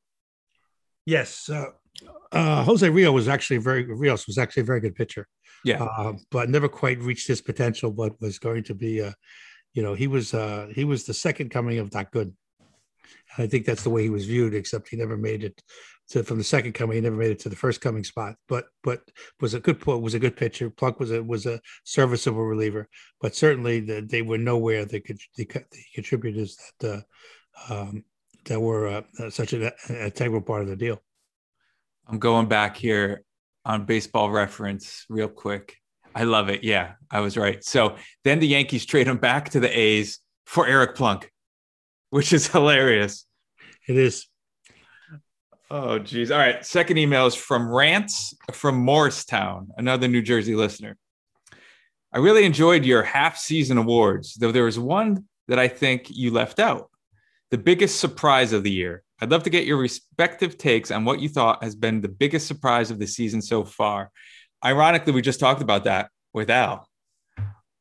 Yes, 1.06 1.50
uh, 1.50 2.64
Jose 2.64 2.88
Rijo 2.88 3.14
was 3.14 3.28
actually 3.28 3.58
very 3.58 3.86
Rijo 3.86 4.26
was 4.26 4.40
actually 4.40 4.62
a 4.62 4.66
very 4.66 4.80
good 4.80 4.96
pitcher. 4.96 5.28
Yeah. 5.64 5.84
Uh, 5.84 6.14
but 6.32 6.50
never 6.50 6.68
quite 6.68 7.00
reached 7.00 7.28
his 7.28 7.42
potential, 7.42 7.92
but 7.92 8.20
was 8.20 8.40
going 8.40 8.64
to 8.64 8.76
be, 8.76 9.02
uh, 9.02 9.12
you 9.74 9.84
know, 9.84 9.94
he 9.94 10.08
was 10.08 10.34
uh, 10.34 10.68
he 10.74 10.84
was 10.84 11.06
the 11.06 11.14
second 11.14 11.50
coming 11.50 11.80
of 11.80 11.92
Doc 11.92 12.12
Gooden. 12.12 12.34
And 13.36 13.46
I 13.46 13.48
think 13.48 13.66
that's 13.66 13.84
the 13.84 13.90
way 13.90 14.04
he 14.04 14.10
was 14.10 14.26
viewed, 14.26 14.54
except 14.54 14.90
he 14.90 14.98
never 14.98 15.18
made 15.18 15.44
it 15.44 15.62
to 16.10 16.24
from 16.24 16.38
the 16.38 16.44
second 16.44 16.74
coming. 16.74 16.96
He 16.96 17.02
never 17.02 17.16
made 17.16 17.32
it 17.32 17.40
to 17.40 17.50
the 17.50 17.56
first 17.56 17.82
coming 17.82 18.04
spot. 18.04 18.36
But 18.48 18.66
but 18.84 19.02
was 19.40 19.54
a 19.54 19.60
good 19.60 19.84
was 19.86 20.14
a 20.14 20.20
good 20.20 20.36
pitcher. 20.36 20.70
Plunk 20.70 21.00
was 21.00 21.12
a 21.12 21.24
was 21.24 21.46
a 21.46 21.62
serviceable 21.84 22.44
reliever. 22.44 22.88
But 23.22 23.36
certainly 23.36 23.80
the, 23.80 24.02
they 24.02 24.22
were 24.22 24.38
nowhere. 24.38 24.86
They 24.86 25.00
could 25.00 25.20
the, 25.38 25.46
the 25.46 25.84
contributors 25.94 26.58
that 26.80 27.04
uh, 27.70 27.74
um, 27.74 28.04
that 28.46 28.60
were 28.60 28.88
uh, 28.88 29.30
such 29.30 29.54
an 29.54 29.72
integral 29.90 30.42
part 30.42 30.64
of 30.64 30.68
the 30.68 30.76
deal. 30.76 31.02
I'm 32.08 32.20
going 32.20 32.48
back 32.48 32.76
here 32.76 33.24
on 33.66 33.86
baseball 33.86 34.30
reference 34.32 35.06
real 35.10 35.28
quick. 35.28 35.78
I 36.14 36.24
love 36.24 36.50
it. 36.50 36.64
Yeah, 36.64 36.94
I 37.10 37.22
was 37.22 37.38
right. 37.38 37.64
So 37.64 37.96
then 38.24 38.40
the 38.40 38.48
Yankees 38.48 38.86
trade 38.86 39.08
him 39.08 39.18
back 39.18 39.50
to 39.50 39.60
the 39.60 39.70
A's 39.70 40.20
for 40.46 40.68
Eric 40.68 40.96
Plunk, 40.96 41.32
which 42.10 42.34
is 42.34 42.48
hilarious. 42.48 43.26
It 43.88 43.98
is. 43.98 44.28
Oh, 45.70 46.00
geez. 46.00 46.32
All 46.32 46.38
right. 46.38 46.66
Second 46.66 46.98
email 46.98 47.28
is 47.28 47.36
from 47.36 47.70
Rants 47.70 48.34
from 48.52 48.76
Morristown, 48.76 49.70
another 49.78 50.10
New 50.10 50.22
Jersey 50.22 50.54
listener. 50.54 50.98
I 52.14 52.18
really 52.18 52.44
enjoyed 52.44 52.84
your 52.84 53.04
half 53.04 53.38
season 53.38 53.78
awards, 53.78 54.34
though 54.36 54.52
there 54.52 54.66
was 54.66 54.78
one 54.78 55.26
that 55.48 55.60
I 55.60 55.70
think 55.70 56.10
you 56.10 56.32
left 56.32 56.60
out 56.60 56.91
the 57.52 57.58
biggest 57.58 58.00
surprise 58.00 58.54
of 58.54 58.64
the 58.64 58.72
year. 58.72 59.04
I'd 59.22 59.30
love 59.30 59.44
to 59.44 59.50
get 59.50 59.66
your 59.66 59.78
respective 59.78 60.58
takes 60.58 60.90
on 60.90 61.06
what 61.06 61.20
you 61.20 61.30
thought 61.30 61.64
has 61.64 61.76
been 61.76 62.02
the 62.02 62.10
biggest 62.10 62.48
surprise 62.48 62.90
of 62.90 62.98
the 62.98 63.06
season 63.06 63.42
so 63.42 63.64
far. 63.64 64.10
Ironically, 64.64 65.14
we 65.14 65.22
just 65.22 65.40
talked 65.40 65.62
about 65.62 65.84
that 65.84 66.10
with 66.34 66.50
Al. 66.50 66.88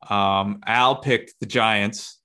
Um, 0.09 0.61
Al 0.67 0.97
picked 0.97 1.35
the 1.41 1.47
Giants 1.47 2.21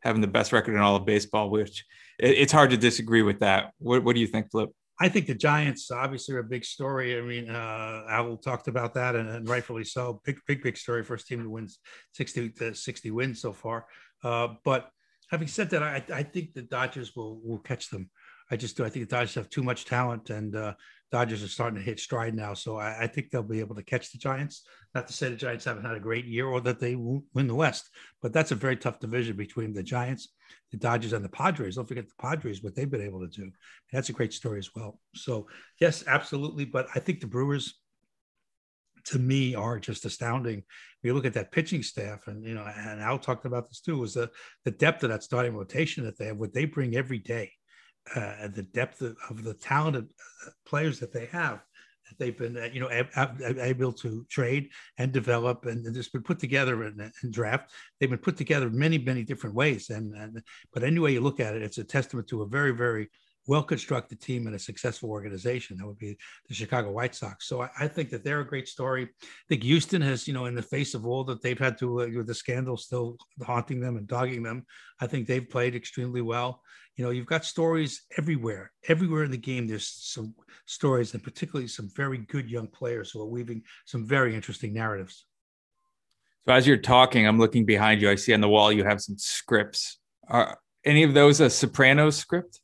having 0.00 0.20
the 0.20 0.26
best 0.26 0.52
record 0.52 0.74
in 0.74 0.80
all 0.80 0.96
of 0.96 1.06
baseball, 1.06 1.50
which 1.50 1.84
it, 2.18 2.30
it's 2.30 2.52
hard 2.52 2.70
to 2.70 2.76
disagree 2.76 3.22
with 3.22 3.40
that. 3.40 3.72
What, 3.78 4.02
what 4.02 4.14
do 4.14 4.20
you 4.20 4.26
think, 4.26 4.50
Flip? 4.50 4.68
I 5.00 5.08
think 5.08 5.26
the 5.26 5.34
Giants 5.34 5.90
obviously 5.90 6.34
are 6.34 6.40
a 6.40 6.44
big 6.44 6.64
story. 6.64 7.16
I 7.16 7.22
mean, 7.22 7.48
uh, 7.48 8.04
Al 8.08 8.36
talked 8.36 8.68
about 8.68 8.94
that, 8.94 9.14
and, 9.14 9.28
and, 9.28 9.48
rightfully 9.48 9.84
so. 9.84 10.20
Big, 10.24 10.38
big, 10.46 10.62
big 10.62 10.76
story. 10.76 11.02
First 11.02 11.26
team 11.26 11.42
to 11.42 11.50
win 11.50 11.68
60 12.12 12.50
to 12.50 12.74
60 12.74 13.10
wins 13.10 13.40
so 13.40 13.52
far. 13.52 13.86
Uh, 14.22 14.48
but 14.64 14.90
having 15.32 15.48
said 15.48 15.70
that, 15.70 15.82
I, 15.82 16.04
I 16.14 16.22
think 16.22 16.52
the 16.52 16.62
Dodgers 16.62 17.16
will 17.16 17.40
will 17.42 17.58
catch 17.58 17.88
them. 17.88 18.10
I 18.50 18.56
just 18.56 18.76
do. 18.76 18.84
I 18.84 18.90
think 18.90 19.08
the 19.08 19.16
Dodgers 19.16 19.34
have 19.34 19.48
too 19.48 19.62
much 19.62 19.86
talent, 19.86 20.28
and 20.28 20.54
uh, 20.54 20.74
Dodgers 21.10 21.42
are 21.42 21.48
starting 21.48 21.78
to 21.78 21.84
hit 21.84 21.98
stride 21.98 22.34
now. 22.34 22.52
So 22.52 22.76
I, 22.76 23.04
I, 23.04 23.06
think 23.06 23.30
they'll 23.30 23.42
be 23.42 23.60
able 23.60 23.74
to 23.76 23.82
catch 23.82 24.12
the 24.12 24.18
Giants. 24.18 24.62
Not 24.94 25.06
to 25.06 25.12
say 25.14 25.30
the 25.30 25.36
Giants 25.36 25.64
haven't 25.64 25.86
had 25.86 25.96
a 25.96 26.00
great 26.00 26.26
year 26.26 26.46
or 26.46 26.60
that 26.60 26.80
they 26.80 26.96
won't 26.96 27.24
win 27.32 27.46
the 27.46 27.54
West, 27.54 27.88
but 28.20 28.34
that's 28.34 28.50
a 28.50 28.54
very 28.56 28.76
tough 28.76 29.00
division 29.00 29.36
between 29.36 29.72
the 29.72 29.82
Giants, 29.82 30.28
the 30.70 30.76
Dodgers, 30.76 31.14
and 31.14 31.24
the 31.24 31.30
Padres. 31.30 31.76
Don't 31.76 31.88
forget 31.88 32.06
the 32.06 32.22
Padres, 32.22 32.62
what 32.62 32.74
they've 32.74 32.90
been 32.90 33.00
able 33.00 33.20
to 33.20 33.28
do. 33.28 33.50
That's 33.90 34.10
a 34.10 34.12
great 34.12 34.34
story 34.34 34.58
as 34.58 34.70
well. 34.76 34.98
So 35.14 35.46
yes, 35.80 36.04
absolutely. 36.06 36.66
But 36.66 36.88
I 36.94 36.98
think 36.98 37.20
the 37.20 37.26
Brewers, 37.26 37.80
to 39.06 39.18
me, 39.18 39.54
are 39.54 39.78
just 39.78 40.04
astounding. 40.04 40.62
You 41.02 41.14
look 41.14 41.26
at 41.26 41.34
that 41.34 41.52
pitching 41.52 41.82
staff, 41.82 42.26
and 42.28 42.44
you 42.44 42.54
know, 42.54 42.64
and 42.64 43.00
Al 43.00 43.18
talked 43.18 43.44
about 43.44 43.68
this 43.68 43.80
too, 43.80 43.98
was 43.98 44.14
the 44.14 44.30
the 44.64 44.70
depth 44.70 45.02
of 45.02 45.10
that 45.10 45.22
starting 45.22 45.54
rotation 45.54 46.04
that 46.04 46.18
they 46.18 46.26
have, 46.26 46.36
what 46.36 46.52
they 46.52 46.64
bring 46.64 46.96
every 46.96 47.18
day 47.18 47.50
uh, 48.14 48.48
the 48.48 48.62
depth 48.62 49.00
of, 49.00 49.16
of, 49.30 49.44
the 49.44 49.54
talented 49.54 50.12
uh, 50.46 50.50
players 50.66 50.98
that 51.00 51.12
they 51.12 51.26
have 51.26 51.60
that 52.08 52.18
they've 52.18 52.36
been 52.36 52.56
uh, 52.56 52.68
you 52.72 52.80
know 52.80 52.90
able 53.60 53.92
to 53.92 54.26
trade 54.28 54.68
and 54.98 55.12
develop 55.12 55.66
and 55.66 55.94
just 55.94 56.12
been 56.12 56.22
put 56.22 56.38
together 56.38 56.84
in 56.84 57.00
and, 57.22 57.32
draft 57.32 57.70
they've 58.00 58.10
been 58.10 58.18
put 58.18 58.36
together 58.36 58.68
many 58.70 58.98
many 58.98 59.22
different 59.22 59.54
ways 59.54 59.90
and, 59.90 60.14
and 60.16 60.42
but 60.74 60.82
anyway 60.82 61.12
you 61.12 61.20
look 61.20 61.38
at 61.38 61.54
it 61.54 61.62
it's 61.62 61.78
a 61.78 61.84
testament 61.84 62.26
to 62.26 62.42
a 62.42 62.46
very 62.46 62.72
very 62.72 63.08
well 63.46 63.62
constructed 63.62 64.20
team 64.20 64.46
and 64.46 64.54
a 64.54 64.58
successful 64.58 65.10
organization. 65.10 65.76
That 65.76 65.86
would 65.86 65.98
be 65.98 66.16
the 66.48 66.54
Chicago 66.54 66.92
White 66.92 67.14
Sox. 67.14 67.48
So 67.48 67.62
I, 67.62 67.70
I, 67.80 67.88
think 67.88 68.10
that 68.10 68.24
they're 68.24 68.40
a 68.40 68.46
great 68.46 68.68
story. 68.68 69.08
I 69.22 69.26
think 69.48 69.62
Houston 69.64 70.00
has, 70.02 70.28
you 70.28 70.34
know, 70.34 70.46
in 70.46 70.54
the 70.54 70.62
face 70.62 70.94
of 70.94 71.06
all 71.06 71.24
that 71.24 71.42
they've 71.42 71.58
had 71.58 71.78
to, 71.78 72.02
uh, 72.02 72.08
with 72.14 72.26
the 72.26 72.34
scandal 72.34 72.76
still 72.76 73.16
haunting 73.44 73.80
them 73.80 73.96
and 73.96 74.06
dogging 74.06 74.42
them, 74.42 74.64
I 75.00 75.06
think 75.06 75.26
they've 75.26 75.48
played 75.48 75.74
extremely 75.74 76.22
well. 76.22 76.62
You 76.96 77.04
know, 77.04 77.10
you've 77.10 77.26
got 77.26 77.44
stories 77.44 78.02
everywhere, 78.18 78.70
everywhere 78.86 79.24
in 79.24 79.30
the 79.30 79.38
game. 79.38 79.66
There's 79.66 79.88
some 79.88 80.34
stories, 80.66 81.14
and 81.14 81.22
particularly 81.22 81.68
some 81.68 81.90
very 81.96 82.18
good 82.18 82.50
young 82.50 82.68
players 82.68 83.10
who 83.10 83.22
are 83.22 83.26
weaving 83.26 83.62
some 83.86 84.06
very 84.06 84.34
interesting 84.34 84.74
narratives. 84.74 85.24
So 86.46 86.52
as 86.52 86.66
you're 86.66 86.76
talking, 86.76 87.26
I'm 87.26 87.38
looking 87.38 87.64
behind 87.64 88.02
you. 88.02 88.10
I 88.10 88.16
see 88.16 88.34
on 88.34 88.40
the 88.40 88.48
wall 88.48 88.72
you 88.72 88.84
have 88.84 89.00
some 89.00 89.16
scripts. 89.16 89.98
Are 90.28 90.58
any 90.84 91.02
of 91.02 91.14
those 91.14 91.40
a 91.40 91.48
Sopranos 91.48 92.16
script? 92.16 92.60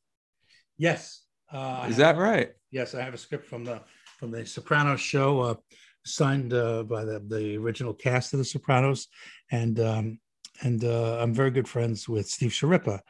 Yes. 0.79 1.23
Uh, 1.53 1.87
Is 1.89 1.97
that 1.97 2.17
right? 2.17 2.51
Yes, 2.71 2.95
I 2.95 3.03
have 3.03 3.15
a 3.15 3.19
script 3.19 3.47
from 3.47 3.65
the 3.65 3.81
from 4.19 4.31
the 4.31 4.45
Sopranos 4.45 5.01
show, 5.01 5.41
uh, 5.41 5.55
signed 6.05 6.53
uh, 6.53 6.83
by 6.83 7.05
the, 7.05 7.23
the 7.27 7.57
original 7.57 7.95
cast 7.95 8.33
of 8.33 8.39
the 8.39 8.45
Sopranos, 8.45 9.09
and 9.51 9.79
um, 9.81 10.21
and 10.63 10.85
uh, 10.85 11.19
I'm 11.21 11.33
very 11.35 11.51
good 11.51 11.69
friends 11.69 12.09
with 12.09 12.29
Steve 12.29 12.51
Schirripa, 12.51 13.01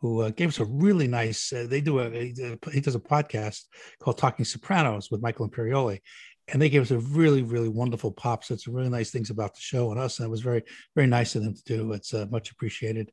who 0.00 0.22
uh, 0.22 0.30
gave 0.30 0.48
us 0.48 0.60
a 0.60 0.64
really 0.64 1.06
nice. 1.06 1.52
Uh, 1.52 1.66
they 1.68 1.80
do 1.80 2.00
a 2.00 2.10
he 2.10 2.80
does 2.80 2.94
a 2.94 3.00
podcast 3.00 3.62
called 4.00 4.18
Talking 4.18 4.44
Sopranos 4.44 5.10
with 5.10 5.22
Michael 5.22 5.48
Imperioli, 5.48 6.00
and 6.48 6.60
they 6.60 6.68
gave 6.68 6.82
us 6.82 6.90
a 6.90 6.98
really 6.98 7.42
really 7.42 7.68
wonderful 7.68 8.12
pop. 8.12 8.44
So 8.44 8.54
it's 8.54 8.66
really 8.66 8.88
nice 8.88 9.10
things 9.10 9.30
about 9.30 9.54
the 9.54 9.60
show 9.60 9.90
and 9.90 10.00
us, 10.00 10.18
and 10.18 10.26
it 10.26 10.30
was 10.30 10.40
very 10.40 10.64
very 10.94 11.06
nice 11.06 11.36
of 11.36 11.44
them 11.44 11.54
to 11.54 11.62
do. 11.64 11.92
It's 11.92 12.12
uh, 12.12 12.26
much 12.30 12.50
appreciated. 12.50 13.12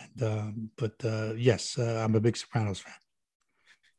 And 0.00 0.22
um, 0.22 0.70
but 0.76 0.94
uh, 1.04 1.32
yes, 1.36 1.78
uh, 1.78 2.02
I'm 2.04 2.14
a 2.14 2.20
big 2.20 2.36
Sopranos 2.36 2.80
fan. 2.80 2.94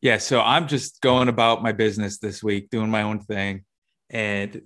Yeah, 0.01 0.17
so 0.17 0.41
I'm 0.41 0.67
just 0.67 0.99
going 1.01 1.27
about 1.27 1.61
my 1.61 1.71
business 1.71 2.17
this 2.17 2.43
week, 2.43 2.69
doing 2.69 2.89
my 2.89 3.03
own 3.03 3.19
thing, 3.19 3.65
and 4.09 4.61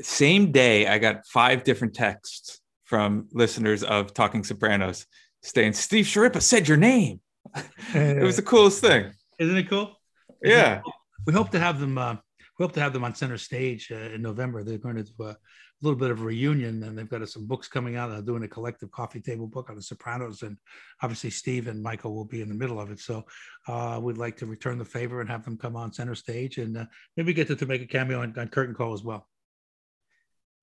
same 0.00 0.52
day 0.52 0.86
I 0.86 0.98
got 0.98 1.26
five 1.26 1.64
different 1.64 1.94
texts 1.94 2.60
from 2.84 3.28
listeners 3.32 3.82
of 3.82 4.14
Talking 4.14 4.42
Sopranos 4.42 5.06
saying 5.42 5.74
Steve 5.74 6.06
Schirripa 6.06 6.40
said 6.40 6.66
your 6.66 6.76
name. 6.76 7.20
it 7.94 8.22
was 8.22 8.36
the 8.36 8.42
coolest 8.42 8.80
thing. 8.80 9.12
Isn't 9.38 9.56
it 9.56 9.68
cool? 9.68 9.94
Yeah. 10.42 10.80
We 11.26 11.32
hope 11.32 11.50
to 11.50 11.60
have 11.60 11.80
them. 11.80 11.98
Uh, 11.98 12.16
we 12.58 12.64
hope 12.64 12.72
to 12.72 12.80
have 12.80 12.92
them 12.92 13.04
on 13.04 13.14
center 13.14 13.38
stage 13.38 13.90
uh, 13.90 14.14
in 14.14 14.22
November. 14.22 14.62
They're 14.62 14.78
going 14.78 14.96
to 14.96 15.02
do 15.02 15.24
a 15.24 15.36
little 15.82 15.98
bit 15.98 16.10
of 16.10 16.20
a 16.20 16.24
reunion, 16.24 16.82
and 16.84 16.96
they've 16.96 17.08
got 17.08 17.28
some 17.28 17.46
books 17.46 17.68
coming 17.68 17.96
out. 17.96 18.10
They're 18.10 18.22
doing 18.22 18.44
a 18.44 18.48
collective 18.48 18.90
coffee 18.90 19.20
table 19.20 19.46
book 19.46 19.70
on 19.70 19.76
the 19.76 19.82
Sopranos, 19.82 20.42
and 20.42 20.56
obviously 21.02 21.30
Steve 21.30 21.66
and 21.66 21.82
Michael 21.82 22.14
will 22.14 22.24
be 22.24 22.42
in 22.42 22.48
the 22.48 22.54
middle 22.54 22.80
of 22.80 22.90
it. 22.90 23.00
So 23.00 23.24
uh, 23.66 23.98
we'd 24.02 24.18
like 24.18 24.36
to 24.38 24.46
return 24.46 24.78
the 24.78 24.84
favor 24.84 25.20
and 25.20 25.28
have 25.28 25.44
them 25.44 25.58
come 25.58 25.76
on 25.76 25.92
center 25.92 26.14
stage, 26.14 26.58
and 26.58 26.76
uh, 26.76 26.84
maybe 27.16 27.32
get 27.32 27.48
to, 27.48 27.56
to 27.56 27.66
make 27.66 27.82
a 27.82 27.86
cameo 27.86 28.22
on, 28.22 28.34
on 28.38 28.48
Curtain 28.48 28.74
Call 28.74 28.94
as 28.94 29.02
well. 29.02 29.26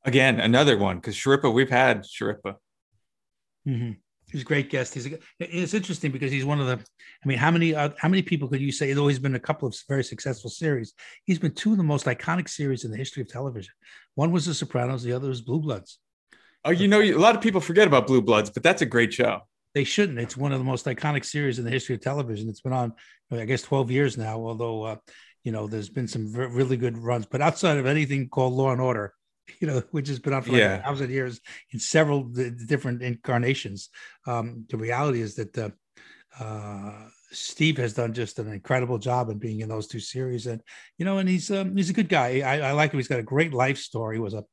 Again, 0.04 0.40
another 0.40 0.78
one 0.78 0.96
because 0.98 1.16
Schirripa, 1.16 1.54
we've 1.54 1.70
had 1.70 2.04
Schirripa. 2.04 2.56
Mm-hmm. 3.68 3.92
He's 4.32 4.42
a 4.42 4.46
great 4.46 4.70
guest. 4.70 4.94
He's 4.94 5.08
a, 5.08 5.20
it's 5.40 5.74
interesting 5.74 6.12
because 6.12 6.32
he's 6.32 6.46
one 6.46 6.60
of 6.60 6.68
the. 6.68 6.74
I 6.74 7.28
mean, 7.28 7.38
how 7.38 7.52
many 7.52 7.76
uh, 7.76 7.90
how 7.98 8.08
many 8.08 8.22
people 8.22 8.48
could 8.48 8.62
you 8.62 8.72
say? 8.72 8.94
Though 8.94 9.08
he's 9.08 9.20
been 9.20 9.36
a 9.36 9.40
couple 9.40 9.68
of 9.68 9.76
very 9.90 10.04
successful 10.04 10.50
series, 10.50 10.94
he's 11.26 11.40
been 11.40 11.54
two 11.54 11.72
of 11.72 11.78
the 11.78 11.84
most 11.84 12.06
iconic 12.06 12.48
series 12.48 12.86
in 12.86 12.92
the 12.92 12.98
history 12.98 13.22
of 13.22 13.28
television. 13.28 13.74
One 14.16 14.32
was 14.32 14.46
The 14.46 14.54
Sopranos, 14.54 15.04
the 15.04 15.14
other 15.14 15.28
was 15.28 15.42
Blue 15.42 15.60
Bloods. 15.60 16.00
Oh, 16.64 16.72
you 16.72 16.88
know, 16.88 17.02
a 17.02 17.14
lot 17.14 17.36
of 17.36 17.42
people 17.42 17.60
forget 17.60 17.88
about 17.88 18.08
Blue 18.08 18.22
Bloods, 18.22 18.50
but 18.50 18.64
that's 18.64 18.82
a 18.82 18.86
great 18.86 19.14
show. 19.14 19.42
They 19.74 19.84
shouldn't. 19.84 20.20
It's 20.20 20.38
one 20.38 20.52
of 20.52 20.60
the 20.60 20.66
most 20.66 20.86
iconic 20.86 21.26
series 21.26 21.60
in 21.60 21.66
the 21.66 21.72
history 21.72 21.96
of 21.96 22.02
television. 22.02 22.50
It's 22.50 22.62
been 22.62 22.74
on, 22.74 22.94
I 23.32 23.46
guess, 23.46 23.64
twelve 23.64 23.90
years 23.92 24.18
now. 24.18 24.38
Although, 24.40 24.84
uh, 24.84 24.96
you 25.44 25.52
know, 25.52 25.68
there's 25.68 25.90
been 25.90 26.08
some 26.08 26.32
really 26.34 26.78
good 26.78 26.98
runs, 26.98 27.26
but 27.26 27.42
outside 27.42 27.78
of 27.78 27.86
anything 27.86 28.30
called 28.30 28.54
Law 28.54 28.72
and 28.72 28.82
Order, 28.82 29.14
you 29.60 29.68
know, 29.68 29.84
which 29.92 30.08
has 30.08 30.20
been 30.20 30.34
on 30.34 30.44
for 30.44 30.52
like 30.52 30.60
yeah. 30.60 30.76
a 30.76 30.84
thousand 30.84 31.12
years 31.12 31.40
in 31.72 31.80
several 31.80 32.24
different 32.24 33.02
incarnations. 33.02 33.90
Um, 34.28 34.66
the 34.70 34.78
reality 34.78 35.22
is 35.22 35.36
that 35.36 35.58
uh, 35.58 35.70
uh, 36.40 37.08
Steve 37.32 37.78
has 37.78 37.94
done 37.94 38.14
just 38.14 38.40
an 38.40 38.52
incredible 38.52 38.98
job 38.98 39.30
in 39.30 39.38
being 39.38 39.62
in 39.62 39.70
those 39.70 39.88
two 39.88 40.00
series, 40.00 40.48
and 40.48 40.62
you 40.98 41.06
know, 41.06 41.18
and 41.18 41.30
he's 41.30 41.50
um, 41.52 41.76
he's 41.76 41.90
a 41.90 41.94
good 41.94 42.10
guy. 42.10 42.42
I, 42.42 42.70
I, 42.70 42.72
like 42.74 42.92
him. 42.92 43.00
He's 43.00 43.08
got 43.08 43.20
a 43.20 43.24
great 43.24 43.54
life 43.54 43.78
story. 43.78 44.18
He 44.18 44.22
was 44.22 44.34
a, 44.34 44.44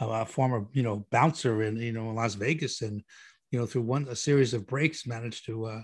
a 0.00 0.26
former 0.26 0.66
you 0.72 0.82
know 0.82 1.06
bouncer 1.10 1.62
in 1.62 1.76
you 1.76 1.92
know 1.92 2.10
in 2.10 2.16
Las 2.16 2.34
Vegas, 2.34 2.82
and 2.82 3.02
you 3.50 3.58
know 3.58 3.66
through 3.66 3.82
one 3.82 4.06
a 4.08 4.16
series 4.16 4.52
of 4.52 4.66
breaks 4.66 5.06
managed 5.06 5.46
to 5.46 5.66
uh, 5.66 5.82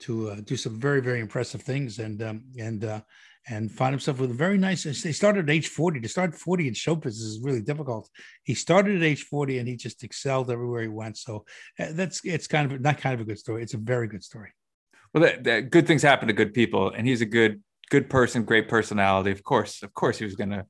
to 0.00 0.30
uh, 0.30 0.36
do 0.44 0.56
some 0.56 0.78
very 0.78 1.00
very 1.00 1.20
impressive 1.20 1.62
things, 1.62 1.98
and 1.98 2.22
um, 2.22 2.44
and 2.58 2.84
uh, 2.84 3.00
and 3.48 3.70
find 3.70 3.92
himself 3.92 4.18
with 4.18 4.30
a 4.30 4.34
very 4.34 4.58
nice. 4.58 4.82
They 4.84 5.12
started 5.12 5.48
at 5.48 5.54
age 5.54 5.68
40. 5.68 6.00
To 6.00 6.08
start 6.08 6.34
40 6.34 6.68
in 6.68 6.74
show 6.74 6.94
business 6.94 7.22
is 7.22 7.40
really 7.42 7.62
difficult. 7.62 8.08
He 8.42 8.54
started 8.54 8.96
at 8.96 9.02
age 9.02 9.22
40 9.24 9.58
and 9.58 9.68
he 9.68 9.76
just 9.76 10.02
excelled 10.02 10.50
everywhere 10.50 10.82
he 10.82 10.88
went. 10.88 11.16
So 11.16 11.44
uh, 11.78 11.88
that's 11.92 12.20
it's 12.24 12.46
kind 12.46 12.72
of 12.72 12.80
not 12.80 12.98
kind 12.98 13.14
of 13.14 13.20
a 13.20 13.24
good 13.24 13.38
story. 13.38 13.62
It's 13.62 13.74
a 13.74 13.78
very 13.78 14.08
good 14.08 14.24
story. 14.24 14.52
Well, 15.14 15.22
that, 15.22 15.44
that 15.44 15.70
good 15.70 15.86
things 15.86 16.02
happen 16.02 16.28
to 16.28 16.34
good 16.34 16.52
people, 16.52 16.90
and 16.90 17.06
he's 17.06 17.20
a 17.20 17.26
good 17.26 17.62
good 17.90 18.10
person, 18.10 18.44
great 18.44 18.68
personality. 18.68 19.30
Of 19.30 19.44
course, 19.44 19.82
of 19.82 19.94
course, 19.94 20.18
he 20.18 20.24
was 20.24 20.34
gonna 20.34 20.66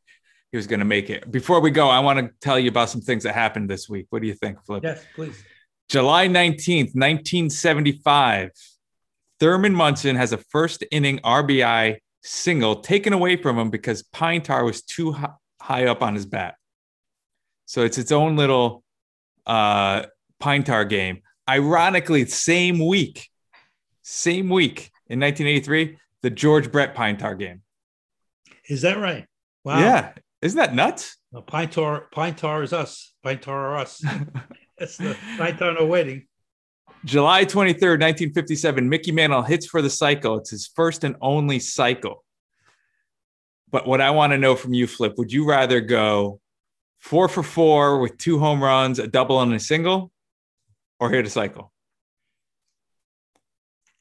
he 0.52 0.56
was 0.56 0.66
gonna 0.66 0.84
make 0.84 1.10
it. 1.10 1.30
Before 1.30 1.60
we 1.60 1.70
go, 1.70 1.88
I 1.88 2.00
want 2.00 2.18
to 2.18 2.30
tell 2.40 2.58
you 2.58 2.68
about 2.68 2.90
some 2.90 3.00
things 3.00 3.24
that 3.24 3.34
happened 3.34 3.70
this 3.70 3.88
week. 3.88 4.06
What 4.10 4.22
do 4.22 4.28
you 4.28 4.34
think, 4.34 4.64
Flip? 4.64 4.82
Yes, 4.84 5.02
please. 5.14 5.42
July 5.88 6.28
19th, 6.28 6.94
1975. 6.94 8.50
Thurman 9.38 9.74
Munson 9.74 10.16
has 10.16 10.32
a 10.32 10.38
first 10.38 10.82
inning 10.90 11.18
RBI 11.18 11.98
single 12.26 12.76
taken 12.76 13.12
away 13.12 13.36
from 13.36 13.58
him 13.58 13.70
because 13.70 14.02
Pine 14.02 14.42
Tar 14.42 14.64
was 14.64 14.82
too 14.82 15.16
high 15.60 15.86
up 15.86 16.02
on 16.02 16.14
his 16.14 16.26
bat. 16.26 16.56
So 17.66 17.82
it's 17.82 17.98
its 17.98 18.12
own 18.12 18.36
little 18.36 18.84
uh, 19.46 20.06
Pine 20.40 20.64
Tar 20.64 20.84
game. 20.84 21.22
Ironically, 21.48 22.26
same 22.26 22.84
week, 22.84 23.28
same 24.02 24.48
week 24.48 24.90
in 25.08 25.20
1983, 25.20 25.98
the 26.22 26.30
George 26.30 26.70
Brett 26.72 26.94
Pine 26.94 27.16
Tar 27.16 27.34
game. 27.34 27.62
Is 28.68 28.82
that 28.82 28.98
right? 28.98 29.26
Wow. 29.64 29.78
Yeah. 29.78 30.12
Isn't 30.42 30.58
that 30.58 30.74
nuts? 30.74 31.16
Well, 31.32 31.42
Pine 31.42 31.70
Tar, 31.70 32.08
Pine 32.12 32.34
Tar 32.34 32.62
is 32.62 32.72
us. 32.72 33.12
Pine 33.22 33.38
Tar 33.38 33.72
are 33.72 33.78
us. 33.78 34.04
That's 34.78 34.96
the 34.96 35.16
Pine 35.38 35.56
Tar 35.56 35.72
no 35.74 35.86
waiting. 35.86 36.26
July 37.06 37.44
23rd, 37.44 38.00
1957, 38.00 38.88
Mickey 38.88 39.12
Mantle 39.12 39.42
hits 39.42 39.64
for 39.64 39.80
the 39.80 39.88
cycle. 39.88 40.38
It's 40.38 40.50
his 40.50 40.66
first 40.66 41.04
and 41.04 41.14
only 41.20 41.60
cycle. 41.60 42.24
But 43.70 43.86
what 43.86 44.00
I 44.00 44.10
want 44.10 44.32
to 44.32 44.38
know 44.38 44.56
from 44.56 44.74
you, 44.74 44.88
Flip, 44.88 45.14
would 45.16 45.32
you 45.32 45.48
rather 45.48 45.80
go 45.80 46.40
four 46.98 47.28
for 47.28 47.44
four 47.44 48.00
with 48.00 48.18
two 48.18 48.40
home 48.40 48.60
runs, 48.60 48.98
a 48.98 49.06
double, 49.06 49.40
and 49.40 49.54
a 49.54 49.60
single, 49.60 50.10
or 50.98 51.10
hit 51.10 51.24
a 51.24 51.30
cycle? 51.30 51.72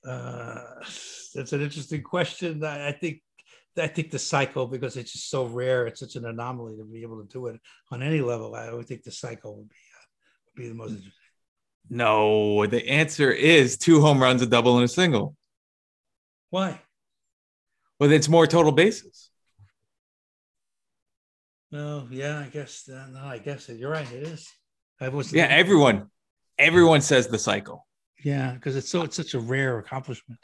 Uh, 0.03 0.63
that's 1.35 1.53
an 1.53 1.61
interesting 1.61 2.01
question. 2.01 2.63
I 2.63 2.91
think 2.91 3.21
I 3.77 3.87
think 3.87 4.09
the 4.09 4.19
cycle 4.19 4.65
because 4.65 4.97
it's 4.97 5.11
just 5.11 5.29
so 5.29 5.45
rare. 5.45 5.85
It's 5.85 5.99
such 5.99 6.15
an 6.15 6.25
anomaly 6.25 6.77
to 6.77 6.85
be 6.85 7.03
able 7.03 7.21
to 7.21 7.27
do 7.31 7.47
it 7.47 7.61
on 7.91 8.01
any 8.01 8.21
level. 8.21 8.55
I 8.55 8.73
would 8.73 8.87
think 8.87 9.03
the 9.03 9.11
cycle 9.11 9.57
would 9.57 9.69
be 9.69 9.75
uh, 9.75 10.05
would 10.45 10.63
be 10.63 10.69
the 10.69 10.75
most 10.75 10.91
interesting. 10.91 11.24
No, 11.89 12.65
the 12.65 12.87
answer 12.87 13.31
is 13.31 13.77
two 13.77 14.01
home 14.01 14.21
runs, 14.21 14.41
a 14.41 14.47
double, 14.47 14.75
and 14.75 14.85
a 14.85 14.87
single. 14.87 15.35
Why? 16.49 16.81
Well, 17.99 18.11
it's 18.11 18.27
more 18.27 18.47
total 18.47 18.71
bases. 18.71 19.29
No, 21.71 22.07
yeah, 22.09 22.39
I 22.39 22.45
guess. 22.45 22.87
Uh, 22.89 23.07
no, 23.11 23.19
I 23.25 23.37
guess 23.37 23.69
you're 23.69 23.91
right. 23.91 24.09
It 24.11 24.23
is. 24.23 24.51
I 24.99 25.09
was. 25.09 25.33
Yeah, 25.33 25.45
everyone, 25.45 26.09
everyone 26.57 27.01
says 27.01 27.27
the 27.27 27.39
cycle. 27.39 27.85
Yeah, 28.23 28.53
because 28.53 28.75
it's 28.75 28.89
so 28.89 29.03
it's 29.03 29.15
such 29.15 29.33
a 29.33 29.39
rare 29.39 29.77
accomplishment. 29.77 30.39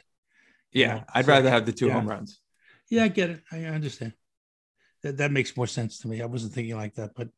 Yeah, 0.72 0.94
you 0.94 1.00
know? 1.00 1.04
I'd 1.14 1.24
so, 1.24 1.32
rather 1.32 1.50
have 1.50 1.66
the 1.66 1.72
two 1.72 1.86
yeah. 1.86 1.94
home 1.94 2.08
runs. 2.08 2.40
Yeah, 2.90 3.04
I 3.04 3.08
get 3.08 3.30
it. 3.30 3.42
I 3.50 3.64
understand. 3.64 4.12
That 5.02 5.16
that 5.18 5.32
makes 5.32 5.56
more 5.56 5.66
sense 5.66 5.98
to 6.00 6.08
me. 6.08 6.22
I 6.22 6.26
wasn't 6.26 6.52
thinking 6.52 6.76
like 6.76 6.94
that, 6.94 7.12
but 7.16 7.28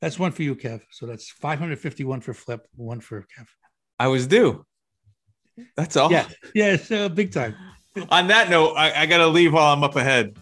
that's 0.00 0.18
one 0.18 0.32
for 0.32 0.42
you, 0.42 0.54
Kev. 0.54 0.80
So 0.90 1.06
that's 1.06 1.30
551 1.30 2.20
for 2.20 2.34
Flip, 2.34 2.66
one 2.76 3.00
for 3.00 3.20
Kev. 3.20 3.46
I 3.98 4.08
was 4.08 4.26
due. 4.26 4.64
That's 5.76 5.96
all. 5.96 6.10
Yeah, 6.10 6.28
yeah, 6.54 6.76
uh, 6.90 7.08
big 7.08 7.32
time. 7.32 7.54
On 8.10 8.28
that 8.28 8.48
note, 8.48 8.74
I, 8.74 9.02
I 9.02 9.06
got 9.06 9.18
to 9.18 9.26
leave 9.26 9.52
while 9.52 9.72
I'm 9.72 9.82
up 9.82 9.96
ahead 9.96 10.36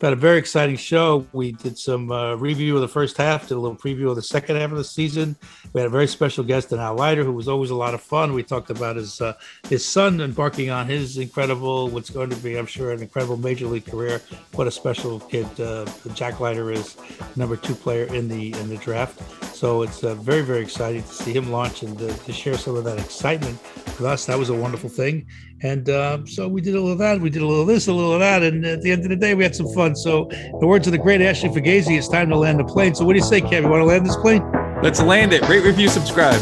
had 0.00 0.12
a 0.12 0.16
very 0.16 0.38
exciting 0.38 0.76
show. 0.76 1.26
We 1.32 1.52
did 1.52 1.78
some 1.78 2.10
uh, 2.10 2.34
review 2.34 2.74
of 2.74 2.80
the 2.80 2.88
first 2.88 3.16
half, 3.16 3.48
did 3.48 3.54
a 3.54 3.58
little 3.58 3.76
preview 3.76 4.10
of 4.10 4.16
the 4.16 4.22
second 4.22 4.56
half 4.56 4.70
of 4.70 4.76
the 4.76 4.84
season. 4.84 5.36
We 5.72 5.80
had 5.80 5.86
a 5.86 5.90
very 5.90 6.06
special 6.06 6.44
guest 6.44 6.72
Al 6.72 6.94
Leiter, 6.94 7.24
who 7.24 7.32
was 7.32 7.48
always 7.48 7.70
a 7.70 7.74
lot 7.74 7.94
of 7.94 8.00
fun. 8.00 8.32
We 8.32 8.42
talked 8.42 8.70
about 8.70 8.96
his 8.96 9.20
uh, 9.20 9.34
his 9.68 9.86
son 9.86 10.20
embarking 10.20 10.70
on 10.70 10.86
his 10.86 11.18
incredible, 11.18 11.88
what's 11.88 12.10
going 12.10 12.30
to 12.30 12.36
be, 12.36 12.56
I'm 12.56 12.66
sure, 12.66 12.92
an 12.92 13.02
incredible 13.02 13.36
major 13.36 13.66
league 13.66 13.86
career. 13.86 14.20
What 14.54 14.66
a 14.66 14.70
special 14.70 15.20
kid 15.20 15.48
uh, 15.60 15.86
Jack 16.14 16.40
Leiter 16.40 16.70
is, 16.70 16.96
number 17.36 17.56
two 17.56 17.74
player 17.74 18.04
in 18.14 18.28
the 18.28 18.52
in 18.60 18.68
the 18.68 18.76
draft. 18.76 19.20
So 19.54 19.82
it's 19.82 20.02
uh, 20.02 20.14
very, 20.16 20.42
very 20.42 20.60
exciting 20.60 21.02
to 21.02 21.08
see 21.08 21.32
him 21.32 21.50
launch 21.50 21.82
and 21.82 21.96
uh, 22.00 22.12
to 22.12 22.32
share 22.32 22.58
some 22.58 22.76
of 22.76 22.84
that 22.84 22.98
excitement 22.98 23.58
with 23.86 24.02
us. 24.02 24.26
That 24.26 24.38
was 24.38 24.50
a 24.50 24.54
wonderful 24.54 24.90
thing. 24.90 25.26
And 25.62 25.88
uh, 25.88 26.24
so 26.26 26.48
we 26.48 26.60
did 26.60 26.74
a 26.74 26.80
little 26.80 26.92
of 26.92 26.98
that, 26.98 27.20
we 27.20 27.30
did 27.30 27.42
a 27.42 27.46
little 27.46 27.62
of 27.62 27.68
this, 27.68 27.86
a 27.86 27.92
little 27.92 28.12
of 28.12 28.20
that. 28.20 28.42
And 28.42 28.64
at 28.66 28.82
the 28.82 28.90
end 28.90 29.02
of 29.04 29.08
the 29.08 29.16
day, 29.16 29.34
we 29.34 29.42
had 29.42 29.54
some 29.54 29.68
fun. 29.72 29.96
So, 29.96 30.28
the 30.60 30.66
words 30.66 30.86
of 30.86 30.92
the 30.92 30.98
great 30.98 31.22
Ashley 31.22 31.48
Fugazi, 31.48 31.96
it's 31.96 32.08
time 32.08 32.28
to 32.30 32.36
land 32.36 32.60
the 32.60 32.64
plane. 32.64 32.94
So, 32.94 33.04
what 33.04 33.14
do 33.14 33.18
you 33.18 33.24
say, 33.24 33.40
Kevin? 33.40 33.64
You 33.64 33.70
want 33.70 33.80
to 33.80 33.86
land 33.86 34.04
this 34.04 34.16
plane? 34.16 34.42
Let's 34.82 35.00
land 35.00 35.32
it. 35.32 35.48
Rate, 35.48 35.64
review, 35.64 35.88
subscribe. 35.88 36.40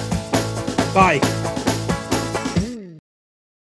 Bye. 0.92 1.41